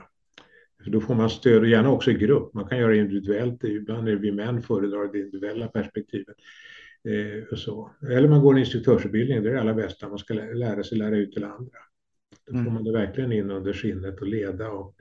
För 0.83 0.91
då 0.91 1.01
får 1.01 1.15
man 1.15 1.29
stöd, 1.29 1.61
och 1.61 1.67
gärna 1.67 1.91
också 1.91 2.11
i 2.11 2.13
grupp. 2.13 2.53
Man 2.53 2.67
kan 2.67 2.77
göra 2.77 2.95
individuellt. 2.95 3.63
Ibland 3.63 4.09
är 4.09 4.15
vi 4.15 4.31
män 4.31 4.61
föredrar 4.61 5.11
det 5.11 5.19
individuella 5.19 5.67
perspektivet. 5.67 6.35
Eh, 7.03 7.43
och 7.51 7.59
så. 7.59 7.91
Eller 8.11 8.29
man 8.29 8.41
går 8.41 8.53
en 8.53 8.59
instruktörsutbildning, 8.59 9.43
det 9.43 9.49
är 9.49 9.53
det 9.53 9.61
allra 9.61 9.73
bästa. 9.73 10.09
Man 10.09 10.19
ska 10.19 10.33
lära 10.33 10.83
sig 10.83 10.97
lära 10.97 11.17
ut 11.17 11.31
till 11.31 11.43
andra. 11.43 11.77
Då 12.45 12.51
får 12.51 12.59
mm. 12.59 12.73
man 12.73 12.83
det 12.83 12.91
verkligen 12.91 13.31
in 13.31 13.51
under 13.51 13.73
skinnet 13.73 14.21
och 14.21 14.27
leda 14.27 14.69
och 14.69 14.95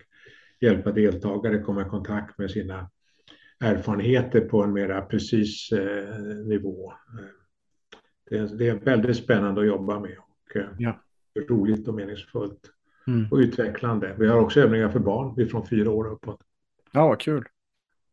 hjälpa 0.61 0.93
deltagare 0.93 1.59
komma 1.59 1.82
i 1.82 1.89
kontakt 1.89 2.39
med 2.39 2.51
sina 2.51 2.91
erfarenheter 3.61 4.41
på 4.41 4.62
en 4.62 4.72
mera 4.72 5.03
precis 5.03 5.72
eh, 5.72 6.18
nivå. 6.47 6.93
Det 8.30 8.39
är, 8.39 8.47
det 8.47 8.68
är, 8.68 8.74
väldigt 8.74 9.16
spännande 9.16 9.61
att 9.61 9.66
jobba 9.66 10.01
med 10.01 10.16
och 10.18 10.57
eh, 10.57 10.68
ja. 10.78 11.01
roligt 11.49 11.89
och 11.89 11.95
meningsfullt 11.95 12.70
mm. 13.07 13.28
och 13.30 13.37
utvecklande. 13.37 14.16
Vi 14.18 14.26
har 14.26 14.39
också 14.39 14.61
övningar 14.61 14.89
för 14.89 14.99
barn, 14.99 15.49
från 15.49 15.66
fyra 15.66 15.91
år 15.91 16.12
uppåt. 16.12 16.41
Ja, 16.93 17.09
vad 17.09 17.20
kul. 17.20 17.45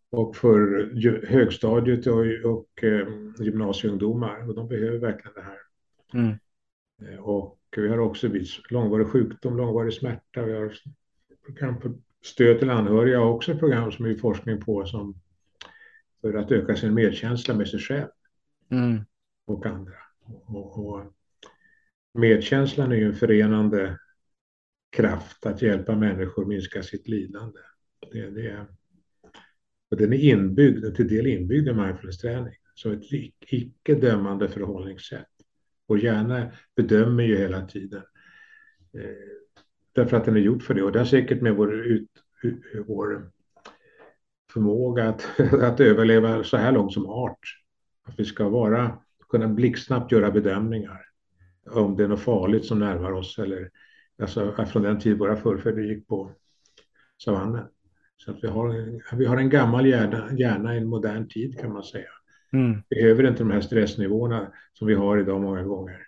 Och 0.10 0.36
för 0.36 0.92
högstadiet 1.28 2.08
och, 2.08 2.26
och 2.52 2.84
eh, 2.84 3.08
gymnasieungdomar 3.40 4.50
och 4.50 4.56
de 4.56 4.68
behöver 4.68 4.98
verkligen 4.98 5.34
det 5.36 5.42
här. 5.42 5.58
Mm. 6.14 6.36
Eh, 7.02 7.20
och 7.20 7.61
vi 7.78 7.88
har 7.88 7.98
också 7.98 8.28
vid 8.28 8.48
långvarig 8.70 9.08
sjukdom, 9.08 9.58
långvarig 9.58 9.94
smärta. 9.94 10.46
Vi 10.46 10.54
har 10.54 10.74
program 11.46 11.82
för 11.82 11.94
stöd 12.22 12.60
till 12.60 12.70
anhöriga 12.70 13.22
och 13.22 13.36
också 13.36 13.58
program 13.58 13.92
som 13.92 14.06
är 14.06 14.16
forskning 14.16 14.62
på 14.62 14.86
som 14.86 15.16
för 16.22 16.34
att 16.34 16.52
öka 16.52 16.76
sin 16.76 16.94
medkänsla 16.94 17.54
med 17.54 17.68
sig 17.68 17.80
själv 17.80 18.08
mm. 18.72 19.00
och 19.46 19.66
andra. 19.66 19.94
Och, 20.46 20.86
och 20.86 21.14
medkänslan 22.14 22.92
är 22.92 22.96
ju 22.96 23.06
en 23.06 23.16
förenande 23.16 24.00
kraft 24.90 25.46
att 25.46 25.62
hjälpa 25.62 25.96
människor 25.96 26.46
minska 26.46 26.84
sitt 26.84 27.08
lidande. 27.08 27.60
Det, 28.12 28.30
det 28.30 28.48
är, 28.48 28.68
och 29.92 29.98
den 29.98 30.14
är 30.14 30.18
inbyggd, 30.18 30.96
till 30.96 31.08
del 31.08 31.28
inbyggd 31.28 31.68
i 31.68 31.74
mindfulness-träning. 31.74 32.54
Så 32.76 32.92
ett 32.92 33.04
icke 33.48 33.96
dömande 33.96 34.50
förhållningssätt. 34.50 35.28
Vår 35.92 36.00
hjärna 36.00 36.52
bedömer 36.76 37.24
ju 37.24 37.38
hela 37.38 37.66
tiden. 37.66 38.02
Eh, 38.94 39.02
därför 39.94 40.18
att 40.18 40.26
den 40.26 40.36
är 40.36 40.40
gjord 40.40 40.64
för 40.64 40.74
det. 40.74 40.84
Och 40.84 40.92
det 40.92 41.00
har 41.00 41.06
säkert 41.06 41.42
med 41.42 41.56
vår, 41.56 41.74
ut, 41.74 42.10
vår 42.88 43.32
förmåga 44.54 45.10
att, 45.10 45.40
att 45.62 45.80
överleva 45.80 46.44
så 46.44 46.58
här 46.58 46.72
långt 46.72 46.94
som 46.94 47.06
art. 47.06 47.40
Att 48.04 48.20
vi 48.20 48.26
ska 48.26 48.50
vara, 48.50 48.98
kunna 49.30 49.48
blixtsnabbt 49.48 50.12
göra 50.12 50.32
bedömningar. 50.32 51.02
Om 51.72 51.96
det 51.96 52.04
är 52.04 52.08
något 52.08 52.22
farligt 52.22 52.66
som 52.66 52.80
närmar 52.80 53.12
oss 53.12 53.40
eller 53.40 53.70
alltså 54.22 54.66
från 54.66 54.84
den 54.84 55.00
tid 55.00 55.18
våra 55.18 55.36
förfäder 55.36 55.82
gick 55.82 56.08
på 56.08 56.32
savannen. 57.24 57.66
Så 58.18 58.32
att 58.32 58.44
vi 58.44 58.48
har, 58.48 59.02
vi 59.16 59.26
har 59.26 59.38
en 59.38 59.50
gammal 59.50 59.86
hjärna, 59.86 60.34
hjärna 60.34 60.76
i 60.76 60.78
en 60.78 60.88
modern 60.88 61.28
tid 61.28 61.60
kan 61.60 61.74
man 61.74 61.84
säga. 61.84 62.10
Mm. 62.54 62.82
Behöver 62.90 63.28
inte 63.28 63.44
de 63.44 63.52
här 63.52 63.62
stressnivåerna 63.62 64.54
som 64.74 64.88
vi 64.88 64.94
har 64.94 65.18
idag 65.18 65.42
många 65.42 65.64
gånger. 65.64 66.08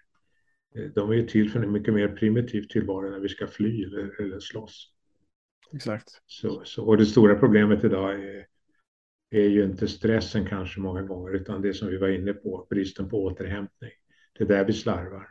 Eh, 0.76 0.86
de 0.96 1.10
är 1.10 1.14
ju 1.14 1.28
till 1.28 1.52
för 1.52 1.64
en 1.64 1.72
mycket 1.72 1.94
mer 1.94 2.08
primitiv 2.08 2.62
tillvaro 2.62 3.10
när 3.10 3.20
vi 3.20 3.30
ska 3.30 3.48
fly 3.48 3.84
eller, 3.84 4.22
eller 4.22 4.40
slåss. 4.40 4.90
Exakt. 5.74 6.22
Så, 6.26 6.62
så, 6.66 6.86
och 6.86 6.98
det 6.98 7.06
stora 7.06 7.36
problemet 7.36 7.84
idag 7.84 8.14
är, 8.14 8.46
är 9.30 9.48
ju 9.48 9.64
inte 9.64 9.88
stressen 9.88 10.46
kanske 10.46 10.80
många 10.80 11.02
gånger 11.02 11.36
utan 11.36 11.62
det 11.62 11.74
som 11.74 11.88
vi 11.88 11.98
var 11.98 12.08
inne 12.08 12.34
på, 12.34 12.68
bristen 12.70 13.10
på 13.10 13.24
återhämtning. 13.24 13.92
Det 14.38 14.44
är 14.44 14.48
där 14.48 14.66
vi 14.66 14.74
slarvar. 14.74 15.28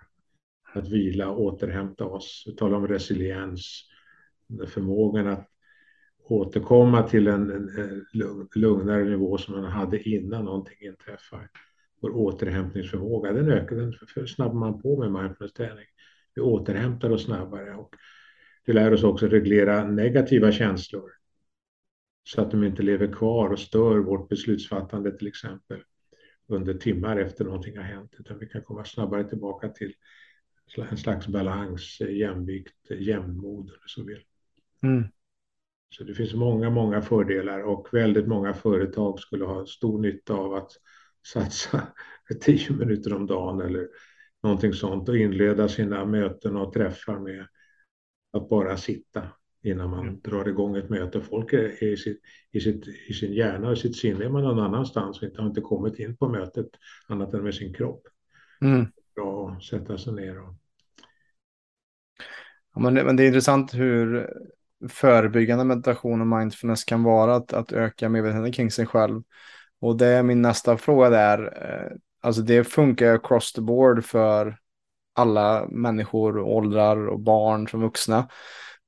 Att 0.75 0.89
vila, 0.89 1.31
återhämta 1.31 2.05
oss, 2.05 2.47
tala 2.57 2.77
om 2.77 2.89
resiliens, 2.89 3.89
förmågan 4.67 5.27
att 5.27 5.52
återkomma 6.25 7.03
till 7.03 7.27
en, 7.27 7.51
en 7.51 8.07
lugnare 8.55 9.05
nivå 9.05 9.39
som 9.39 9.55
man 9.55 9.65
hade 9.65 10.09
innan 10.09 10.45
någonting 10.45 10.77
inträffar. 10.81 11.51
Vår 12.01 12.17
återhämtningsförmåga, 12.17 13.33
den 13.33 13.51
ökar, 13.51 13.77
den 13.77 14.27
snabbar 14.27 14.55
man 14.55 14.83
på 14.83 14.99
med 14.99 15.23
mindfulness-träning. 15.23 15.87
Vi 16.35 16.43
återhämtar 16.43 17.11
oss 17.11 17.25
snabbare 17.25 17.75
och 17.75 17.97
det 18.67 18.73
lär 18.73 18.93
oss 18.93 19.03
också 19.03 19.27
reglera 19.27 19.85
negativa 19.85 20.53
känslor 20.53 21.11
så 22.25 22.41
att 22.41 22.51
de 22.51 22.65
inte 22.65 22.83
lever 22.83 23.13
kvar 23.13 23.51
och 23.51 23.59
stör 23.59 23.99
vårt 23.99 24.29
beslutsfattande 24.29 25.19
till 25.19 25.27
exempel 25.27 25.83
under 26.47 26.75
timmar 26.75 27.17
efter 27.17 27.45
någonting 27.45 27.77
har 27.77 27.85
hänt, 27.85 28.15
utan 28.19 28.39
vi 28.39 28.47
kan 28.47 28.63
komma 28.63 28.85
snabbare 28.85 29.29
tillbaka 29.29 29.69
till 29.69 29.95
en 30.91 30.97
slags 30.97 31.27
balans, 31.27 32.01
jämvikt, 32.01 32.91
jämnmod 32.91 33.69
eller 33.69 33.87
så 33.87 34.05
vill. 34.05 34.23
Mm. 34.83 35.05
Så 35.93 36.05
det 36.05 36.15
finns 36.15 36.35
många, 36.35 36.71
många 36.71 37.03
fördelar 37.03 37.63
och 37.63 37.89
väldigt 37.93 38.27
många 38.27 38.55
företag 38.55 39.21
skulle 39.21 39.45
ha 39.45 39.67
stor 39.67 39.99
nytta 40.01 40.35
av 40.35 40.55
att 40.55 40.71
satsa 41.27 41.89
tio 42.41 42.73
minuter 42.73 43.15
om 43.15 43.27
dagen 43.27 43.61
eller 43.61 43.89
någonting 44.43 44.73
sånt 44.73 45.09
och 45.09 45.17
inleda 45.17 45.69
sina 45.69 46.05
möten 46.05 46.57
och 46.57 46.73
träffar 46.73 47.19
med 47.19 47.47
att 48.33 48.49
bara 48.49 48.77
sitta 48.77 49.23
innan 49.63 49.91
man 49.91 50.09
mm. 50.09 50.21
drar 50.21 50.49
igång 50.49 50.77
ett 50.77 50.91
möte. 50.91 51.21
Folk 51.21 51.53
är 51.53 51.85
i, 51.85 51.97
sitt, 51.97 52.21
i, 52.53 52.61
sitt, 52.61 52.87
i 53.09 53.15
sin 53.15 53.33
hjärna 53.33 53.69
och 53.69 53.79
sitt 53.79 53.97
sinne 53.97 54.25
är 54.25 54.29
man 54.29 54.43
någon 54.43 54.61
annanstans 54.61 55.19
och 55.19 55.25
inte, 55.25 55.41
har 55.41 55.49
inte 55.49 55.61
kommit 55.61 55.99
in 55.99 56.17
på 56.17 56.29
mötet 56.29 56.69
annat 57.07 57.35
än 57.35 57.45
med 57.45 57.55
sin 57.55 57.75
kropp. 57.75 58.03
Mm. 58.61 58.87
Bra 59.15 59.51
att 59.51 59.65
sätta 59.65 59.99
sig 59.99 60.13
ner 60.13 60.41
och... 60.41 60.55
Ja, 62.75 62.81
men, 62.81 62.95
det, 62.95 63.05
men 63.05 63.17
det 63.17 63.23
är 63.23 63.27
intressant 63.27 63.75
hur 63.75 64.29
förebyggande 64.89 65.65
meditation 65.65 66.21
och 66.21 66.39
mindfulness 66.39 66.85
kan 66.85 67.03
vara 67.03 67.37
att, 67.37 67.53
att 67.53 67.73
öka 67.73 68.09
medvetenheten 68.09 68.53
kring 68.53 68.71
sig 68.71 68.87
själv. 68.87 69.23
Och 69.81 69.97
det 69.97 70.07
är 70.07 70.23
min 70.23 70.43
nästa 70.43 70.77
fråga 70.77 71.11
där. 71.11 71.39
Eh, 71.63 71.97
alltså 72.21 72.43
det 72.43 72.65
funkar 72.65 73.15
across 73.15 73.53
the 73.53 73.61
board 73.61 74.05
för 74.05 74.59
alla 75.15 75.67
människor, 75.69 76.39
åldrar 76.39 77.07
och 77.07 77.21
barn 77.21 77.69
som 77.69 77.81
vuxna. 77.81 78.29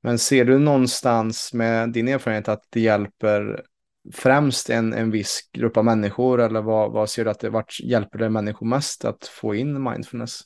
Men 0.01 0.19
ser 0.19 0.45
du 0.45 0.59
någonstans 0.59 1.53
med 1.53 1.89
din 1.89 2.07
erfarenhet 2.07 2.47
att 2.47 2.63
det 2.69 2.79
hjälper 2.79 3.65
främst 4.13 4.69
en, 4.69 4.93
en 4.93 5.11
viss 5.11 5.49
grupp 5.53 5.77
av 5.77 5.85
människor 5.85 6.41
eller 6.41 6.61
vad, 6.61 6.91
vad 6.91 7.09
ser 7.09 7.25
du 7.25 7.31
att 7.31 7.39
det 7.39 7.49
vart 7.49 7.79
hjälper 7.79 8.19
det 8.19 8.29
människor 8.29 8.65
mest 8.65 9.05
att 9.05 9.27
få 9.27 9.55
in 9.55 9.83
mindfulness? 9.83 10.41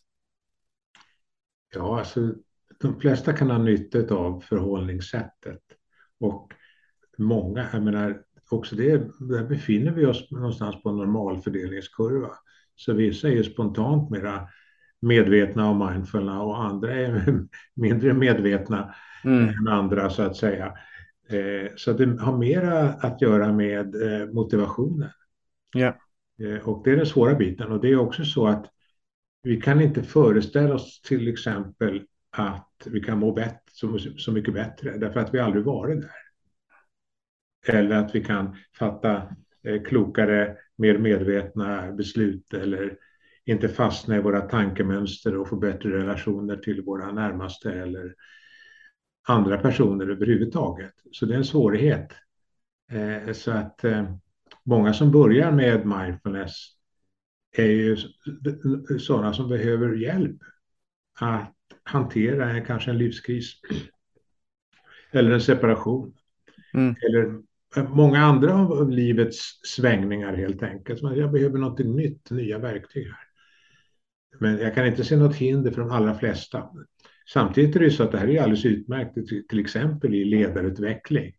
Ja, 1.73 1.99
alltså 1.99 2.33
de 2.81 2.99
flesta 2.99 3.33
kan 3.33 3.49
ha 3.49 3.57
nytta 3.57 4.15
av 4.15 4.39
förhållningssättet 4.39 5.61
och 6.19 6.53
många, 7.17 7.67
jag 7.73 7.83
menar, 7.83 8.21
också 8.49 8.75
det, 8.75 8.97
där 9.19 9.43
befinner 9.43 9.91
vi 9.91 10.05
oss 10.05 10.31
någonstans 10.31 10.83
på 10.83 10.89
en 10.89 10.97
normalfördelningskurva. 10.97 12.29
Så 12.75 12.93
vissa 12.93 13.27
är 13.27 13.31
ju 13.31 13.43
spontant 13.43 14.09
mera 14.09 14.47
medvetna 15.01 15.69
och 15.69 15.91
mindfulna 15.91 16.41
och 16.41 16.63
andra 16.63 16.93
är 16.93 17.33
mindre 17.75 18.13
medvetna 18.13 18.95
mm. 19.23 19.49
än 19.49 19.67
andra 19.67 20.09
så 20.09 20.21
att 20.21 20.35
säga. 20.35 20.65
Eh, 21.29 21.71
så 21.75 21.93
det 21.93 22.21
har 22.21 22.37
mera 22.37 22.89
att 22.89 23.21
göra 23.21 23.53
med 23.53 23.95
eh, 23.95 24.27
motivationen. 24.27 25.09
Yeah. 25.75 25.95
Och 26.63 26.81
det 26.83 26.91
är 26.91 26.95
den 26.97 27.05
svåra 27.05 27.35
biten 27.35 27.71
och 27.71 27.81
det 27.81 27.91
är 27.91 27.99
också 27.99 28.25
så 28.25 28.47
att 28.47 28.65
vi 29.43 29.61
kan 29.61 29.81
inte 29.81 30.03
föreställa 30.03 30.75
oss 30.75 31.01
till 31.01 31.27
exempel 31.27 32.01
att 32.31 32.87
vi 32.91 32.99
kan 33.01 33.19
må 33.19 33.31
bättre, 33.33 33.59
så, 33.71 33.99
så 33.99 34.31
mycket 34.31 34.53
bättre 34.53 34.97
därför 34.97 35.19
att 35.19 35.33
vi 35.33 35.39
aldrig 35.39 35.65
varit 35.65 36.01
där. 36.01 36.11
Eller 37.67 37.95
att 37.95 38.15
vi 38.15 38.23
kan 38.23 38.55
fatta 38.79 39.35
eh, 39.63 39.83
klokare, 39.83 40.57
mer 40.75 40.97
medvetna 40.97 41.91
beslut 41.91 42.53
eller 42.53 42.97
inte 43.45 43.69
fastna 43.69 44.17
i 44.17 44.21
våra 44.21 44.41
tankemönster 44.41 45.37
och 45.37 45.49
få 45.49 45.55
bättre 45.55 45.89
relationer 45.89 46.57
till 46.57 46.81
våra 46.81 47.11
närmaste 47.11 47.71
eller 47.71 48.15
andra 49.27 49.57
personer 49.57 50.09
överhuvudtaget. 50.09 50.93
Så 51.11 51.25
det 51.25 51.33
är 51.33 51.37
en 51.37 51.45
svårighet. 51.45 52.13
Eh, 52.91 53.33
så 53.33 53.51
att 53.51 53.83
eh, 53.83 54.13
många 54.63 54.93
som 54.93 55.11
börjar 55.11 55.51
med 55.51 55.85
mindfulness 55.85 56.55
är 57.57 57.65
ju 57.65 57.97
sådana 58.99 59.33
som 59.33 59.49
behöver 59.49 59.95
hjälp 59.95 60.37
att 61.19 61.58
hantera 61.89 62.61
kanske 62.61 62.91
en 62.91 62.97
livskris 62.97 63.53
eller 65.11 65.31
en 65.31 65.41
separation. 65.41 66.13
Mm. 66.73 66.95
Eller 67.01 67.41
många 67.89 68.19
andra 68.19 68.53
av 68.53 68.89
livets 68.89 69.59
svängningar 69.63 70.33
helt 70.33 70.63
enkelt. 70.63 71.01
Jag 71.01 71.31
behöver 71.31 71.59
något 71.59 71.79
nytt, 71.79 72.31
nya 72.31 72.59
verktyg 72.59 73.05
här. 73.05 73.29
Men 74.39 74.57
jag 74.57 74.75
kan 74.75 74.87
inte 74.87 75.03
se 75.03 75.17
något 75.17 75.35
hinder 75.35 75.71
för 75.71 75.81
de 75.81 75.91
allra 75.91 76.13
flesta. 76.13 76.69
Samtidigt 77.33 77.75
är 77.75 77.79
det 77.79 77.91
så 77.91 78.03
att 78.03 78.11
det 78.11 78.17
här 78.17 78.27
är 78.27 78.41
alldeles 78.41 78.65
utmärkt, 78.65 79.13
till 79.49 79.59
exempel 79.59 80.13
i 80.13 80.25
ledarutveckling. 80.25 81.33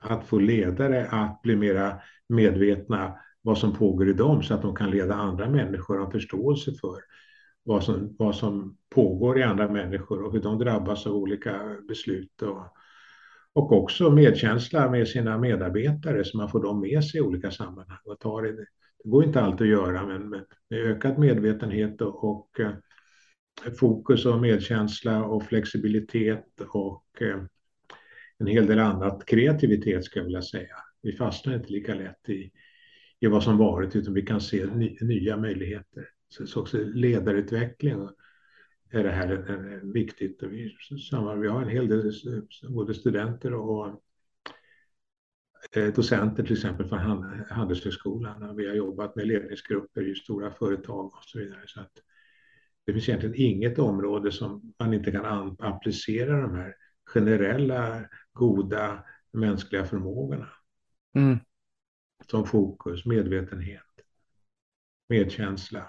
Att 0.00 0.26
få 0.26 0.38
ledare 0.38 1.06
att 1.06 1.42
bli 1.42 1.56
mera 1.56 2.00
medvetna 2.28 3.14
vad 3.42 3.58
som 3.58 3.76
pågår 3.76 4.10
i 4.10 4.12
dem 4.12 4.42
så 4.42 4.54
att 4.54 4.62
de 4.62 4.74
kan 4.74 4.90
leda 4.90 5.14
andra 5.14 5.50
människor 5.50 5.98
och 5.98 6.04
ha 6.04 6.12
förståelse 6.12 6.72
för 6.80 6.98
vad 7.64 7.84
som, 7.84 8.16
vad 8.18 8.36
som 8.36 8.76
pågår 8.90 9.38
i 9.38 9.42
andra 9.42 9.68
människor 9.68 10.22
och 10.22 10.32
hur 10.32 10.40
de 10.40 10.58
drabbas 10.58 11.06
av 11.06 11.14
olika 11.14 11.76
beslut. 11.88 12.42
Och, 12.42 12.66
och 13.52 13.72
också 13.72 14.10
medkänsla 14.10 14.90
med 14.90 15.08
sina 15.08 15.38
medarbetare 15.38 16.24
så 16.24 16.36
man 16.36 16.48
får 16.48 16.62
dem 16.62 16.80
med 16.80 17.04
sig 17.04 17.18
i 17.18 17.22
olika 17.22 17.50
sammanhang. 17.50 17.98
Och 18.04 18.20
tar 18.20 18.42
det, 18.42 18.52
det 18.52 18.66
går 19.04 19.24
inte 19.24 19.40
alltid 19.40 19.66
att 19.66 19.80
göra 19.80 20.06
men 20.06 20.28
med, 20.28 20.44
med 20.70 20.80
ökad 20.80 21.18
medvetenhet 21.18 22.00
och, 22.00 22.24
och 22.24 22.60
eh, 22.60 22.72
fokus 23.80 24.26
och 24.26 24.40
medkänsla 24.40 25.24
och 25.24 25.42
flexibilitet 25.42 26.60
och 26.68 27.06
eh, 27.20 27.44
en 28.38 28.46
hel 28.46 28.66
del 28.66 28.78
annat, 28.78 29.26
kreativitet 29.26 30.04
ska 30.04 30.18
jag 30.18 30.24
vilja 30.24 30.42
säga. 30.42 30.76
Vi 31.02 31.12
fastnar 31.12 31.54
inte 31.54 31.72
lika 31.72 31.94
lätt 31.94 32.28
i, 32.28 32.50
i 33.20 33.26
vad 33.26 33.42
som 33.42 33.58
varit 33.58 33.96
utan 33.96 34.14
vi 34.14 34.22
kan 34.22 34.40
se 34.40 34.66
ny, 34.66 34.96
nya 35.00 35.36
möjligheter. 35.36 36.08
Så, 36.36 36.46
så 36.46 36.60
också 36.60 36.78
ledarutveckling 36.78 38.08
är 38.90 39.04
det 39.04 39.10
här 39.10 39.28
en, 39.28 39.72
en 39.72 39.92
viktigt. 39.92 40.42
Vi, 40.42 40.76
vi 41.40 41.48
har 41.48 41.62
en 41.62 41.68
hel 41.68 41.88
del 41.88 42.12
både 42.68 42.94
studenter 42.94 43.54
och 43.54 44.02
eh, 45.76 45.94
docenter 45.94 46.42
till 46.42 46.52
exempel 46.56 46.88
från 46.88 46.98
Handelshögskolan. 47.50 48.56
Vi 48.56 48.68
har 48.68 48.74
jobbat 48.74 49.16
med 49.16 49.26
ledningsgrupper 49.26 50.08
i 50.08 50.14
stora 50.14 50.50
företag 50.50 51.06
och 51.06 51.24
så 51.24 51.38
vidare. 51.38 51.62
Så 51.66 51.80
att 51.80 51.92
det 52.86 52.92
finns 52.92 53.08
egentligen 53.08 53.36
inget 53.36 53.78
område 53.78 54.32
som 54.32 54.74
man 54.78 54.94
inte 54.94 55.12
kan 55.12 55.56
applicera 55.58 56.40
de 56.40 56.54
här 56.54 56.74
generella 57.06 58.08
goda 58.32 59.04
mänskliga 59.32 59.84
förmågorna. 59.84 60.48
Mm. 61.14 61.38
Som 62.26 62.46
fokus, 62.46 63.04
medvetenhet, 63.06 63.82
medkänsla, 65.08 65.86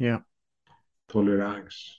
yeah. 0.00 0.20
tolerans. 1.06 1.96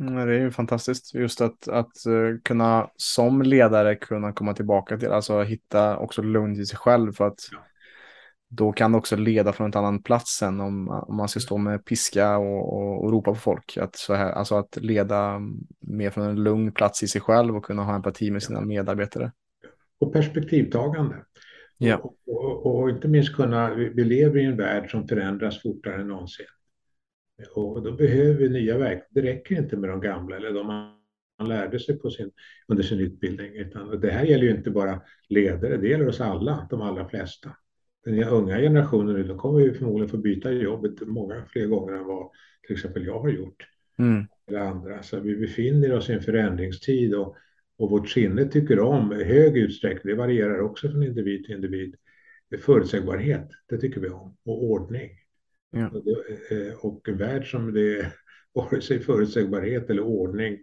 Mm, 0.00 0.26
det 0.26 0.34
är 0.34 0.40
ju 0.40 0.50
fantastiskt 0.50 1.14
just 1.14 1.40
att, 1.40 1.68
att 1.68 2.06
uh, 2.06 2.38
kunna 2.44 2.90
som 2.96 3.42
ledare 3.42 3.96
kunna 3.96 4.32
komma 4.32 4.54
tillbaka 4.54 4.98
till, 4.98 5.12
alltså 5.12 5.42
hitta 5.42 5.96
också 5.96 6.22
lugn 6.22 6.60
i 6.60 6.66
sig 6.66 6.78
själv 6.78 7.12
för 7.12 7.26
att 7.26 7.48
ja 7.52 7.58
då 8.52 8.72
kan 8.72 8.92
det 8.92 8.98
också 8.98 9.16
leda 9.16 9.52
från 9.52 9.66
en 9.66 9.78
annan 9.78 10.02
plats 10.02 10.36
sen 10.36 10.60
om, 10.60 10.88
om 10.88 11.16
man 11.16 11.28
ska 11.28 11.40
stå 11.40 11.58
med 11.58 11.84
piska 11.84 12.38
och, 12.38 12.72
och, 12.72 13.04
och, 13.04 13.12
ropa 13.12 13.30
på 13.30 13.36
folk. 13.36 13.76
Att, 13.76 13.96
så 13.96 14.14
här, 14.14 14.32
alltså 14.32 14.54
att 14.54 14.76
leda 14.76 15.40
mer 15.80 16.10
från 16.10 16.24
en 16.24 16.42
lugn 16.42 16.72
plats 16.72 17.02
i 17.02 17.08
sig 17.08 17.20
själv 17.20 17.56
och 17.56 17.64
kunna 17.64 17.84
ha 17.84 17.94
empati 17.94 18.30
med 18.30 18.42
sina 18.42 18.60
medarbetare. 18.60 19.32
Och 20.00 20.12
perspektivtagande. 20.12 21.16
Ja. 21.82 21.96
Och, 21.96 22.16
och, 22.26 22.66
och, 22.66 22.90
inte 22.90 23.08
minst 23.08 23.36
kunna, 23.36 23.74
vi 23.74 24.04
lever 24.04 24.40
i 24.40 24.44
en 24.44 24.56
värld 24.56 24.90
som 24.90 25.08
förändras 25.08 25.62
fortare 25.62 26.00
än 26.00 26.08
någonsin. 26.08 26.46
Och 27.54 27.82
då 27.82 27.92
behöver 27.92 28.34
vi 28.34 28.48
nya 28.48 28.78
verk. 28.78 29.06
Det 29.10 29.22
räcker 29.22 29.56
inte 29.56 29.76
med 29.76 29.90
de 29.90 30.00
gamla 30.00 30.36
eller 30.36 30.52
de 30.52 30.66
man 30.66 31.48
lärde 31.48 31.80
sig 31.80 31.98
på 31.98 32.10
sin, 32.10 32.30
under 32.68 32.82
sin 32.82 33.00
utbildning. 33.00 33.54
Utan 33.54 34.00
det 34.00 34.10
här 34.10 34.24
gäller 34.24 34.44
ju 34.44 34.50
inte 34.50 34.70
bara 34.70 35.02
ledare, 35.28 35.76
det 35.76 35.88
gäller 35.88 36.08
oss 36.08 36.20
alla, 36.20 36.66
de 36.70 36.82
allra 36.82 37.08
flesta 37.08 37.50
den 38.04 38.24
unga 38.24 38.58
generationen 38.58 39.14
nu, 39.14 39.22
de 39.22 39.38
kommer 39.38 39.60
ju 39.60 39.74
förmodligen 39.74 40.08
få 40.08 40.16
byta 40.16 40.52
jobbet 40.52 41.00
många 41.00 41.44
fler 41.48 41.66
gånger 41.66 41.92
än 41.92 42.04
vad 42.04 42.30
till 42.66 42.76
exempel 42.76 43.06
jag 43.06 43.20
har 43.20 43.28
gjort. 43.28 43.66
Mm. 43.98 44.26
Eller 44.46 44.60
andra. 44.60 45.02
Så 45.02 45.20
vi 45.20 45.36
befinner 45.36 45.92
oss 45.92 46.10
i 46.10 46.12
en 46.12 46.22
förändringstid 46.22 47.14
och, 47.14 47.36
och 47.80 47.90
vårt 47.90 48.08
sinne 48.08 48.44
tycker 48.44 48.80
om 48.80 49.12
i 49.12 49.24
hög 49.24 49.56
utsträckning, 49.56 50.14
det 50.14 50.18
varierar 50.20 50.60
också 50.60 50.90
från 50.90 51.02
individ 51.02 51.44
till 51.44 51.54
individ, 51.54 51.96
förutsägbarhet, 52.58 53.48
det 53.68 53.78
tycker 53.78 54.00
vi 54.00 54.08
om, 54.08 54.36
och 54.44 54.64
ordning. 54.64 55.10
Ja. 55.70 55.88
Och, 56.82 57.06
eh, 57.06 57.12
en 57.12 57.16
värld 57.16 57.50
som 57.50 57.72
det 57.72 57.98
är 57.98 58.12
vare 58.52 58.80
sig 58.80 59.00
förutsägbarhet 59.00 59.90
eller 59.90 60.02
ordning, 60.02 60.58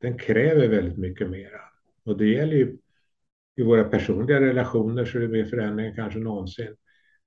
den 0.00 0.18
kräver 0.18 0.68
väldigt 0.68 0.98
mycket 0.98 1.30
mera. 1.30 1.60
Och 2.04 2.18
det 2.18 2.26
gäller 2.26 2.56
ju 2.56 2.76
i 3.56 3.62
våra 3.62 3.84
personliga 3.84 4.40
relationer 4.40 5.04
så 5.04 5.18
är 5.18 5.22
det 5.22 5.28
mer 5.28 5.44
förändringar 5.44 5.94
kanske 5.94 6.18
någonsin. 6.18 6.76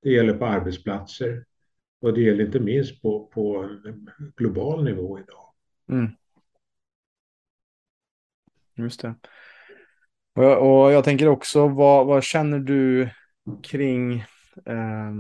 Det 0.01 0.11
gäller 0.11 0.33
på 0.33 0.45
arbetsplatser 0.45 1.45
och 2.01 2.13
det 2.13 2.21
gäller 2.21 2.45
inte 2.45 2.59
minst 2.59 3.01
på, 3.01 3.25
på 3.33 3.69
global 4.35 4.83
nivå 4.83 5.19
idag. 5.19 5.53
Mm. 5.89 6.11
Just 8.75 9.01
det. 9.01 9.15
Och 10.35 10.43
jag, 10.43 10.63
och 10.63 10.91
jag 10.91 11.03
tänker 11.03 11.27
också, 11.27 11.67
vad, 11.67 12.05
vad 12.05 12.23
känner 12.23 12.59
du 12.59 13.09
kring 13.63 14.19
eh, 14.65 15.11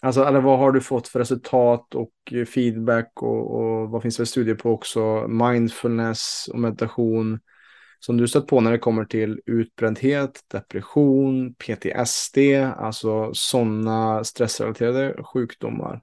Alltså, 0.00 0.24
eller 0.24 0.40
vad 0.40 0.58
har 0.58 0.72
du 0.72 0.80
fått 0.80 1.08
för 1.08 1.18
resultat 1.18 1.94
och 1.94 2.12
feedback 2.54 3.22
och, 3.22 3.60
och 3.60 3.90
vad 3.90 4.02
finns 4.02 4.16
det 4.16 4.20
för 4.20 4.24
studier 4.24 4.54
på 4.54 4.70
också? 4.70 5.28
Mindfulness 5.28 6.48
och 6.52 6.58
meditation 6.58 7.40
som 8.00 8.16
du 8.16 8.28
stött 8.28 8.46
på 8.46 8.60
när 8.60 8.72
det 8.72 8.78
kommer 8.78 9.04
till 9.04 9.40
utbrändhet, 9.46 10.40
depression, 10.48 11.54
PTSD, 11.54 12.38
alltså 12.76 13.30
sådana 13.34 14.24
stressrelaterade 14.24 15.22
sjukdomar. 15.22 16.02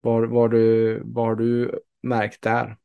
Vad, 0.00 0.28
vad, 0.28 0.50
du, 0.50 1.00
vad 1.04 1.26
har 1.26 1.34
du 1.34 1.80
märkt 2.02 2.42
där? 2.42 2.76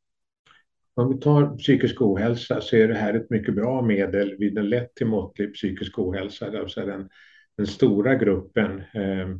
Om 0.97 1.09
vi 1.09 1.19
tar 1.19 1.57
psykisk 1.57 2.01
ohälsa 2.01 2.61
så 2.61 2.75
är 2.75 2.87
det 2.87 2.93
här 2.93 3.13
ett 3.13 3.29
mycket 3.29 3.55
bra 3.55 3.81
medel 3.81 4.35
vid 4.37 4.57
en 4.57 4.69
lätt 4.69 4.95
till 4.95 5.07
måttlig 5.07 5.53
psykisk 5.53 5.99
ohälsa. 5.99 6.59
Alltså 6.59 6.85
den, 6.85 7.09
den 7.57 7.67
stora 7.67 8.15
gruppen 8.15 8.79
eh, 8.79 9.37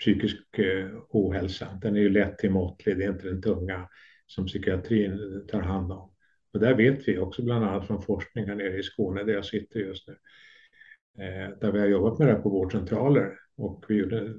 psykisk 0.00 0.58
eh, 0.58 0.88
ohälsa, 1.08 1.78
den 1.82 1.96
är 1.96 2.00
ju 2.00 2.08
lätt 2.08 2.38
till 2.38 2.50
måttlig, 2.50 2.98
det 2.98 3.04
är 3.04 3.08
inte 3.08 3.28
den 3.28 3.42
tunga 3.42 3.88
som 4.26 4.46
psykiatrin 4.46 5.44
tar 5.48 5.60
hand 5.60 5.92
om. 5.92 6.12
Och 6.52 6.60
där 6.60 6.74
vet 6.74 7.08
vi 7.08 7.18
också 7.18 7.42
bland 7.42 7.64
annat 7.64 7.86
från 7.86 8.02
forskning 8.02 8.46
här 8.46 8.54
nere 8.54 8.78
i 8.78 8.82
Skåne 8.82 9.24
där 9.24 9.32
jag 9.32 9.44
sitter 9.44 9.80
just 9.80 10.08
nu, 10.08 10.14
eh, 11.24 11.58
där 11.60 11.72
vi 11.72 11.80
har 11.80 11.86
jobbat 11.86 12.18
med 12.18 12.28
det 12.28 12.32
här 12.32 12.40
på 12.40 12.48
vårdcentraler 12.48 13.32
och 13.56 13.84
vi 13.88 13.94
gjorde 13.94 14.34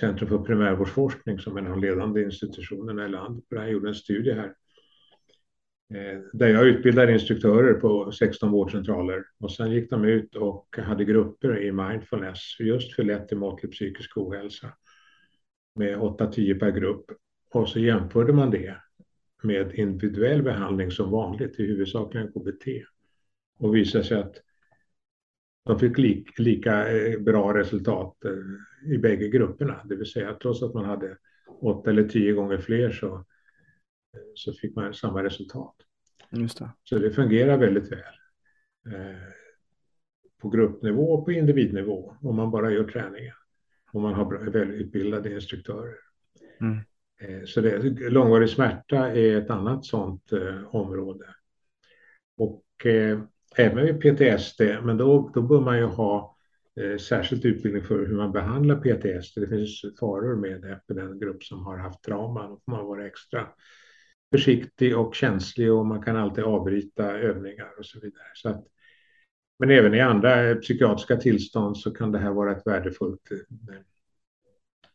Centrum 0.00 0.28
för 0.28 0.38
primärvårdsforskning 0.38 1.38
som 1.38 1.56
är 1.56 1.60
en 1.60 1.66
av 1.66 1.72
de 1.72 1.80
ledande 1.80 2.22
institutionerna 2.22 3.06
i 3.06 3.08
landet. 3.08 3.44
Jag 3.48 3.70
gjorde 3.70 3.88
en 3.88 3.94
studie 3.94 4.32
här 4.32 4.52
Eh, 5.94 6.20
där 6.32 6.48
jag 6.48 6.66
utbildade 6.66 7.12
instruktörer 7.12 7.74
på 7.74 8.12
16 8.12 8.50
vårdcentraler. 8.50 9.24
Och 9.38 9.52
sen 9.52 9.70
gick 9.70 9.90
de 9.90 10.04
ut 10.04 10.36
och 10.36 10.78
hade 10.78 11.04
grupper 11.04 11.62
i 11.62 11.72
mindfulness 11.72 12.60
just 12.60 12.94
för 12.94 13.02
lätt 13.02 13.28
till 13.28 13.38
måttlig 13.38 13.72
psykisk 13.72 14.16
ohälsa. 14.16 14.72
Med 15.74 15.98
8-10 15.98 16.58
per 16.58 16.70
grupp. 16.70 17.04
Och 17.50 17.68
så 17.68 17.78
jämförde 17.78 18.32
man 18.32 18.50
det 18.50 18.76
med 19.42 19.74
individuell 19.74 20.42
behandling 20.42 20.90
som 20.90 21.10
vanligt, 21.10 21.60
i 21.60 21.66
huvudsakligen 21.66 22.32
KBT 22.32 22.66
och 23.58 23.76
visade 23.76 24.04
sig 24.04 24.18
att 24.18 24.36
de 25.64 25.78
fick 25.78 25.98
lika, 25.98 26.42
lika 26.42 26.86
bra 27.20 27.58
resultat 27.58 28.24
eh, 28.24 28.92
i 28.94 28.98
bägge 28.98 29.28
grupperna, 29.28 29.80
det 29.84 29.96
vill 29.96 30.06
säga 30.06 30.34
trots 30.42 30.62
att 30.62 30.74
man 30.74 30.84
hade 30.84 31.16
åtta 31.60 31.90
eller 31.90 32.08
tio 32.08 32.32
gånger 32.32 32.58
fler 32.58 32.90
så, 32.90 33.24
så 34.34 34.52
fick 34.52 34.76
man 34.76 34.94
samma 34.94 35.22
resultat. 35.22 35.74
Just 36.30 36.58
det. 36.58 36.70
Så 36.84 36.98
det 36.98 37.10
fungerar 37.10 37.58
väldigt 37.58 37.92
väl. 37.92 38.14
På 40.42 40.48
gruppnivå 40.48 41.12
och 41.12 41.24
på 41.24 41.32
individnivå 41.32 42.16
om 42.22 42.36
man 42.36 42.50
bara 42.50 42.70
gör 42.70 42.84
träningen. 42.84 43.34
Om 43.92 44.02
man 44.02 44.14
har 44.14 44.50
välutbildade 44.50 45.34
instruktörer. 45.34 45.94
Mm. 46.60 46.78
Så 47.46 47.60
det, 47.60 47.78
långvarig 48.10 48.50
smärta 48.50 49.12
är 49.12 49.36
ett 49.38 49.50
annat 49.50 49.84
sådant 49.84 50.32
område. 50.66 51.26
Och 52.36 52.86
även 53.56 53.84
vid 53.84 54.00
PTSD, 54.00 54.60
men 54.82 54.96
då, 54.96 55.30
då 55.34 55.42
bör 55.42 55.60
man 55.60 55.78
ju 55.78 55.84
ha 55.84 56.36
eh, 56.80 56.96
särskilt 56.96 57.44
utbildning 57.44 57.82
för 57.82 58.06
hur 58.06 58.16
man 58.16 58.32
behandlar 58.32 58.76
PTSD. 58.76 59.40
Det 59.40 59.48
finns 59.48 59.82
faror 60.00 60.36
med 60.36 60.60
det 60.60 60.80
för 60.86 60.94
den 60.94 61.18
grupp 61.18 61.44
som 61.44 61.66
har 61.66 61.78
haft 61.78 62.02
trauma. 62.02 62.48
Då 62.48 62.60
får 62.64 62.72
man 62.72 62.86
vara 62.86 63.06
extra 63.06 63.48
försiktig 64.30 64.98
och 64.98 65.14
känslig 65.14 65.72
och 65.72 65.86
man 65.86 66.02
kan 66.02 66.16
alltid 66.16 66.44
avbryta 66.44 67.12
övningar 67.12 67.70
och 67.78 67.86
så 67.86 68.00
vidare. 68.00 68.26
Så 68.34 68.48
att, 68.48 68.64
men 69.58 69.70
även 69.70 69.94
i 69.94 70.00
andra 70.00 70.54
psykiatriska 70.54 71.16
tillstånd 71.16 71.78
så 71.78 71.90
kan 71.90 72.12
det 72.12 72.18
här 72.18 72.30
vara 72.30 72.52
ett 72.52 72.66
värdefullt 72.66 73.30
eh, 73.30 73.76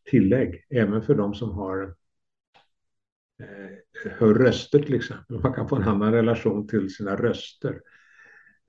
tillägg, 0.09 0.65
även 0.69 1.01
för 1.01 1.15
de 1.15 1.33
som 1.33 1.51
har 1.51 1.95
eh, 3.39 4.11
hör 4.11 4.33
röster 4.33 4.79
till 4.79 4.95
exempel. 4.95 5.39
Man 5.39 5.53
kan 5.53 5.69
få 5.69 5.75
en 5.75 5.83
annan 5.83 6.13
relation 6.13 6.67
till 6.67 6.89
sina 6.89 7.15
röster 7.15 7.81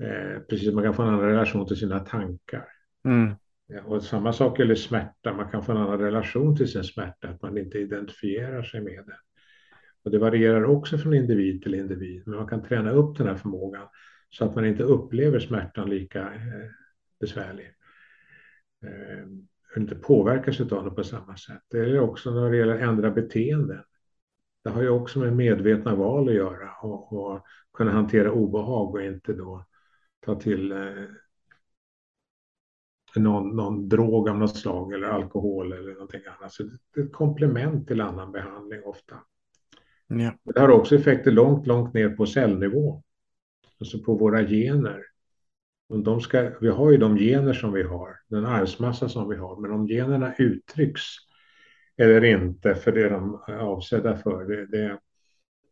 Eh, 0.02 0.40
precis 0.40 0.66
som 0.66 0.74
man 0.74 0.84
kan 0.84 0.94
få 0.94 1.02
en 1.02 1.08
annan 1.08 1.20
relation 1.20 1.66
till 1.66 1.76
sina 1.76 2.00
tankar. 2.00 2.68
Mm. 3.04 3.34
Och 3.84 4.02
samma 4.02 4.32
sak 4.32 4.58
gäller 4.58 4.74
smärta, 4.74 5.32
man 5.32 5.50
kan 5.50 5.62
få 5.62 5.72
en 5.72 5.78
annan 5.78 5.98
relation 5.98 6.56
till 6.56 6.68
sin 6.68 6.84
smärta, 6.84 7.28
att 7.28 7.42
man 7.42 7.58
inte 7.58 7.78
identifierar 7.78 8.62
sig 8.62 8.80
med 8.80 9.04
den. 9.06 9.16
Och 10.04 10.10
det 10.10 10.18
varierar 10.18 10.64
också 10.64 10.98
från 10.98 11.14
individ 11.14 11.62
till 11.62 11.74
individ, 11.74 12.22
men 12.26 12.36
man 12.36 12.48
kan 12.48 12.62
träna 12.62 12.90
upp 12.90 13.18
den 13.18 13.26
här 13.26 13.34
förmågan 13.34 13.88
så 14.30 14.44
att 14.44 14.54
man 14.54 14.66
inte 14.66 14.82
upplever 14.82 15.40
smärtan 15.40 15.90
lika 15.90 16.20
eh, 16.20 16.70
besvärlig. 17.20 17.72
Och 19.72 19.80
inte 19.80 19.94
påverkas 19.94 20.60
av 20.60 20.84
den 20.84 20.94
på 20.94 21.04
samma 21.04 21.36
sätt. 21.36 21.62
Det 21.70 21.78
är 21.78 22.00
också 22.00 22.30
när 22.30 22.50
det 22.50 22.56
gäller 22.56 22.74
att 22.74 22.80
ändra 22.80 23.10
beteenden. 23.10 23.82
Det 24.64 24.70
har 24.70 24.82
ju 24.82 24.88
också 24.88 25.18
med 25.18 25.36
medvetna 25.36 25.94
val 25.94 26.28
att 26.28 26.34
göra 26.34 26.70
och, 26.82 27.12
och 27.12 27.46
kunna 27.72 27.90
hantera 27.90 28.32
obehag 28.32 28.94
och 28.94 29.02
inte 29.02 29.32
då 29.32 29.66
ta 30.20 30.34
till 30.34 30.72
eh, 30.72 31.04
någon, 33.16 33.56
någon 33.56 33.88
drog 33.88 34.28
av 34.28 34.38
något 34.38 34.56
slag 34.56 34.92
eller 34.92 35.08
alkohol 35.08 35.72
eller 35.72 35.92
någonting 35.92 36.20
annat. 36.38 36.52
Så 36.52 36.62
det 36.62 37.00
är 37.00 37.04
ett 37.04 37.12
komplement 37.12 37.88
till 37.88 38.00
annan 38.00 38.32
behandling 38.32 38.82
ofta. 38.84 39.14
Ja. 40.18 40.34
Det 40.44 40.60
har 40.60 40.68
också 40.68 40.94
effekter 40.94 41.30
långt, 41.30 41.66
långt 41.66 41.94
ner 41.94 42.08
på 42.08 42.26
cellnivå. 42.26 43.02
Alltså 43.80 43.98
på 43.98 44.14
våra 44.14 44.46
gener. 44.46 45.02
de 46.04 46.20
ska, 46.20 46.50
vi 46.60 46.68
har 46.68 46.90
ju 46.90 46.96
de 46.96 47.16
gener 47.16 47.52
som 47.52 47.72
vi 47.72 47.82
har, 47.82 48.16
den 48.28 48.46
arvsmassa 48.46 49.08
som 49.08 49.28
vi 49.28 49.36
har, 49.36 49.60
men 49.60 49.70
om 49.70 49.86
generna 49.86 50.34
uttrycks 50.38 51.02
eller 51.96 52.24
inte 52.24 52.74
för 52.74 52.92
det 52.92 53.08
de 53.08 53.42
är 53.48 53.56
avsedda 53.56 54.16
för, 54.16 54.44
det, 54.44 54.66
det, 54.66 54.98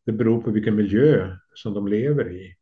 det 0.06 0.12
beror 0.12 0.42
på 0.42 0.50
vilken 0.50 0.76
miljö 0.76 1.36
som 1.54 1.74
de 1.74 1.88
lever 1.88 2.32
i. 2.32 2.56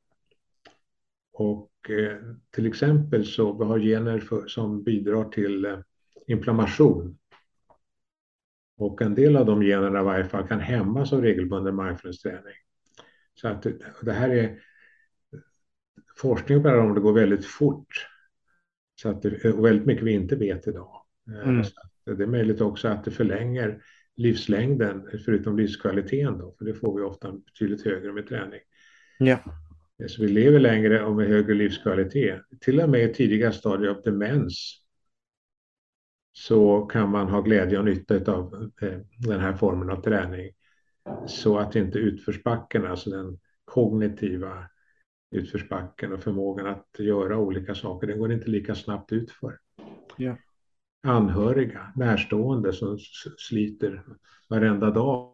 Och 1.33 1.70
eh, 1.91 2.16
till 2.51 2.66
exempel 2.66 3.26
så 3.26 3.53
vi 3.53 3.64
har 3.64 3.79
gener 3.79 4.18
för, 4.18 4.47
som 4.47 4.83
bidrar 4.83 5.24
till 5.24 5.64
eh, 5.64 5.79
inflammation. 6.26 7.18
Och 8.79 9.03
en 9.03 9.14
del 9.14 9.37
av 9.37 9.47
de 9.47 9.62
generna 9.62 10.01
i 10.01 10.05
varje 10.05 10.24
fall 10.24 10.49
kan 10.49 10.61
hämmas 10.61 11.12
av 11.12 11.22
regelbunden 11.22 11.76
mindfulness-träning. 11.76 12.55
Så 13.35 13.49
att 13.49 13.66
det 14.03 14.12
här 14.12 14.31
är 14.31 14.59
forskning 16.16 16.62
på 16.62 16.68
det 16.68 16.74
här 16.74 16.81
området 16.81 17.03
går 17.03 17.12
väldigt 17.12 17.45
fort. 17.45 18.07
Så 19.03 19.09
att 19.09 19.22
det, 19.22 19.45
och 19.45 19.66
väldigt 19.66 19.87
mycket 19.87 20.05
vi 20.05 20.12
inte 20.12 20.37
vet 20.37 20.68
idag. 20.68 21.03
Eh, 21.31 21.49
mm. 21.49 21.62
det 22.05 22.22
är 22.22 22.26
möjligt 22.26 22.61
också 22.61 22.89
att 22.89 23.05
det 23.05 23.11
förlänger 23.11 23.83
livslängden, 24.16 25.09
förutom 25.24 25.57
livskvaliteten 25.57 26.39
då, 26.39 26.55
för 26.59 26.64
det 26.64 26.74
får 26.74 26.97
vi 26.97 27.03
ofta 27.03 27.33
betydligt 27.33 27.85
högre 27.85 28.12
med 28.12 28.26
träning. 28.26 28.61
Ja. 29.18 29.39
Så 30.07 30.22
vi 30.22 30.29
lever 30.29 30.59
längre 30.59 31.05
och 31.05 31.16
med 31.16 31.29
högre 31.29 31.55
livskvalitet. 31.55 32.41
Till 32.61 32.81
och 32.81 32.91
med 32.91 33.11
i 33.11 33.14
tidiga 33.14 33.53
stadier 33.53 33.91
av 33.91 34.03
demens 34.03 34.85
så 36.39 36.80
kan 36.86 37.11
man 37.11 37.28
ha 37.28 37.41
glädje 37.41 37.78
och 37.78 37.84
nytta 37.84 38.32
av 38.32 38.70
eh, 38.82 38.99
den 39.18 39.41
här 39.41 39.53
formen 39.53 39.91
av 39.91 40.03
träning. 40.03 40.51
Så 41.26 41.59
att 41.59 41.76
inte 41.76 41.99
utförsbacken, 41.99 42.86
alltså 42.86 43.11
den 43.11 43.39
kognitiva 43.64 44.68
utförsbacken 45.30 46.12
och 46.12 46.22
förmågan 46.22 46.66
att 46.66 46.89
göra 46.99 47.39
olika 47.39 47.74
saker, 47.74 48.07
den 48.07 48.18
går 48.18 48.32
inte 48.32 48.51
lika 48.51 48.74
snabbt 48.74 49.12
utför. 49.12 49.59
Ja. 50.16 50.36
Anhöriga, 51.03 51.93
närstående 51.97 52.72
som 52.72 52.99
sliter 53.39 54.05
varenda 54.49 54.91
dag 54.91 55.32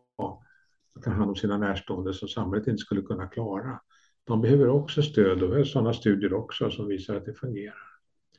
tar 1.05 1.11
hand 1.11 1.29
om 1.29 1.37
sina 1.37 1.59
närstående 1.59 2.15
som 2.15 2.29
samhället 2.29 2.67
inte 2.67 2.79
skulle 2.79 3.03
kunna 3.03 3.27
klara 3.27 3.81
de 4.25 4.41
behöver 4.41 4.69
också 4.69 5.03
stöd 5.03 5.43
och 5.43 5.53
vi 5.53 5.57
har 5.57 5.65
sådana 5.65 5.93
studier 5.93 6.33
också 6.33 6.71
som 6.71 6.89
visar 6.89 7.17
att 7.17 7.25
det 7.25 7.35
fungerar. 7.35 7.75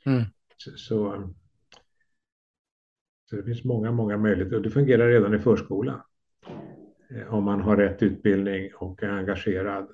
Mm. 0.04 0.24
Så, 0.56 0.70
så, 0.76 1.30
så, 3.30 3.36
det 3.36 3.42
finns 3.42 3.64
många, 3.64 3.92
många 3.92 4.16
möjligheter 4.16 4.56
och 4.56 4.62
det 4.62 4.70
fungerar 4.70 5.08
redan 5.08 5.34
i 5.34 5.38
förskolan. 5.38 6.00
Eh, 7.10 7.34
om 7.34 7.44
man 7.44 7.60
har 7.60 7.76
rätt 7.76 8.02
utbildning 8.02 8.74
och 8.74 9.02
är 9.02 9.08
engagerad, 9.08 9.88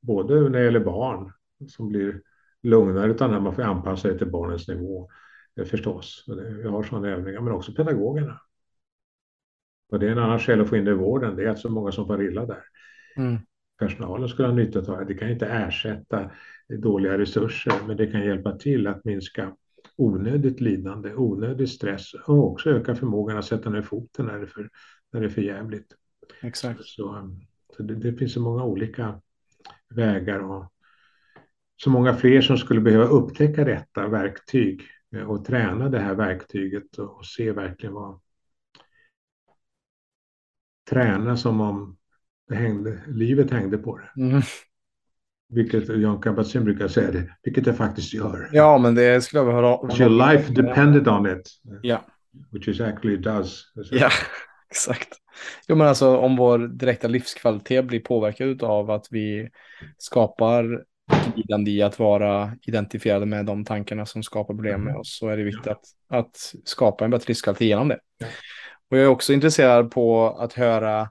både 0.00 0.40
när 0.40 0.58
det 0.58 0.64
gäller 0.64 0.80
barn 0.80 1.32
som 1.68 1.88
blir 1.88 2.22
lugnare 2.62 3.10
utan 3.10 3.42
man 3.42 3.54
får 3.54 3.62
anpassa 3.62 4.08
det 4.08 4.18
till 4.18 4.30
barnens 4.30 4.68
nivå 4.68 5.10
eh, 5.56 5.64
förstås. 5.64 6.24
Vi 6.62 6.68
har 6.68 6.82
sådana 6.82 7.08
övningar, 7.08 7.40
men 7.40 7.52
också 7.52 7.72
pedagogerna. 7.72 8.40
Och 9.92 9.98
det 9.98 10.06
är 10.06 10.10
en 10.10 10.18
annan 10.18 10.38
skäl 10.38 10.60
att 10.60 10.68
få 10.68 10.76
in 10.76 10.84
det 10.84 10.90
i 10.90 10.94
vården, 10.94 11.36
det 11.36 11.44
är 11.44 11.48
att 11.48 11.58
så 11.58 11.68
många 11.68 11.92
som 11.92 12.06
far 12.06 12.22
illa 12.22 12.46
där. 12.46 12.62
Mm 13.16 13.38
personalen 13.80 14.28
skulle 14.28 14.48
ha 14.48 14.54
nytta 14.54 14.92
av. 14.92 15.06
Det 15.06 15.14
kan 15.14 15.30
inte 15.30 15.46
ersätta 15.46 16.30
dåliga 16.68 17.18
resurser, 17.18 17.74
men 17.86 17.96
det 17.96 18.06
kan 18.06 18.24
hjälpa 18.24 18.56
till 18.56 18.86
att 18.86 19.04
minska 19.04 19.56
onödigt 20.00 20.60
lidande, 20.60 21.14
onödig 21.14 21.68
stress 21.68 22.14
och 22.14 22.50
också 22.50 22.70
öka 22.70 22.94
förmågan 22.94 23.38
att 23.38 23.44
sätta 23.44 23.70
ner 23.70 23.82
foten 23.82 24.26
när 24.26 24.38
det 24.38 24.44
är 24.44 24.46
för, 24.46 24.70
när 25.12 25.20
det 25.20 25.26
är 25.26 25.30
för 25.30 25.42
jävligt. 25.42 25.94
Exakt. 26.42 26.84
Så, 26.84 27.36
så 27.76 27.82
det, 27.82 27.94
det, 27.94 28.12
finns 28.12 28.32
så 28.32 28.40
många 28.40 28.64
olika 28.64 29.20
vägar 29.88 30.38
och 30.38 30.72
så 31.76 31.90
många 31.90 32.14
fler 32.14 32.40
som 32.40 32.58
skulle 32.58 32.80
behöva 32.80 33.04
upptäcka 33.04 33.64
detta 33.64 34.08
verktyg 34.08 34.82
och 35.26 35.44
träna 35.44 35.88
det 35.88 35.98
här 35.98 36.14
verktyget 36.14 36.98
och, 36.98 37.16
och 37.16 37.26
se 37.26 37.52
verkligen 37.52 37.94
vad, 37.94 38.20
träna 40.90 41.36
som 41.36 41.60
om 41.60 41.96
det 42.48 42.54
hängde, 42.54 43.02
livet 43.06 43.50
hängde 43.50 43.78
på 43.78 43.98
det. 43.98 44.22
Mm. 44.22 44.42
Vilket 45.50 45.88
John 45.88 46.22
Kabat-Zinn 46.22 46.64
brukar 46.64 46.88
säga 46.88 47.10
det, 47.10 47.30
vilket 47.42 47.64
det 47.64 47.74
faktiskt 47.74 48.14
gör. 48.14 48.48
Ja, 48.52 48.78
men 48.78 48.94
det 48.94 49.24
skulle 49.24 49.40
jag 49.40 49.46
vilja 49.46 49.60
höra. 49.60 49.98
Your 49.98 50.32
life 50.32 50.52
depended 50.52 51.08
on 51.08 51.26
it. 51.26 51.50
Ja. 51.82 52.04
Which 52.50 52.68
it 52.68 52.80
actually 52.80 53.16
does. 53.16 53.64
Ja, 53.90 54.10
exakt. 54.70 55.08
Jo, 55.68 55.76
men 55.76 55.86
alltså 55.86 56.16
om 56.16 56.36
vår 56.36 56.58
direkta 56.58 57.08
livskvalitet 57.08 57.84
blir 57.84 58.00
påverkad 58.00 58.62
av 58.62 58.90
att 58.90 59.06
vi 59.10 59.48
skapar 59.98 60.84
lidande 61.36 61.70
i 61.70 61.82
att 61.82 61.98
vara 61.98 62.52
identifierade 62.66 63.26
med 63.26 63.46
de 63.46 63.64
tankarna 63.64 64.06
som 64.06 64.22
skapar 64.22 64.54
problem 64.54 64.84
med 64.84 64.96
oss 64.96 65.18
så 65.18 65.28
är 65.28 65.36
det 65.36 65.42
viktigt 65.42 65.66
att, 65.66 65.84
att 66.08 66.54
skapa 66.64 67.04
en 67.04 67.10
bättre 67.10 67.28
livskvalitet 67.28 67.66
genom 67.66 67.88
det. 67.88 67.98
Och 68.90 68.96
jag 68.96 69.04
är 69.04 69.08
också 69.08 69.32
intresserad 69.32 69.90
på 69.90 70.28
att 70.38 70.52
höra 70.52 71.10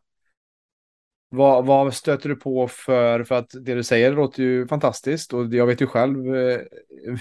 vad, 1.30 1.66
vad 1.66 1.94
stöter 1.94 2.30
du 2.30 2.36
på 2.36 2.68
för, 2.68 3.24
för 3.24 3.36
att 3.36 3.50
det 3.62 3.76
du 3.76 3.84
säger 3.84 4.14
låter 4.14 4.44
ju 4.44 4.68
fantastiskt 4.68 5.34
och 5.34 5.54
jag 5.54 5.68
vet 5.68 5.82
ju 5.82 5.88
själv 5.88 6.36
eh, 6.36 6.60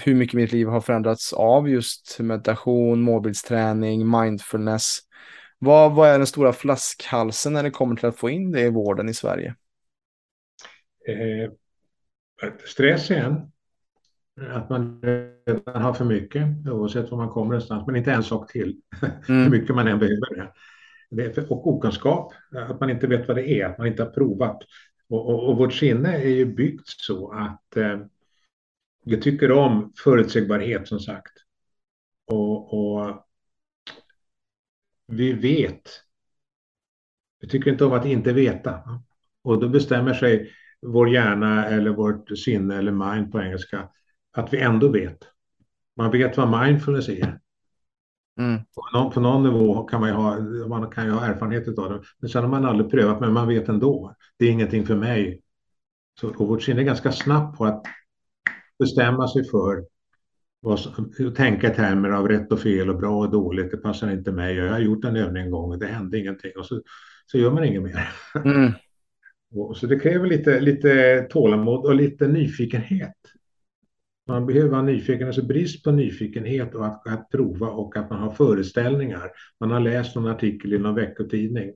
hur 0.03 0.15
mycket 0.15 0.33
mitt 0.33 0.51
liv 0.51 0.67
har 0.67 0.81
förändrats 0.81 1.33
av 1.33 1.69
just 1.69 2.17
meditation, 2.19 3.01
målbildsträning, 3.01 4.11
mindfulness. 4.11 4.99
Vad, 5.59 5.95
vad 5.95 6.09
är 6.09 6.17
den 6.17 6.27
stora 6.27 6.53
flaskhalsen 6.53 7.53
när 7.53 7.63
det 7.63 7.71
kommer 7.71 7.95
till 7.95 8.05
att 8.09 8.17
få 8.17 8.29
in 8.29 8.51
det 8.51 8.61
i 8.61 8.69
vården 8.69 9.09
i 9.09 9.13
Sverige? 9.13 9.55
Eh, 11.07 11.51
stress 12.65 13.11
igen. 13.11 13.51
Att 14.49 14.69
man 14.69 15.01
redan 15.45 15.81
har 15.81 15.93
för 15.93 16.05
mycket 16.05 16.47
oavsett 16.67 17.11
var 17.11 17.17
man 17.17 17.29
kommer 17.29 17.51
någonstans, 17.51 17.87
men 17.87 17.95
inte 17.95 18.11
en 18.11 18.23
sak 18.23 18.51
till. 18.51 18.81
Mm. 19.29 19.43
hur 19.43 19.49
mycket 19.49 19.75
man 19.75 19.87
än 19.87 19.99
behöver 19.99 20.51
och 21.49 21.67
okunskap, 21.67 22.33
att 22.55 22.79
man 22.79 22.89
inte 22.89 23.07
vet 23.07 23.27
vad 23.27 23.37
det 23.37 23.49
är, 23.49 23.65
att 23.65 23.77
man 23.77 23.87
inte 23.87 24.03
har 24.03 24.09
provat. 24.09 24.57
Och, 25.09 25.29
och, 25.29 25.49
och 25.49 25.57
vårt 25.57 25.73
sinne 25.73 26.17
är 26.17 26.29
ju 26.29 26.45
byggt 26.45 26.87
så 26.87 27.31
att 27.31 27.77
eh, 27.77 27.99
vi 29.05 29.21
tycker 29.21 29.51
om 29.51 29.93
förutsägbarhet 30.03 30.87
som 30.87 30.99
sagt. 30.99 31.33
Och, 32.25 32.73
och 32.73 33.25
vi 35.07 35.33
vet. 35.33 35.81
Vi 37.39 37.47
tycker 37.47 37.71
inte 37.71 37.85
om 37.85 37.93
att 37.93 38.05
inte 38.05 38.33
veta. 38.33 39.01
Och 39.41 39.59
då 39.59 39.69
bestämmer 39.69 40.13
sig 40.13 40.51
vår 40.81 41.09
hjärna 41.09 41.65
eller 41.65 41.91
vårt 41.91 42.37
sinne 42.37 42.77
eller 42.77 42.91
mind 42.91 43.31
på 43.31 43.41
engelska 43.41 43.89
att 44.31 44.53
vi 44.53 44.59
ändå 44.59 44.87
vet. 44.87 45.17
Man 45.95 46.11
vet 46.11 46.37
vad 46.37 46.63
mindfulness 46.63 47.09
är. 47.09 47.39
Mm. 48.39 48.59
På, 48.75 48.97
någon, 48.97 49.11
på 49.11 49.19
någon 49.19 49.43
nivå 49.43 49.83
kan 49.83 50.01
man 50.01 50.09
ha, 50.09 50.39
man 50.67 50.89
kan 50.89 51.05
ju 51.05 51.11
ha 51.11 51.25
erfarenhet 51.25 51.79
av 51.79 51.89
det. 51.89 52.01
Men 52.19 52.29
sen 52.29 52.41
har 52.41 52.49
man 52.49 52.65
aldrig 52.65 52.91
prövat, 52.91 53.19
men 53.19 53.33
man 53.33 53.47
vet 53.47 53.69
ändå. 53.69 54.15
Det 54.37 54.45
är 54.45 54.51
ingenting 54.51 54.85
för 54.85 54.95
mig. 54.95 55.41
Så, 56.19 56.29
och 56.29 56.47
vårt 56.47 56.63
sinne 56.63 56.81
är 56.81 56.85
ganska 56.85 57.11
snabbt 57.11 57.57
på 57.57 57.65
att 57.65 57.83
bestämma 58.79 59.27
sig 59.27 59.43
för 59.49 59.83
vad 60.61 60.79
tänka 61.35 61.71
i 61.71 61.75
termer 61.75 62.09
av 62.09 62.27
rätt 62.27 62.51
och 62.51 62.59
fel 62.59 62.89
och 62.89 62.97
bra 62.97 63.19
och 63.19 63.31
dåligt. 63.31 63.71
Det 63.71 63.77
passar 63.77 64.11
inte 64.11 64.31
mig. 64.31 64.55
Jag 64.55 64.71
har 64.71 64.79
gjort 64.79 65.05
en 65.05 65.15
övning 65.15 65.43
en 65.43 65.51
gång 65.51 65.71
och 65.71 65.79
det 65.79 65.87
hände 65.87 66.19
ingenting. 66.19 66.51
Och 66.57 66.65
så, 66.65 66.81
så 67.25 67.37
gör 67.37 67.51
man 67.51 67.63
inget 67.63 67.83
mer. 67.83 68.09
Mm. 68.45 68.71
Och, 69.51 69.77
så 69.77 69.87
det 69.87 69.99
kräver 69.99 70.27
lite, 70.27 70.59
lite 70.59 71.21
tålamod 71.29 71.85
och 71.85 71.95
lite 71.95 72.27
nyfikenhet. 72.27 73.15
Man 74.29 74.45
behöver 74.45 74.69
vara 74.69 74.81
nyfiken, 74.81 75.27
alltså 75.27 75.45
brist 75.45 75.83
på 75.83 75.91
nyfikenhet 75.91 76.75
och 76.75 76.85
att, 76.85 77.07
att 77.07 77.29
prova 77.29 77.67
och 77.67 77.97
att 77.97 78.09
man 78.09 78.19
har 78.19 78.31
föreställningar. 78.31 79.31
Man 79.59 79.71
har 79.71 79.79
läst 79.79 80.15
någon 80.15 80.27
artikel 80.27 80.73
i 80.73 80.77
någon 80.77 80.95
veckotidning 80.95 81.71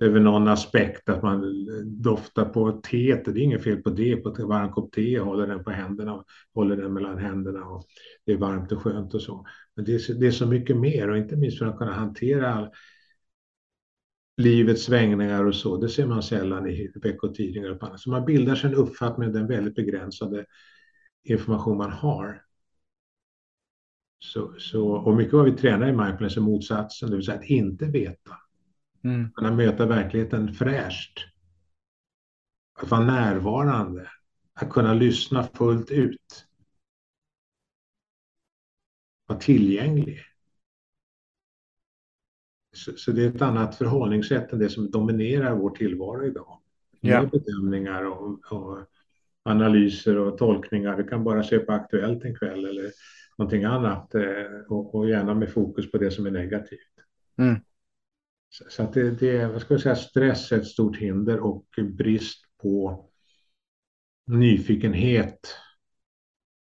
över 0.00 0.20
någon 0.20 0.48
aspekt, 0.48 1.08
att 1.08 1.22
man 1.22 1.66
doftar 1.84 2.44
på 2.44 2.72
teet. 2.72 3.24
Det 3.24 3.30
är 3.30 3.38
inget 3.38 3.64
fel 3.64 3.82
på 3.82 3.90
det, 3.90 4.16
på 4.16 4.34
en 4.38 4.48
varm 4.48 4.72
kopp 4.72 4.92
te, 4.92 5.18
håller 5.18 5.46
den 5.46 5.64
på 5.64 5.70
händerna, 5.70 6.24
håller 6.54 6.76
den 6.76 6.92
mellan 6.92 7.18
händerna 7.18 7.64
och 7.64 7.84
det 8.26 8.32
är 8.32 8.36
varmt 8.36 8.72
och 8.72 8.82
skönt 8.82 9.14
och 9.14 9.22
så. 9.22 9.46
Men 9.76 9.84
det 9.84 9.94
är, 9.94 10.14
det 10.14 10.26
är 10.26 10.30
så 10.30 10.46
mycket 10.46 10.76
mer 10.76 11.10
och 11.10 11.18
inte 11.18 11.36
minst 11.36 11.58
för 11.58 11.66
att 11.66 11.78
kunna 11.78 11.92
hantera 11.92 12.54
all, 12.54 12.68
livets 14.36 14.82
svängningar 14.82 15.44
och 15.44 15.54
så. 15.54 15.76
Det 15.76 15.88
ser 15.88 16.06
man 16.06 16.22
sällan 16.22 16.66
i 16.66 16.90
veckotidningar 17.02 17.70
och 17.70 17.80
på 17.80 17.86
annat. 17.86 18.00
Så 18.00 18.10
man 18.10 18.24
bildar 18.24 18.54
sig 18.54 18.70
en 18.70 18.76
uppfattning 18.76 19.26
med 19.26 19.40
den 19.40 19.48
väldigt 19.48 19.74
begränsade 19.74 20.44
information 21.24 21.76
man 21.76 21.92
har. 21.92 22.44
Så, 24.18 24.54
så, 24.58 24.88
och 24.88 25.16
mycket 25.16 25.32
vad 25.32 25.44
vi 25.44 25.52
tränar 25.52 25.88
i 25.88 25.92
mindfulness 25.92 26.36
är 26.36 26.40
motsatsen, 26.40 27.10
det 27.10 27.16
vill 27.16 27.24
säga 27.24 27.38
att 27.38 27.44
inte 27.44 27.86
veta. 27.86 28.36
Mm. 29.04 29.30
Kunna 29.32 29.50
möta 29.50 29.86
verkligheten 29.86 30.54
fräscht. 30.54 31.18
Att 32.78 32.90
vara 32.90 33.04
närvarande. 33.04 34.10
Att 34.54 34.70
kunna 34.70 34.94
lyssna 34.94 35.42
fullt 35.42 35.90
ut. 35.90 36.46
Vara 39.26 39.38
tillgänglig. 39.38 40.18
Så, 42.72 42.92
så 42.96 43.12
det 43.12 43.24
är 43.24 43.28
ett 43.28 43.42
annat 43.42 43.76
förhållningssätt 43.76 44.52
än 44.52 44.58
det 44.58 44.70
som 44.70 44.90
dominerar 44.90 45.54
vår 45.54 45.70
tillvaro 45.70 46.26
idag. 46.26 46.60
Ja. 47.00 47.20
Med 47.20 47.30
bedömningar 47.30 48.04
och, 48.04 48.52
och 48.52 48.78
analyser 49.48 50.18
och 50.18 50.38
tolkningar. 50.38 50.96
Du 50.96 51.04
kan 51.04 51.24
bara 51.24 51.42
se 51.42 51.58
på 51.58 51.72
Aktuellt 51.72 52.24
en 52.24 52.36
kväll 52.36 52.64
eller 52.64 52.90
någonting 53.38 53.64
annat 53.64 54.14
eh, 54.14 54.22
och, 54.68 54.94
och 54.94 55.08
gärna 55.08 55.34
med 55.34 55.52
fokus 55.52 55.90
på 55.90 55.98
det 55.98 56.10
som 56.10 56.26
är 56.26 56.30
negativt. 56.30 56.94
Mm. 57.38 57.56
Så, 58.48 58.64
så 58.68 58.82
att 58.82 58.92
det, 58.92 59.10
det 59.10 59.36
är, 59.36 59.48
vad 59.48 59.60
ska 59.60 59.74
jag 59.74 59.80
säga, 59.80 59.96
stress 59.96 60.52
är 60.52 60.56
ett 60.56 60.66
stort 60.66 60.96
hinder 60.96 61.40
och 61.40 61.66
brist 61.98 62.44
på 62.62 63.04
nyfikenhet 64.26 65.38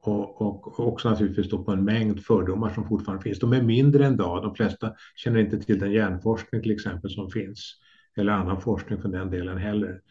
och, 0.01 0.41
och 0.41 0.79
också 0.79 1.09
naturligtvis 1.09 1.49
då 1.49 1.63
på 1.63 1.71
en 1.71 1.85
mängd 1.85 2.23
fördomar 2.23 2.69
som 2.69 2.87
fortfarande 2.87 3.23
finns. 3.23 3.39
De 3.39 3.53
är 3.53 3.61
mindre 3.61 4.05
än 4.05 4.17
dag. 4.17 4.43
De 4.43 4.55
flesta 4.55 4.93
känner 5.15 5.39
inte 5.39 5.59
till 5.59 5.79
den 5.79 5.91
hjärnforskning 5.91 6.61
till 6.61 6.71
exempel 6.71 7.11
som 7.11 7.29
finns 7.29 7.79
eller 8.17 8.31
annan 8.31 8.61
forskning 8.61 9.01
för 9.01 9.09
den 9.09 9.31
delen 9.31 9.57
heller. 9.57 10.01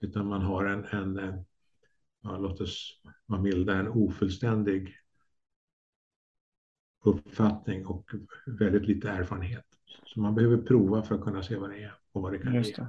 Utan 0.00 0.26
man 0.26 0.42
har 0.42 0.64
en, 0.64 0.84
en 0.84 1.44
ja, 2.26 2.38
låt 2.38 2.60
oss 2.60 3.00
vara 3.26 3.40
milda, 3.40 3.74
en 3.74 3.88
ofullständig 3.88 4.96
uppfattning 7.04 7.86
och 7.86 8.10
väldigt 8.46 8.86
lite 8.86 9.08
erfarenhet. 9.10 9.64
Så 10.04 10.20
man 10.20 10.34
behöver 10.34 10.56
prova 10.56 11.02
för 11.02 11.14
att 11.14 11.20
kunna 11.20 11.42
se 11.42 11.56
vad 11.56 11.70
det 11.70 11.82
är 11.82 11.94
och 12.12 12.22
vad 12.22 12.32
det 12.32 12.38
kan 12.38 12.54
Just 12.54 12.76
det. 12.76 12.88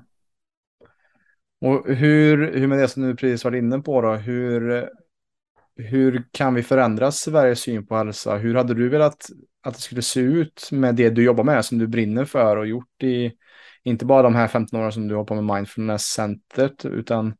Och 1.61 1.95
hur, 1.95 2.53
hur 2.53 2.67
med 2.67 2.79
det 2.79 2.88
som 2.88 3.03
du 3.03 3.15
precis 3.15 3.43
var 3.43 3.55
inne 3.55 3.79
på 3.79 4.01
då, 4.01 4.13
hur, 4.13 4.89
hur 5.75 6.23
kan 6.31 6.53
vi 6.53 6.63
förändra 6.63 7.11
Sveriges 7.11 7.59
syn 7.59 7.88
på 7.88 7.95
hälsa? 7.95 8.38
Hur 8.38 8.55
hade 8.55 8.73
du 8.73 8.89
velat 8.89 9.29
att 9.61 9.73
det 9.73 9.81
skulle 9.81 10.01
se 10.01 10.19
ut 10.19 10.69
med 10.71 10.95
det 10.95 11.09
du 11.09 11.23
jobbar 11.23 11.43
med, 11.43 11.65
som 11.65 11.77
du 11.77 11.88
brinner 11.88 12.25
för 12.25 12.57
och 12.57 12.67
gjort 12.67 13.03
i, 13.03 13.31
inte 13.83 14.05
bara 14.05 14.21
de 14.23 14.35
här 14.35 14.47
15 14.47 14.79
åren 14.79 14.91
som 14.91 15.07
du 15.07 15.15
har 15.15 15.23
på 15.23 15.35
med 15.41 15.55
mindfulness-centret, 15.55 16.85
utan 16.85 17.33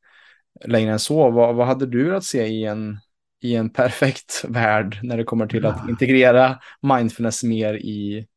längre 0.66 0.92
än 0.92 1.00
så. 1.00 1.32
Vad, 1.32 1.56
vad 1.56 1.68
hade 1.68 1.86
du 1.86 2.04
velat 2.04 2.24
se 2.24 2.46
i 2.48 2.66
en, 2.66 2.98
i 3.42 3.56
en 3.56 3.70
perfekt 3.70 4.46
värld 4.50 5.00
när 5.04 5.18
det 5.18 5.24
kommer 5.24 5.48
till 5.48 5.66
att 5.66 5.80
Ja. 5.84 5.90
integrera 5.90 6.60
mindfulness 6.82 7.44
mer 7.44 7.74
i 7.74 8.28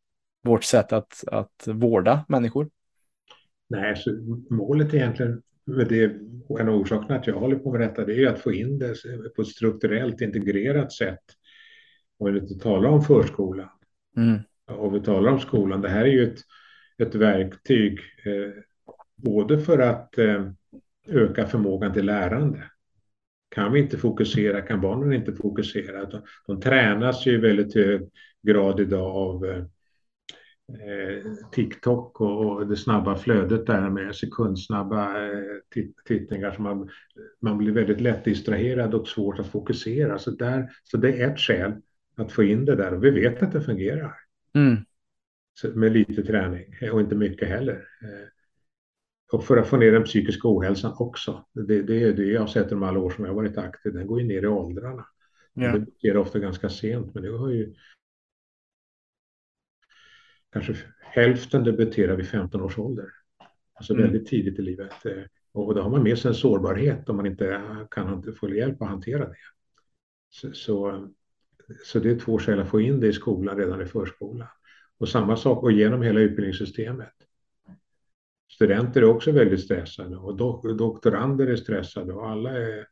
vårt 0.44 0.64
sätt 0.64 0.92
att, 0.92 1.24
att 1.26 1.66
vårda 1.66 2.24
människor? 2.28 2.68
Nej, 3.68 3.96
så 3.96 4.10
målet 4.50 4.94
egentligen 4.94 5.42
det, 5.88 6.04
en 6.60 6.68
av 6.68 6.74
orsakerna 6.74 7.18
att 7.18 7.26
jag 7.26 7.34
håller 7.34 7.56
på 7.56 7.72
med 7.72 7.80
detta, 7.80 8.04
det 8.04 8.22
är 8.22 8.26
att 8.26 8.40
få 8.40 8.52
in 8.52 8.78
det 8.78 8.94
på 9.36 9.42
ett 9.42 9.48
strukturellt 9.48 10.20
integrerat 10.20 10.92
sätt. 10.92 11.18
Och 12.18 12.34
vi 12.34 12.38
inte 12.38 12.54
talar 12.54 12.88
om 12.90 13.02
förskolan 13.02 13.68
Mm. 14.16 14.38
och 14.66 14.94
vi 14.94 15.00
talar 15.00 15.32
om 15.32 15.40
skolan. 15.40 15.80
Det 15.80 15.88
här 15.88 16.00
är 16.04 16.06
ju 16.12 16.32
ett, 16.32 16.38
ett 16.98 17.14
verktyg 17.14 17.98
eh, 18.26 18.62
både 19.16 19.60
för 19.60 19.78
att 19.78 20.18
eh, 20.18 20.50
öka 21.08 21.46
förmågan 21.46 21.92
till 21.92 22.06
lärande. 22.06 22.62
Kan 23.48 23.72
vi 23.72 23.80
inte 23.80 23.96
fokusera, 23.98 24.60
kan 24.62 24.80
barnen 24.80 25.12
inte 25.12 25.32
fokusera. 25.32 26.04
De, 26.04 26.22
de 26.46 26.60
tränas 26.60 27.26
ju 27.26 27.32
i 27.32 27.36
väldigt 27.36 27.74
hög 27.74 28.10
grad 28.42 28.80
idag 28.80 29.16
av 29.16 29.44
eh, 29.46 29.62
TikTok 31.52 32.20
och, 32.20 32.46
och 32.46 32.66
det 32.66 32.76
snabba 32.76 33.16
flödet 33.16 33.66
där 33.66 33.90
med 33.90 34.16
sekundsnabba 34.16 35.26
eh, 35.26 35.38
tit- 35.74 36.04
tittningar. 36.04 36.52
Så 36.52 36.62
man, 36.62 36.90
man 37.40 37.58
blir 37.58 37.72
väldigt 37.72 38.00
lätt 38.00 38.24
distraherad 38.24 38.94
och 38.94 39.08
svårt 39.08 39.38
att 39.38 39.46
fokusera. 39.46 40.18
Så, 40.18 40.30
där, 40.30 40.70
så 40.84 40.96
det 40.96 41.22
är 41.22 41.30
ett 41.30 41.38
skäl 41.40 41.72
att 42.16 42.32
få 42.32 42.42
in 42.42 42.64
det 42.64 42.76
där 42.76 42.94
och 42.94 43.04
vi 43.04 43.10
vet 43.10 43.42
att 43.42 43.52
det 43.52 43.60
fungerar 43.62 44.14
Mm. 44.54 44.76
så- 45.54 45.68
med 45.78 45.92
lite 45.92 46.22
träning 46.22 46.74
och 46.92 47.00
inte 47.00 47.14
mycket 47.14 47.48
heller. 47.48 47.74
Eh, 48.02 48.28
Och 49.32 49.44
för 49.44 49.56
att 49.56 49.68
få 49.68 49.76
ner 49.76 49.92
den 49.92 50.04
psykiska 50.04 50.48
ohälsan 50.48 50.94
också. 50.98 51.44
Det, 51.52 51.82
det 51.82 52.02
är 52.02 52.12
det 52.12 52.24
jag 52.24 52.40
har 52.40 52.46
sett 52.46 52.72
under 52.72 52.86
alla 52.86 52.98
år 52.98 53.10
som 53.10 53.24
jag 53.24 53.32
har 53.32 53.36
varit 53.36 53.58
aktiv. 53.58 53.92
Den 53.92 54.06
går 54.06 54.20
ju 54.20 54.26
ner 54.26 54.42
i 54.42 54.46
åldrarna. 54.46 55.06
Ja. 55.52 55.78
Det 55.78 55.86
sker 55.98 56.16
ofta 56.16 56.38
ganska 56.38 56.68
sent, 56.68 57.14
men 57.14 57.22
det 57.22 57.38
har 57.38 57.50
ju 57.50 57.74
kanske 60.52 60.76
hälften 61.00 61.64
debuterar 61.64 62.16
vid 62.16 62.28
15 62.28 62.60
års 62.60 62.78
ålder. 62.78 63.06
alltså 63.74 63.92
mm. 63.92 64.04
väldigt 64.04 64.28
tidigt 64.28 64.58
i 64.58 64.62
livet. 64.62 64.92
Och 65.52 65.74
då 65.74 65.82
har 65.82 65.90
man 65.90 66.02
med 66.02 66.18
sig 66.18 66.28
en 66.28 66.34
sårbarhet 66.34 67.08
om 67.08 67.16
man 67.16 67.26
inte 67.26 67.60
kan 67.90 68.32
få 68.32 68.54
hjälp 68.54 68.82
att 68.82 68.88
hantera 68.88 69.28
det. 69.28 69.36
Så, 70.30 70.52
så, 70.52 71.08
så 71.84 71.98
det 71.98 72.10
är 72.10 72.18
två 72.18 72.38
skäl 72.38 72.60
att 72.60 72.68
få 72.68 72.80
in 72.80 73.00
det 73.00 73.06
i 73.06 73.12
skolan 73.12 73.56
redan 73.56 73.82
i 73.82 73.86
förskolan. 73.86 74.48
Och 74.98 75.08
samma 75.08 75.36
sak 75.36 75.62
och 75.62 75.72
genom 75.72 76.02
hela 76.02 76.20
utbildningssystemet. 76.20 77.19
Studenter 78.50 79.02
är 79.02 79.06
också 79.06 79.32
väldigt 79.32 79.60
stressade 79.60 80.16
och 80.16 80.36
dok 80.36 80.78
doktorander 80.78 81.46
är 81.46 81.56
stressade 81.56 82.12
och 82.12 82.28
alla 82.28 82.50
är 82.50 82.86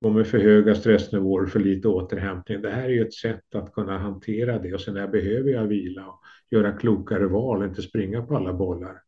med 0.00 0.26
för 0.26 0.38
höga 0.38 0.74
stressnivåer, 0.74 1.46
för 1.46 1.60
lite 1.60 1.88
återhämtning. 1.88 2.62
Det 2.62 2.70
här 2.70 2.84
är 2.84 2.88
ju 2.88 3.02
ett 3.02 3.14
sätt 3.14 3.54
att 3.54 3.72
kunna 3.72 3.98
hantera 3.98 4.58
det 4.58 4.74
och 4.74 4.80
sen 4.80 4.94
när 4.94 5.08
behöver 5.08 5.50
jag 5.50 5.66
vila 5.66 6.06
och 6.06 6.20
göra 6.50 6.72
klokare 6.72 7.26
val, 7.26 7.64
inte 7.64 7.82
springa 7.82 8.22
på 8.22 8.36
alla 8.36 8.52
bollar, 8.52 9.02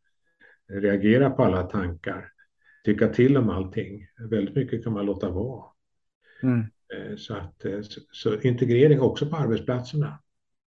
reagera 0.68 1.30
på 1.30 1.44
alla 1.44 1.62
tankar, 1.62 2.32
tycka 2.84 3.08
till 3.08 3.36
om 3.36 3.50
allting. 3.50 4.06
Väldigt 4.30 4.56
mycket 4.56 4.84
kan 4.84 4.92
man 4.92 5.06
låta 5.06 5.30
vara. 5.30 5.64
Mm. 6.42 6.60
Eh, 6.94 7.16
så, 7.16 7.34
att, 7.34 7.64
eh, 7.64 7.80
så 8.12 8.40
integrering 8.40 9.00
också 9.00 9.26
på 9.26 9.36
arbetsplatserna. 9.36 10.18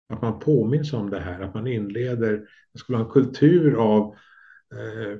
Att 0.09 0.23
man 0.23 0.39
påminns 0.39 0.93
om 0.93 1.11
det 1.11 1.21
här, 1.21 1.41
att 1.41 1.55
man 1.55 1.67
inleder, 1.67 2.49
det 2.73 2.79
skulle 2.79 2.99
ha 2.99 3.05
en 3.05 3.11
kultur 3.11 3.75
av 3.75 4.15
Eh, 4.75 5.19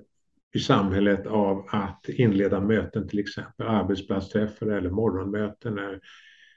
i 0.55 0.59
samhället 0.59 1.27
av 1.27 1.67
att 1.69 2.09
inleda 2.09 2.61
möten, 2.61 3.09
till 3.09 3.19
exempel 3.19 3.67
arbetsplatsträffar 3.67 4.67
eller 4.67 4.91
morgonmöten 4.91 5.75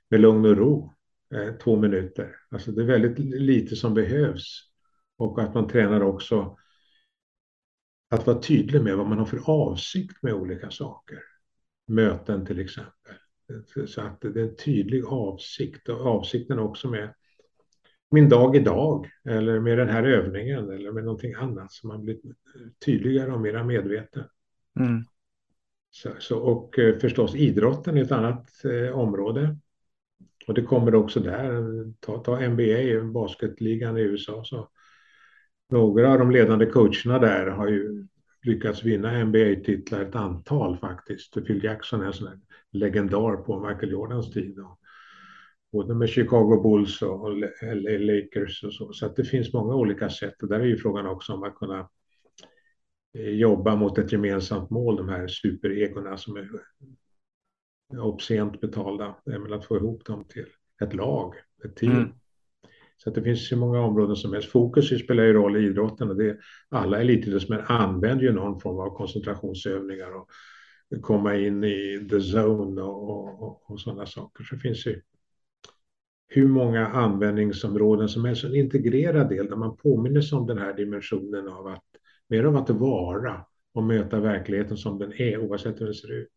med 0.09 0.21
lugn 0.21 0.45
och 0.45 0.57
ro, 0.57 0.93
eh, 1.33 1.53
två 1.53 1.75
minuter. 1.75 2.35
Alltså 2.49 2.71
det 2.71 2.81
är 2.81 2.85
väldigt 2.85 3.19
lite 3.19 3.75
som 3.75 3.93
behövs. 3.93 4.71
Och 5.17 5.41
att 5.41 5.53
man 5.53 5.67
tränar 5.67 6.01
också 6.01 6.57
att 8.09 8.27
vara 8.27 8.41
tydlig 8.41 8.83
med 8.83 8.97
vad 8.97 9.07
man 9.07 9.17
har 9.17 9.25
för 9.25 9.49
avsikt 9.49 10.23
med 10.23 10.33
olika 10.33 10.71
saker. 10.71 11.19
Möten 11.87 12.45
till 12.45 12.59
exempel. 12.59 13.15
Så 13.87 14.01
att 14.01 14.21
det 14.21 14.27
är 14.27 14.37
en 14.37 14.55
tydlig 14.55 15.05
avsikt 15.05 15.89
och 15.89 16.05
avsikten 16.05 16.59
också 16.59 16.87
med 16.87 17.13
min 18.11 18.29
dag 18.29 18.55
idag 18.55 19.09
eller 19.25 19.59
med 19.59 19.77
den 19.77 19.89
här 19.89 20.03
övningen 20.03 20.69
eller 20.69 20.91
med 20.91 21.03
någonting 21.03 21.33
annat 21.33 21.71
som 21.71 21.87
man 21.87 22.03
blir 22.03 22.17
tydligare 22.85 23.31
och 23.31 23.41
mer 23.41 23.63
medveten. 23.63 24.23
Mm. 24.79 25.03
Så, 25.91 26.09
så, 26.19 26.39
och 26.39 26.79
eh, 26.79 26.97
förstås 26.97 27.35
idrotten 27.35 27.97
är 27.97 28.01
ett 28.01 28.11
annat 28.11 28.65
eh, 28.65 28.99
område. 28.99 29.57
Och 30.47 30.53
det 30.53 30.61
kommer 30.61 30.95
också 30.95 31.19
där, 31.19 31.63
ta, 31.99 32.17
ta 32.17 32.49
NBA, 32.49 33.03
basketligan 33.13 33.97
i 33.97 34.01
USA. 34.01 34.43
Så 34.43 34.69
några 35.69 36.11
av 36.11 36.19
de 36.19 36.31
ledande 36.31 36.65
coacherna 36.65 37.19
där 37.19 37.47
har 37.47 37.67
ju 37.67 38.07
lyckats 38.43 38.83
vinna 38.83 39.23
NBA-titlar, 39.23 40.01
ett 40.01 40.15
antal 40.15 40.77
faktiskt. 40.77 41.33
Phil 41.33 41.63
Jackson 41.63 42.01
är 42.01 42.05
en 42.05 42.13
sån 42.13 42.41
legendar 42.71 43.35
på 43.35 43.67
Michael 43.67 43.91
Jordans 43.91 44.31
tid. 44.31 44.59
Och 44.59 44.79
både 45.71 45.95
med 45.95 46.09
Chicago 46.09 46.61
Bulls 46.63 47.01
och 47.01 47.37
LA 47.61 47.97
Lakers 47.97 48.63
och 48.63 48.73
så. 48.73 48.93
Så 48.93 49.05
att 49.05 49.15
det 49.15 49.23
finns 49.23 49.53
många 49.53 49.75
olika 49.75 50.09
sätt 50.09 50.43
och 50.43 50.49
där 50.49 50.59
är 50.59 50.65
ju 50.65 50.77
frågan 50.77 51.05
också 51.05 51.33
om 51.33 51.43
att 51.43 51.55
kunna 51.55 51.89
eh, 53.13 53.29
jobba 53.29 53.75
mot 53.75 53.97
ett 53.97 54.11
gemensamt 54.11 54.69
mål, 54.69 54.95
de 54.95 55.09
här 55.09 55.27
superegorna 55.27 56.17
som 56.17 56.37
är 56.37 56.49
obscent 57.99 58.61
betalda, 58.61 59.15
men 59.25 59.53
att 59.53 59.65
få 59.65 59.77
ihop 59.77 60.05
dem 60.05 60.25
till 60.27 60.45
ett 60.81 60.93
lag, 60.93 61.33
ett 61.65 61.75
team. 61.75 61.91
Mm. 61.91 62.09
Så 62.97 63.09
att 63.09 63.15
det 63.15 63.23
finns 63.23 63.51
ju 63.51 63.55
många 63.55 63.81
områden 63.81 64.15
som 64.15 64.33
helst. 64.33 64.49
Fokus 64.49 65.03
spelar 65.03 65.23
ju 65.23 65.33
roll 65.33 65.57
i 65.57 65.65
idrotten 65.65 66.09
och 66.09 66.15
det, 66.15 66.37
alla 66.69 67.01
elitidrottsmän 67.01 67.61
använder 67.67 68.23
ju 68.23 68.31
någon 68.31 68.59
form 68.59 68.79
av 68.79 68.97
koncentrationsövningar 68.97 70.11
och 70.15 70.29
komma 71.01 71.35
in 71.35 71.63
i 71.63 72.07
the 72.09 72.15
zone 72.15 72.81
och, 72.81 73.09
och, 73.09 73.43
och, 73.43 73.71
och 73.71 73.79
sådana 73.79 74.05
saker. 74.05 74.43
Så 74.43 74.57
finns 74.57 74.85
ju 74.85 75.01
hur 76.33 76.47
många 76.47 76.87
användningsområden 76.87 78.09
som 78.09 78.25
helst, 78.25 78.43
en 78.43 78.55
integrerad 78.55 79.29
del 79.29 79.49
där 79.49 79.55
man 79.55 79.77
påminner 79.77 80.21
sig 80.21 80.37
om 80.37 80.47
den 80.47 80.57
här 80.57 80.73
dimensionen 80.73 81.47
av 81.47 81.67
att 81.67 81.83
mer 82.27 82.43
av 82.43 82.57
att 82.57 82.69
vara 82.69 83.45
och 83.73 83.83
möta 83.83 84.19
verkligheten 84.19 84.77
som 84.77 84.99
den 84.99 85.13
är 85.13 85.37
oavsett 85.37 85.81
hur 85.81 85.85
den 85.85 85.93
ser 85.93 86.11
ut. 86.11 86.33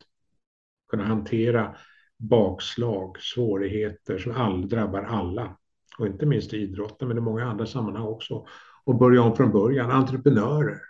Kunna 0.91 1.05
hantera 1.05 1.77
bakslag, 2.17 3.21
svårigheter 3.21 4.19
som 4.19 4.33
all, 4.33 4.69
drabbar 4.69 5.03
alla 5.03 5.57
och 5.99 6.07
inte 6.07 6.27
minst 6.27 6.55
i 6.55 6.57
idrotten 6.57 7.09
men 7.09 7.19
i 7.19 7.21
många 7.21 7.45
andra 7.45 7.67
sammanhang 7.67 8.07
också 8.07 8.47
och 8.85 8.99
börja 8.99 9.23
om 9.23 9.37
från 9.37 9.53
början. 9.53 9.91
Entreprenörer, 9.91 10.81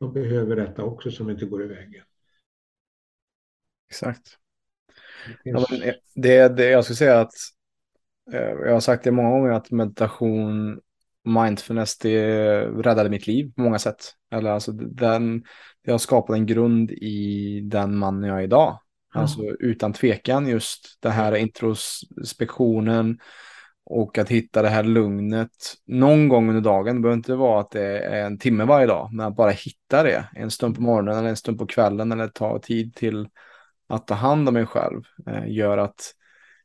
de 0.00 0.12
behöver 0.12 0.56
detta 0.56 0.84
också 0.84 1.10
som 1.10 1.30
inte 1.30 1.46
går 1.46 1.64
i 1.64 1.66
vägen. 1.66 2.04
Exakt. 3.90 4.38
Ja, 5.42 5.66
det, 6.14 6.48
det, 6.48 6.70
jag 6.70 6.84
skulle 6.84 6.96
säga 6.96 7.20
att 7.20 7.32
jag 8.30 8.72
har 8.72 8.80
sagt 8.80 9.04
det 9.04 9.10
många 9.10 9.30
gånger 9.30 9.50
att 9.50 9.70
meditation, 9.70 10.80
mindfulness, 11.24 11.98
det 11.98 12.60
räddade 12.66 13.10
mitt 13.10 13.26
liv 13.26 13.52
på 13.56 13.62
många 13.62 13.78
sätt. 13.78 14.12
Eller 14.30 14.50
alltså 14.50 14.72
den, 14.72 15.44
det 15.84 15.90
har 15.90 15.98
skapat 15.98 16.36
en 16.36 16.46
grund 16.46 16.90
i 16.90 17.60
den 17.64 17.96
man 17.96 18.22
jag 18.22 18.38
är 18.38 18.42
idag. 18.42 18.78
Mm. 19.14 19.22
Alltså 19.22 19.42
utan 19.42 19.92
tvekan 19.92 20.48
just 20.48 20.98
det 21.00 21.10
här 21.10 21.36
introspektionen 21.36 23.18
och 23.84 24.18
att 24.18 24.28
hitta 24.28 24.62
det 24.62 24.68
här 24.68 24.82
lugnet 24.82 25.50
någon 25.86 26.28
gång 26.28 26.48
under 26.48 26.62
dagen. 26.62 26.96
Det 26.96 27.02
behöver 27.02 27.16
inte 27.16 27.34
vara 27.34 27.60
att 27.60 27.70
det 27.70 27.98
är 27.98 28.26
en 28.26 28.38
timme 28.38 28.64
varje 28.64 28.86
dag, 28.86 29.08
men 29.12 29.26
att 29.26 29.36
bara 29.36 29.50
hitta 29.50 30.02
det 30.02 30.28
en 30.34 30.50
stund 30.50 30.74
på 30.74 30.82
morgonen 30.82 31.18
eller 31.18 31.28
en 31.28 31.36
stund 31.36 31.58
på 31.58 31.66
kvällen 31.66 32.12
eller 32.12 32.28
ta 32.28 32.58
tid 32.58 32.94
till 32.94 33.28
att 33.88 34.06
ta 34.06 34.14
hand 34.14 34.48
om 34.48 34.54
mig 34.54 34.66
själv 34.66 35.02
eh, 35.26 35.48
gör 35.48 35.78
att 35.78 36.14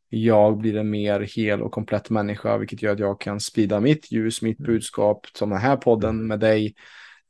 jag 0.10 0.58
blir 0.58 0.78
en 0.78 0.89
mer 0.89 1.20
hel 1.20 1.62
och 1.62 1.72
komplett 1.72 2.10
människa, 2.10 2.58
vilket 2.58 2.82
gör 2.82 2.93
att 2.93 2.99
jag 2.99 3.22
kan 3.22 3.39
sprida 3.39 3.80
mitt 3.80 4.12
ljus, 4.12 4.41
mitt 4.41 4.60
mm. 4.60 4.72
budskap, 4.72 5.28
som 5.34 5.49
den 5.49 5.60
här 5.60 5.76
podden 5.76 6.28
med 6.28 6.39
dig. 6.39 6.74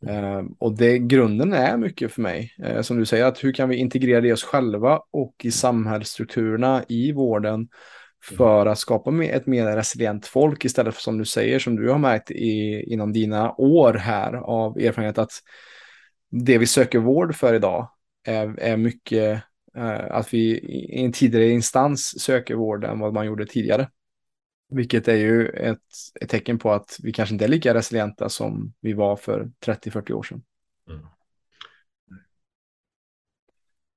Uh, 0.09 0.49
och 0.59 0.78
det 0.78 0.99
grunden 0.99 1.53
är 1.53 1.78
mycket 1.78 2.11
för 2.11 2.21
mig. 2.21 2.51
Uh, 2.65 2.82
som 2.82 2.99
du 2.99 3.05
säger, 3.05 3.25
att 3.25 3.43
hur 3.43 3.53
kan 3.53 3.69
vi 3.69 3.75
integrera 3.75 4.21
det 4.21 4.28
i 4.28 4.34
oss 4.34 4.43
själva 4.43 5.01
och 5.11 5.36
i 5.43 5.51
samhällsstrukturerna 5.51 6.84
i 6.88 7.11
vården 7.11 7.67
för 8.23 8.65
att 8.65 8.80
skapa 8.80 9.23
ett 9.23 9.47
mer 9.47 9.75
resilient 9.75 10.25
folk 10.25 10.65
istället 10.65 10.95
för 10.95 11.01
som 11.01 11.17
du 11.17 11.25
säger, 11.25 11.59
som 11.59 11.75
du 11.75 11.89
har 11.89 11.97
märkt 11.97 12.32
i, 12.32 12.84
inom 12.88 13.13
dina 13.13 13.51
år 13.51 13.93
här 13.93 14.34
av 14.34 14.78
erfarenhet 14.78 15.17
att 15.17 15.32
det 16.32 16.57
vi 16.57 16.65
söker 16.65 16.99
vård 16.99 17.36
för 17.36 17.53
idag 17.53 17.89
är, 18.23 18.59
är 18.59 18.78
mycket 18.78 19.21
Eh, 19.21 19.39
att 20.09 20.34
vi 20.34 20.57
i 20.57 21.05
en 21.05 21.11
tidigare 21.11 21.49
instans 21.49 22.21
söker 22.21 22.55
vård 22.55 22.84
än 22.84 22.99
vad 22.99 23.13
man 23.13 23.25
gjorde 23.25 23.45
tidigare. 23.45 23.89
Vilket 24.69 25.07
är 25.07 25.15
ju 25.15 25.47
ett, 25.47 25.80
ett 26.21 26.30
tecken 26.30 26.59
på 26.59 26.71
att 26.71 26.97
vi 27.03 27.13
kanske 27.13 27.36
inte 27.36 27.45
är 27.45 27.49
lika 27.49 27.73
resilienta 27.73 28.30
som 28.30 28.73
vi 28.82 28.93
var 28.93 29.15
för 29.15 29.51
30-40 29.65 30.11
år 30.11 30.23
sedan. 30.23 30.43
Mm. 30.89 31.05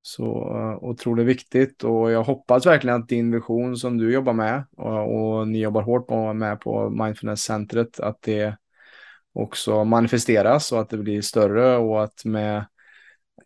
Så 0.03 0.55
uh, 0.57 0.85
otroligt 0.85 1.26
viktigt 1.26 1.85
och 1.85 2.11
jag 2.11 2.22
hoppas 2.22 2.66
verkligen 2.66 3.03
att 3.03 3.09
din 3.09 3.33
vision 3.33 3.76
som 3.76 3.99
du 3.99 4.12
jobbar 4.12 4.33
med 4.33 4.64
och, 4.76 5.39
och 5.39 5.49
ni 5.49 5.61
jobbar 5.61 5.83
hårt 5.83 6.07
på, 6.07 6.33
med 6.33 6.61
på 6.61 6.91
Mindfulness-centret, 6.91 8.01
att 8.01 8.22
det 8.22 8.57
också 9.33 9.85
manifesteras 9.85 10.72
och 10.72 10.81
att 10.81 10.91
det 10.91 10.99
blir 10.99 11.22
större 11.22 11.76
och 11.76 12.05
att 12.05 12.24
med 12.24 12.64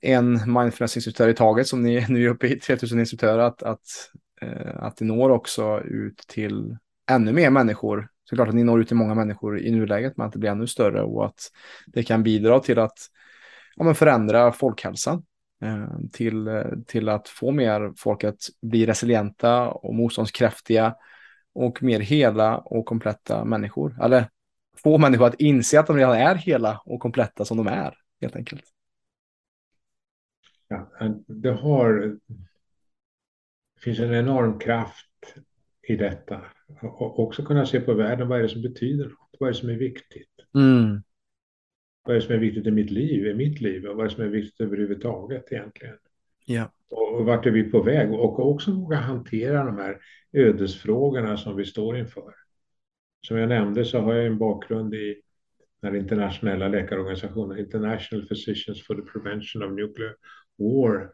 en 0.05 0.52
mindfulness-instruktör 0.52 1.28
i 1.28 1.34
taget 1.34 1.66
som 1.66 1.82
ni 1.82 2.07
nu 2.09 2.24
är 2.24 2.28
uppe 2.28 2.46
i 2.46 2.61
3000 2.61 3.00
instruktörer 3.00 3.38
att, 3.38 3.62
att, 3.62 4.11
eh, 4.40 4.76
att 4.76 4.96
det 4.96 5.05
når 5.05 5.30
också 5.30 5.80
ut 5.80 6.18
till 6.28 6.76
ännu 7.11 7.32
mer 7.32 7.50
människor. 7.50 8.09
Så 8.24 8.36
klart 8.36 8.48
att 8.48 8.55
ni 8.55 8.64
når 8.64 8.80
ut 8.80 8.88
till 8.88 8.96
många 8.96 9.14
människor 9.14 9.61
i 9.61 9.70
nuläget 9.70 10.16
men 10.16 10.26
att 10.26 10.32
det 10.32 10.38
blir 10.38 10.50
ännu 10.50 10.66
större 10.66 11.02
och 11.02 11.26
att 11.26 11.38
det 11.86 12.02
kan 12.02 12.22
bidra 12.22 12.61
till 12.61 12.78
att 12.78 12.98
ja, 13.76 13.84
men 13.84 13.94
förändra 13.94 14.52
folkhälsan. 14.52 15.24
Eh, 15.62 15.86
till, 16.12 16.62
till 16.86 17.09
att 17.09 17.28
få 17.28 17.50
mer 17.50 17.92
folk 17.96 18.24
att 18.24 18.38
bli 18.62 18.86
resilienta 18.86 19.68
och 19.68 19.94
motståndskraftiga 19.94 20.94
och 21.55 21.82
mer 21.82 22.00
hela 22.00 22.59
och 22.59 22.86
kompletta 22.86 23.44
människor. 23.44 24.02
Eller 24.02 24.28
få 24.82 24.98
människor 24.98 25.26
att 25.26 25.40
inse 25.40 25.80
att 25.80 25.86
de 25.86 25.96
redan 25.96 26.16
är 26.16 26.34
hela 26.34 26.80
och 26.84 27.00
kompletta 27.00 27.44
som 27.44 27.57
de 27.57 27.66
är 27.66 27.94
helt 28.20 28.36
enkelt. 28.36 28.74
Ja, 30.99 31.14
det, 31.27 31.51
har, 31.51 31.93
det 33.75 33.81
finns 33.81 33.99
en 33.99 34.14
enorm 34.14 34.59
kraft 34.59 35.35
i 35.89 35.97
detta. 35.97 36.41
Och 36.83 37.18
också 37.18 37.45
kunna 37.45 37.66
se 37.66 37.81
på 37.81 37.95
världen, 37.95 38.29
vad 38.29 38.39
är 38.39 38.43
det 38.43 38.49
som 38.49 38.62
betyder 38.62 39.05
något? 39.05 39.37
Vad 39.39 39.49
är 39.49 39.53
det 39.53 39.59
som 39.59 39.68
är 39.68 39.79
viktigt? 39.79 40.31
Mm. 40.55 41.03
Vad 42.05 42.16
är 42.16 42.20
det 42.20 42.27
som 42.27 42.35
är 42.35 42.39
viktigt 42.39 42.66
i 42.66 42.70
mitt 42.70 42.91
liv, 42.91 43.27
i 43.27 43.35
mitt 43.35 43.61
liv? 43.61 43.87
Och 43.87 43.97
vad 43.97 44.07
är 44.07 44.09
det 44.09 44.14
som 44.14 44.25
är 44.25 44.29
viktigt 44.29 44.61
överhuvudtaget 44.61 45.53
egentligen? 45.53 45.97
Ja. 46.45 46.72
Och 46.91 47.27
vart 47.27 47.47
är 47.47 47.51
vi 47.51 47.62
på 47.62 47.83
väg? 47.83 48.12
Och 48.12 48.51
också 48.51 48.72
våga 48.72 48.97
hantera 48.97 49.64
de 49.64 49.79
här 49.79 49.99
ödesfrågorna 50.33 51.37
som 51.37 51.57
vi 51.57 51.64
står 51.64 51.99
inför. 51.99 52.35
Som 53.27 53.37
jag 53.37 53.49
nämnde 53.49 53.85
så 53.85 53.99
har 53.99 54.14
jag 54.14 54.27
en 54.27 54.39
bakgrund 54.39 54.95
i 54.95 55.20
den 55.83 55.97
internationella 55.97 56.68
läkarorganisationen 56.68 57.59
International 57.59 58.29
Physicians 58.29 58.87
for 58.87 58.95
the 58.95 59.03
Prevention 59.03 59.62
of 59.62 59.72
Nuclear 59.72 60.14
War. 60.57 61.12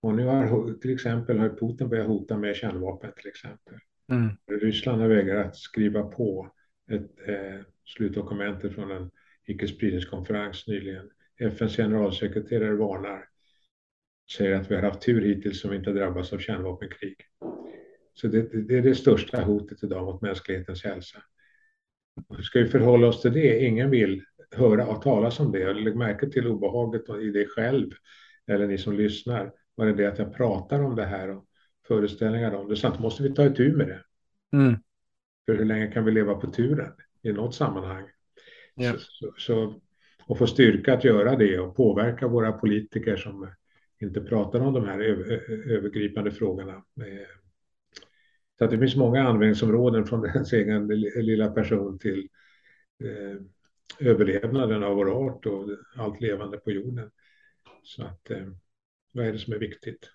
Och 0.00 0.14
nu 0.14 0.24
har 0.24 0.74
till 0.80 0.94
exempel 0.94 1.38
har 1.38 1.48
Putin 1.48 1.88
börjat 1.88 2.06
hota 2.06 2.38
med 2.38 2.56
kärnvapen 2.56 3.12
till 3.16 3.28
exempel. 3.28 3.74
Mm. 4.10 4.30
Ryssland 4.60 5.00
har 5.00 5.08
vägrat 5.08 5.56
skriva 5.56 6.02
på 6.02 6.50
ett 6.90 7.28
eh, 7.28 7.60
slutdokument 7.84 8.74
från 8.74 8.90
en 8.90 9.10
icke-spridningskonferens 9.46 10.66
nyligen. 10.66 11.10
FNs 11.40 11.76
generalsekreterare 11.76 12.74
varnar, 12.74 13.24
säger 14.36 14.60
att 14.60 14.70
vi 14.70 14.74
har 14.74 14.82
haft 14.82 15.00
tur 15.00 15.20
hittills 15.20 15.60
som 15.60 15.72
inte 15.72 15.92
drabbats 15.92 16.32
av 16.32 16.38
kärnvapenkrig. 16.38 17.16
Så 18.14 18.26
det, 18.28 18.68
det, 18.68 18.78
är 18.78 18.82
det 18.82 18.94
största 18.94 19.40
hotet 19.42 19.82
idag 19.82 20.04
mot 20.04 20.22
mänsklighetens 20.22 20.84
hälsa. 20.84 21.22
Hur 22.28 22.42
ska 22.42 22.58
vi 22.58 22.68
förhålla 22.68 23.06
oss 23.06 23.22
till 23.22 23.32
det? 23.32 23.64
Ingen 23.64 23.90
vill 23.90 24.24
höra 24.50 24.86
och 24.86 25.02
talas 25.02 25.40
om 25.40 25.52
det. 25.52 25.74
Lägg 25.74 25.96
märke 25.96 26.30
till 26.30 26.46
obehaget 26.46 27.02
i 27.22 27.30
det 27.30 27.46
själv, 27.46 27.90
eller 28.46 28.66
ni 28.66 28.78
som 28.78 28.96
lyssnar. 28.96 29.52
Var 29.74 29.86
det 29.86 29.92
det 29.92 30.06
att 30.06 30.18
jag 30.18 30.34
pratar 30.34 30.82
om 30.82 30.96
det 30.96 31.04
här 31.04 31.30
och 31.30 31.46
föreställningar 31.88 32.54
om 32.54 32.68
det. 32.68 32.76
Så 32.76 32.92
måste 32.98 33.22
vi 33.22 33.34
ta 33.34 33.46
itu 33.46 33.76
med 33.76 33.88
det. 33.88 34.02
Mm. 34.56 34.76
För 35.46 35.54
hur 35.54 35.64
länge 35.64 35.86
kan 35.86 36.04
vi 36.04 36.12
leva 36.12 36.34
på 36.34 36.46
turen 36.46 36.92
i 37.22 37.32
något 37.32 37.54
sammanhang? 37.54 38.04
Ja. 38.74 38.94
Så, 38.98 39.34
så, 39.36 39.80
och 40.26 40.38
få 40.38 40.46
styrka 40.46 40.94
att 40.94 41.04
göra 41.04 41.36
det 41.36 41.58
och 41.58 41.76
påverka 41.76 42.28
våra 42.28 42.52
politiker 42.52 43.16
som 43.16 43.50
inte 44.00 44.20
pratar 44.20 44.60
om 44.60 44.74
de 44.74 44.84
här 44.84 45.00
övergripande 45.70 46.30
frågorna. 46.30 46.72
Eh, 46.74 47.28
så 48.58 48.64
att 48.64 48.70
det 48.70 48.78
finns 48.78 48.96
många 48.96 49.22
användningsområden 49.22 50.06
från 50.06 50.26
ens 50.26 50.52
egen 50.52 50.86
lilla 51.14 51.50
person 51.50 51.98
till 51.98 52.28
eh, 53.04 53.40
överlevnaden 54.08 54.82
av 54.82 54.96
vår 54.96 55.26
art 55.26 55.46
och 55.46 55.68
allt 55.96 56.20
levande 56.20 56.58
på 56.58 56.70
jorden. 56.70 57.10
Så 57.82 58.02
att 58.02 58.30
eh, 58.30 58.46
vad 59.12 59.26
är 59.26 59.32
det 59.32 59.38
som 59.38 59.52
är 59.52 59.58
viktigt? 59.58 60.10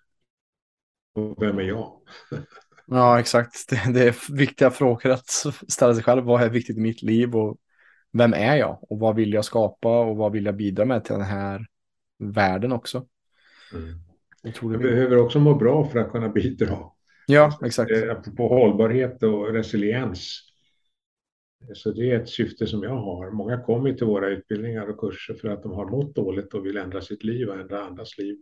Och 1.14 1.44
vem 1.44 1.58
är 1.58 1.64
jag? 1.64 2.02
ja, 2.88 3.20
exakt. 3.20 3.70
Det, 3.70 3.94
det, 3.94 4.08
är 4.08 4.34
viktiga 4.34 4.72
frågor 4.72 5.10
att 5.12 5.30
ställa 5.68 5.94
sig 5.94 6.04
själv. 6.04 6.24
Vad 6.24 6.42
är 6.42 6.50
viktigt 6.50 6.78
i 6.78 6.82
mitt 6.82 7.02
liv 7.02 7.36
och 7.36 7.58
vem 8.14 8.34
är 8.34 8.56
jag 8.56 8.92
och 8.92 9.00
vad 9.00 9.16
vill 9.16 9.34
jag 9.34 9.46
skapa 9.46 10.00
och 10.00 10.16
vad 10.18 10.32
vill 10.32 10.46
jag 10.46 10.56
bidra 10.56 10.86
med 10.86 11.04
till 11.04 11.16
den 11.16 11.26
här 11.26 11.66
världen 12.20 12.72
också. 12.72 13.06
Mm. 13.74 14.00
Jag 14.62 14.82
behöver 14.82 15.18
också 15.18 15.40
må 15.40 15.56
bra 15.56 15.90
för 15.90 16.00
att 16.00 16.12
kunna 16.12 16.30
bidra. 16.30 16.78
Ja, 17.28 17.60
exakt. 17.64 17.92
Eh, 17.92 18.14
på 18.38 18.48
hållbarhet 18.48 19.24
och 19.24 19.54
resiliens. 19.54 20.47
Så 21.74 21.92
det 21.92 22.12
är 22.12 22.20
ett 22.20 22.30
syfte 22.30 22.68
som 22.68 22.84
jag 22.84 22.96
har. 22.96 23.32
Många 23.32 23.62
kommer 23.62 23.94
till 23.94 24.08
våra 24.08 24.30
utbildningar 24.30 24.90
och 24.90 25.00
kurser 25.00 25.34
för 25.34 25.50
att 25.50 25.64
de 25.64 25.72
har 25.72 25.90
mått 25.90 26.16
dåligt 26.16 26.54
och 26.54 26.66
vill 26.66 26.78
ändra 26.78 27.02
sitt 27.02 27.24
liv 27.24 27.50
och 27.50 27.60
ändra 27.60 27.84
andras 27.84 28.18
liv. 28.18 28.38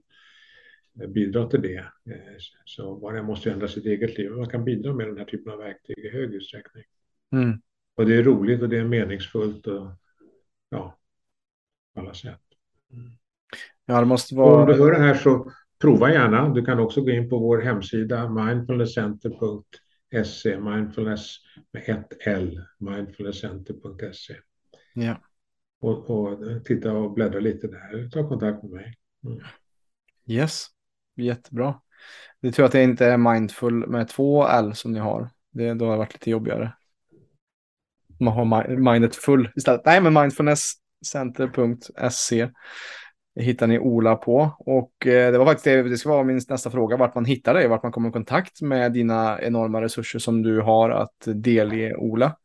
Eh, 1.02 1.08
bidra 1.08 1.50
till 1.50 1.62
det. 1.62 1.78
Eh, 2.10 2.36
så 2.66 2.90
och 2.90 3.26
måste 3.26 3.52
ändra 3.52 3.68
sitt 3.68 3.86
eget 3.86 4.18
liv. 4.18 4.32
Man 4.32 4.50
kan 4.50 4.64
bidra 4.64 4.94
med 4.94 5.08
den 5.08 5.18
här 5.18 5.26
typen 5.26 5.54
av 5.54 5.60
verktyg 5.60 5.98
i 5.98 6.10
hög 6.10 6.34
utsträckning. 6.34 6.84
Mm. 7.32 7.62
Och 7.96 8.06
det 8.06 8.16
är 8.16 8.24
roligt 8.24 8.62
och 8.62 8.70
det 8.70 8.78
är 8.78 8.84
meningsfullt 8.84 9.68
och 9.68 9.88
ja, 10.70 10.98
på 11.94 12.02
alla 12.02 12.14
sätt. 12.14 12.42
Ja, 13.86 14.00
det 14.00 14.06
måste 14.06 14.36
vara... 14.36 14.62
om 14.62 14.68
du 14.68 14.74
hör 14.74 14.92
det 14.92 15.00
här 15.00 15.16
så 15.16 15.52
prova 15.82 16.14
gärna. 16.14 16.50
Du 16.50 16.66
kan 16.66 16.80
också 16.80 17.02
gå 17.02 17.10
in 17.10 17.30
på 17.30 17.40
vår 17.40 17.62
hemsida 17.62 18.30
mindfulnesscenter.se, 18.30 19.80
mindfulness 20.60 21.38
med 21.72 21.90
ett 21.90 22.28
L, 22.28 22.62
mindfulnesscenter.se. 22.80 24.36
Ja. 24.94 25.22
Och, 25.80 26.10
och, 26.10 26.40
titta 26.66 26.92
och 26.92 27.14
bläddra 27.14 27.40
lite 27.40 27.68
där, 27.68 28.10
ta 28.10 28.30
kontakt 28.30 28.64
med 28.64 28.72
mig. 28.72 28.98
Mm. 29.26 29.40
Yes, 30.26 30.68
jättebra. 31.16 31.82
Det 32.42 32.52
tror 32.52 32.64
jag 32.64 32.68
att 32.68 32.74
det 32.74 32.84
inte 32.84 33.06
är 33.06 33.18
mindful 33.18 33.88
med 33.88 34.08
två 34.08 34.48
L 34.48 34.76
som 34.76 34.92
ni 34.92 35.00
har. 35.00 35.30
Det, 35.52 35.74
då 35.74 35.86
har 35.86 35.92
det 35.92 35.98
varit 35.98 36.14
lite 36.14 36.30
jobbigare. 36.30 36.74
Man 38.20 38.34
har 38.34 38.68
mindet 38.94 39.16
full 39.16 39.52
istället. 39.56 39.86
Nej, 39.86 40.02
men 40.02 40.14
mindfulnesscenter.se 40.14 42.50
hittar 43.36 43.68
ni 43.68 43.80
Ola 43.80 44.16
på. 44.16 44.56
Och 44.60 45.08
eh, 45.08 45.32
det 45.32 45.38
var 45.38 45.46
faktiskt 45.46 45.66
det, 45.66 45.84
det 45.84 45.98
ska 45.98 46.10
vara 46.10 46.24
min 46.24 46.42
nästa 46.50 46.70
fråga, 46.70 46.98
vart 46.98 47.16
man 47.16 47.26
hittar 47.26 47.54
dig, 47.54 47.68
vart 47.68 47.84
man 47.84 47.92
kommer 47.92 48.10
i 48.10 48.12
kontakt 48.12 48.62
med 48.62 48.92
dina 48.92 49.42
enorma 49.42 49.82
resurser 49.82 50.20
som 50.20 50.42
du 50.42 50.62
har 50.62 50.90
att 50.90 51.24
delge 51.26 51.96
Ola. 51.96 52.36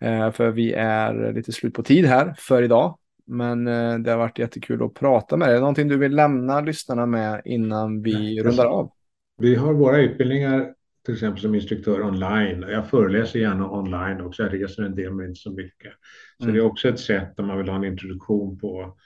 Eh, 0.00 0.30
för 0.30 0.50
vi 0.50 0.72
är 0.72 1.32
lite 1.32 1.52
slut 1.52 1.74
på 1.74 1.82
tid 1.82 2.06
här 2.06 2.34
för 2.38 2.62
idag. 2.62 2.98
Men 3.26 3.66
eh, 3.66 3.98
det 3.98 4.10
har 4.10 4.18
varit 4.18 4.38
jättekul 4.38 4.82
att 4.82 4.94
prata 4.94 5.36
med 5.36 5.48
dig. 5.48 5.52
Är 5.52 5.54
det 5.54 5.60
någonting 5.60 5.88
du 5.88 5.96
vill 5.96 6.14
lämna 6.14 6.60
lyssnarna 6.60 7.06
med 7.06 7.42
innan 7.44 8.02
vi 8.02 8.12
Nej, 8.12 8.42
rundar 8.42 8.66
av? 8.66 8.90
Vi 9.38 9.54
har 9.54 9.72
våra 9.72 9.98
utbildningar 9.98 10.74
till 11.04 11.14
exempel 11.14 11.40
som 11.40 11.54
instruktör 11.54 12.02
online. 12.02 12.64
Jag 12.68 12.88
föreläser 12.88 13.38
gärna 13.38 13.70
online 13.70 14.20
också. 14.20 14.42
Jag 14.42 14.54
reser 14.54 14.82
en 14.82 14.94
del 14.94 15.12
men 15.12 15.26
inte 15.26 15.40
så 15.40 15.52
mycket. 15.52 15.92
Så 16.38 16.44
mm. 16.44 16.54
det 16.54 16.60
är 16.60 16.66
också 16.66 16.88
ett 16.88 17.00
sätt 17.00 17.38
om 17.38 17.46
man 17.46 17.58
vill 17.58 17.68
ha 17.68 17.76
en 17.76 17.84
introduktion 17.84 18.58
på 18.58 18.96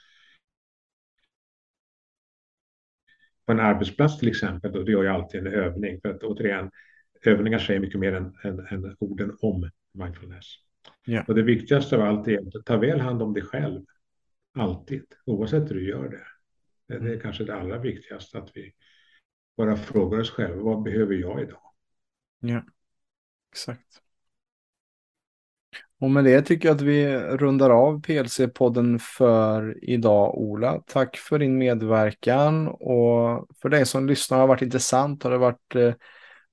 på 3.45 3.51
en 3.51 3.59
arbetsplats 3.59 4.19
till 4.19 4.27
exempel, 4.27 4.71
då 4.71 4.91
gör 4.91 5.03
jag 5.03 5.15
alltid 5.15 5.47
en 5.47 5.53
övning. 5.53 6.01
För 6.01 6.09
att 6.09 6.23
återigen, 6.23 6.71
övningar 7.21 7.59
säger 7.59 7.79
mycket 7.79 7.99
mer 7.99 8.13
än, 8.13 8.35
än, 8.43 8.59
än 8.59 8.95
orden 8.99 9.37
om 9.41 9.69
mindfulness. 9.93 10.45
Yeah. 11.07 11.29
Och 11.29 11.35
det 11.35 11.41
viktigaste 11.41 11.95
av 11.95 12.01
allt 12.01 12.27
är 12.27 12.57
att 12.57 12.65
ta 12.65 12.77
väl 12.77 12.99
hand 12.99 13.21
om 13.21 13.33
dig 13.33 13.43
själv. 13.43 13.85
Alltid, 14.53 15.03
oavsett 15.25 15.71
hur 15.71 15.75
du 15.75 15.87
gör 15.87 16.09
det. 16.09 16.27
Det 16.87 16.93
är 16.93 16.99
mm. 16.99 17.19
kanske 17.19 17.43
det 17.43 17.55
allra 17.55 17.77
viktigaste, 17.77 18.37
att 18.37 18.51
vi 18.53 18.73
bara 19.57 19.77
frågar 19.77 20.19
oss 20.19 20.29
själva, 20.29 20.61
vad 20.61 20.83
behöver 20.83 21.13
jag 21.15 21.41
idag? 21.41 21.61
Ja, 22.39 22.63
exakt. 23.51 24.01
Och 26.05 26.11
med 26.11 26.23
det 26.23 26.41
tycker 26.41 26.67
jag 26.67 26.75
att 26.75 26.81
vi 26.81 27.17
rundar 27.17 27.69
av 27.69 28.01
PLC-podden 28.01 28.99
för 28.99 29.77
idag, 29.81 30.37
Ola. 30.37 30.81
Tack 30.87 31.17
för 31.17 31.39
din 31.39 31.57
medverkan 31.57 32.67
och 32.67 33.47
för 33.61 33.69
dig 33.69 33.85
som 33.85 34.07
lyssnar 34.07 34.37
har 34.37 34.43
det 34.43 34.47
varit 34.47 34.61
intressant. 34.61 35.23
Har 35.23 35.31
det 35.31 35.37
varit 35.37 35.75
eh, 35.75 35.93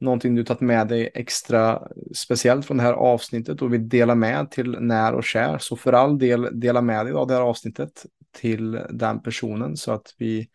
någonting 0.00 0.34
du 0.34 0.44
tagit 0.44 0.60
med 0.60 0.88
dig 0.88 1.10
extra 1.14 1.82
speciellt 2.14 2.66
från 2.66 2.76
det 2.76 2.82
här 2.82 2.92
avsnittet 2.92 3.62
och 3.62 3.72
vill 3.72 3.88
dela 3.88 4.14
med 4.14 4.50
till 4.50 4.70
när 4.80 5.14
och 5.14 5.24
kär, 5.24 5.58
så 5.58 5.76
för 5.76 5.92
all 5.92 6.18
del 6.18 6.60
dela 6.60 6.80
med 6.80 7.06
dig 7.06 7.14
av 7.14 7.26
det 7.26 7.34
här 7.34 7.40
avsnittet 7.40 8.06
till 8.36 8.80
den 8.90 9.22
personen 9.22 9.76
så 9.76 9.92
att 9.92 10.14
vi 10.18 10.48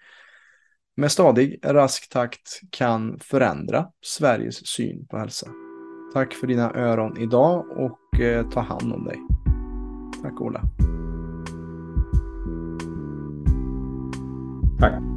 med 0.96 1.12
stadig, 1.12 1.60
rask 1.64 2.10
takt 2.10 2.60
kan 2.72 3.20
förändra 3.20 3.88
Sveriges 4.02 4.68
syn 4.68 5.08
på 5.08 5.18
hälsa. 5.18 5.67
Tack 6.18 6.34
för 6.34 6.48
dina 6.48 6.74
öron 6.74 7.18
idag 7.18 7.66
och 7.76 8.20
eh, 8.20 8.50
ta 8.50 8.60
hand 8.60 8.94
om 8.94 9.06
dig. 9.06 9.22
Tack 10.22 10.42
Ola. 10.42 10.62
Tack. 14.80 15.17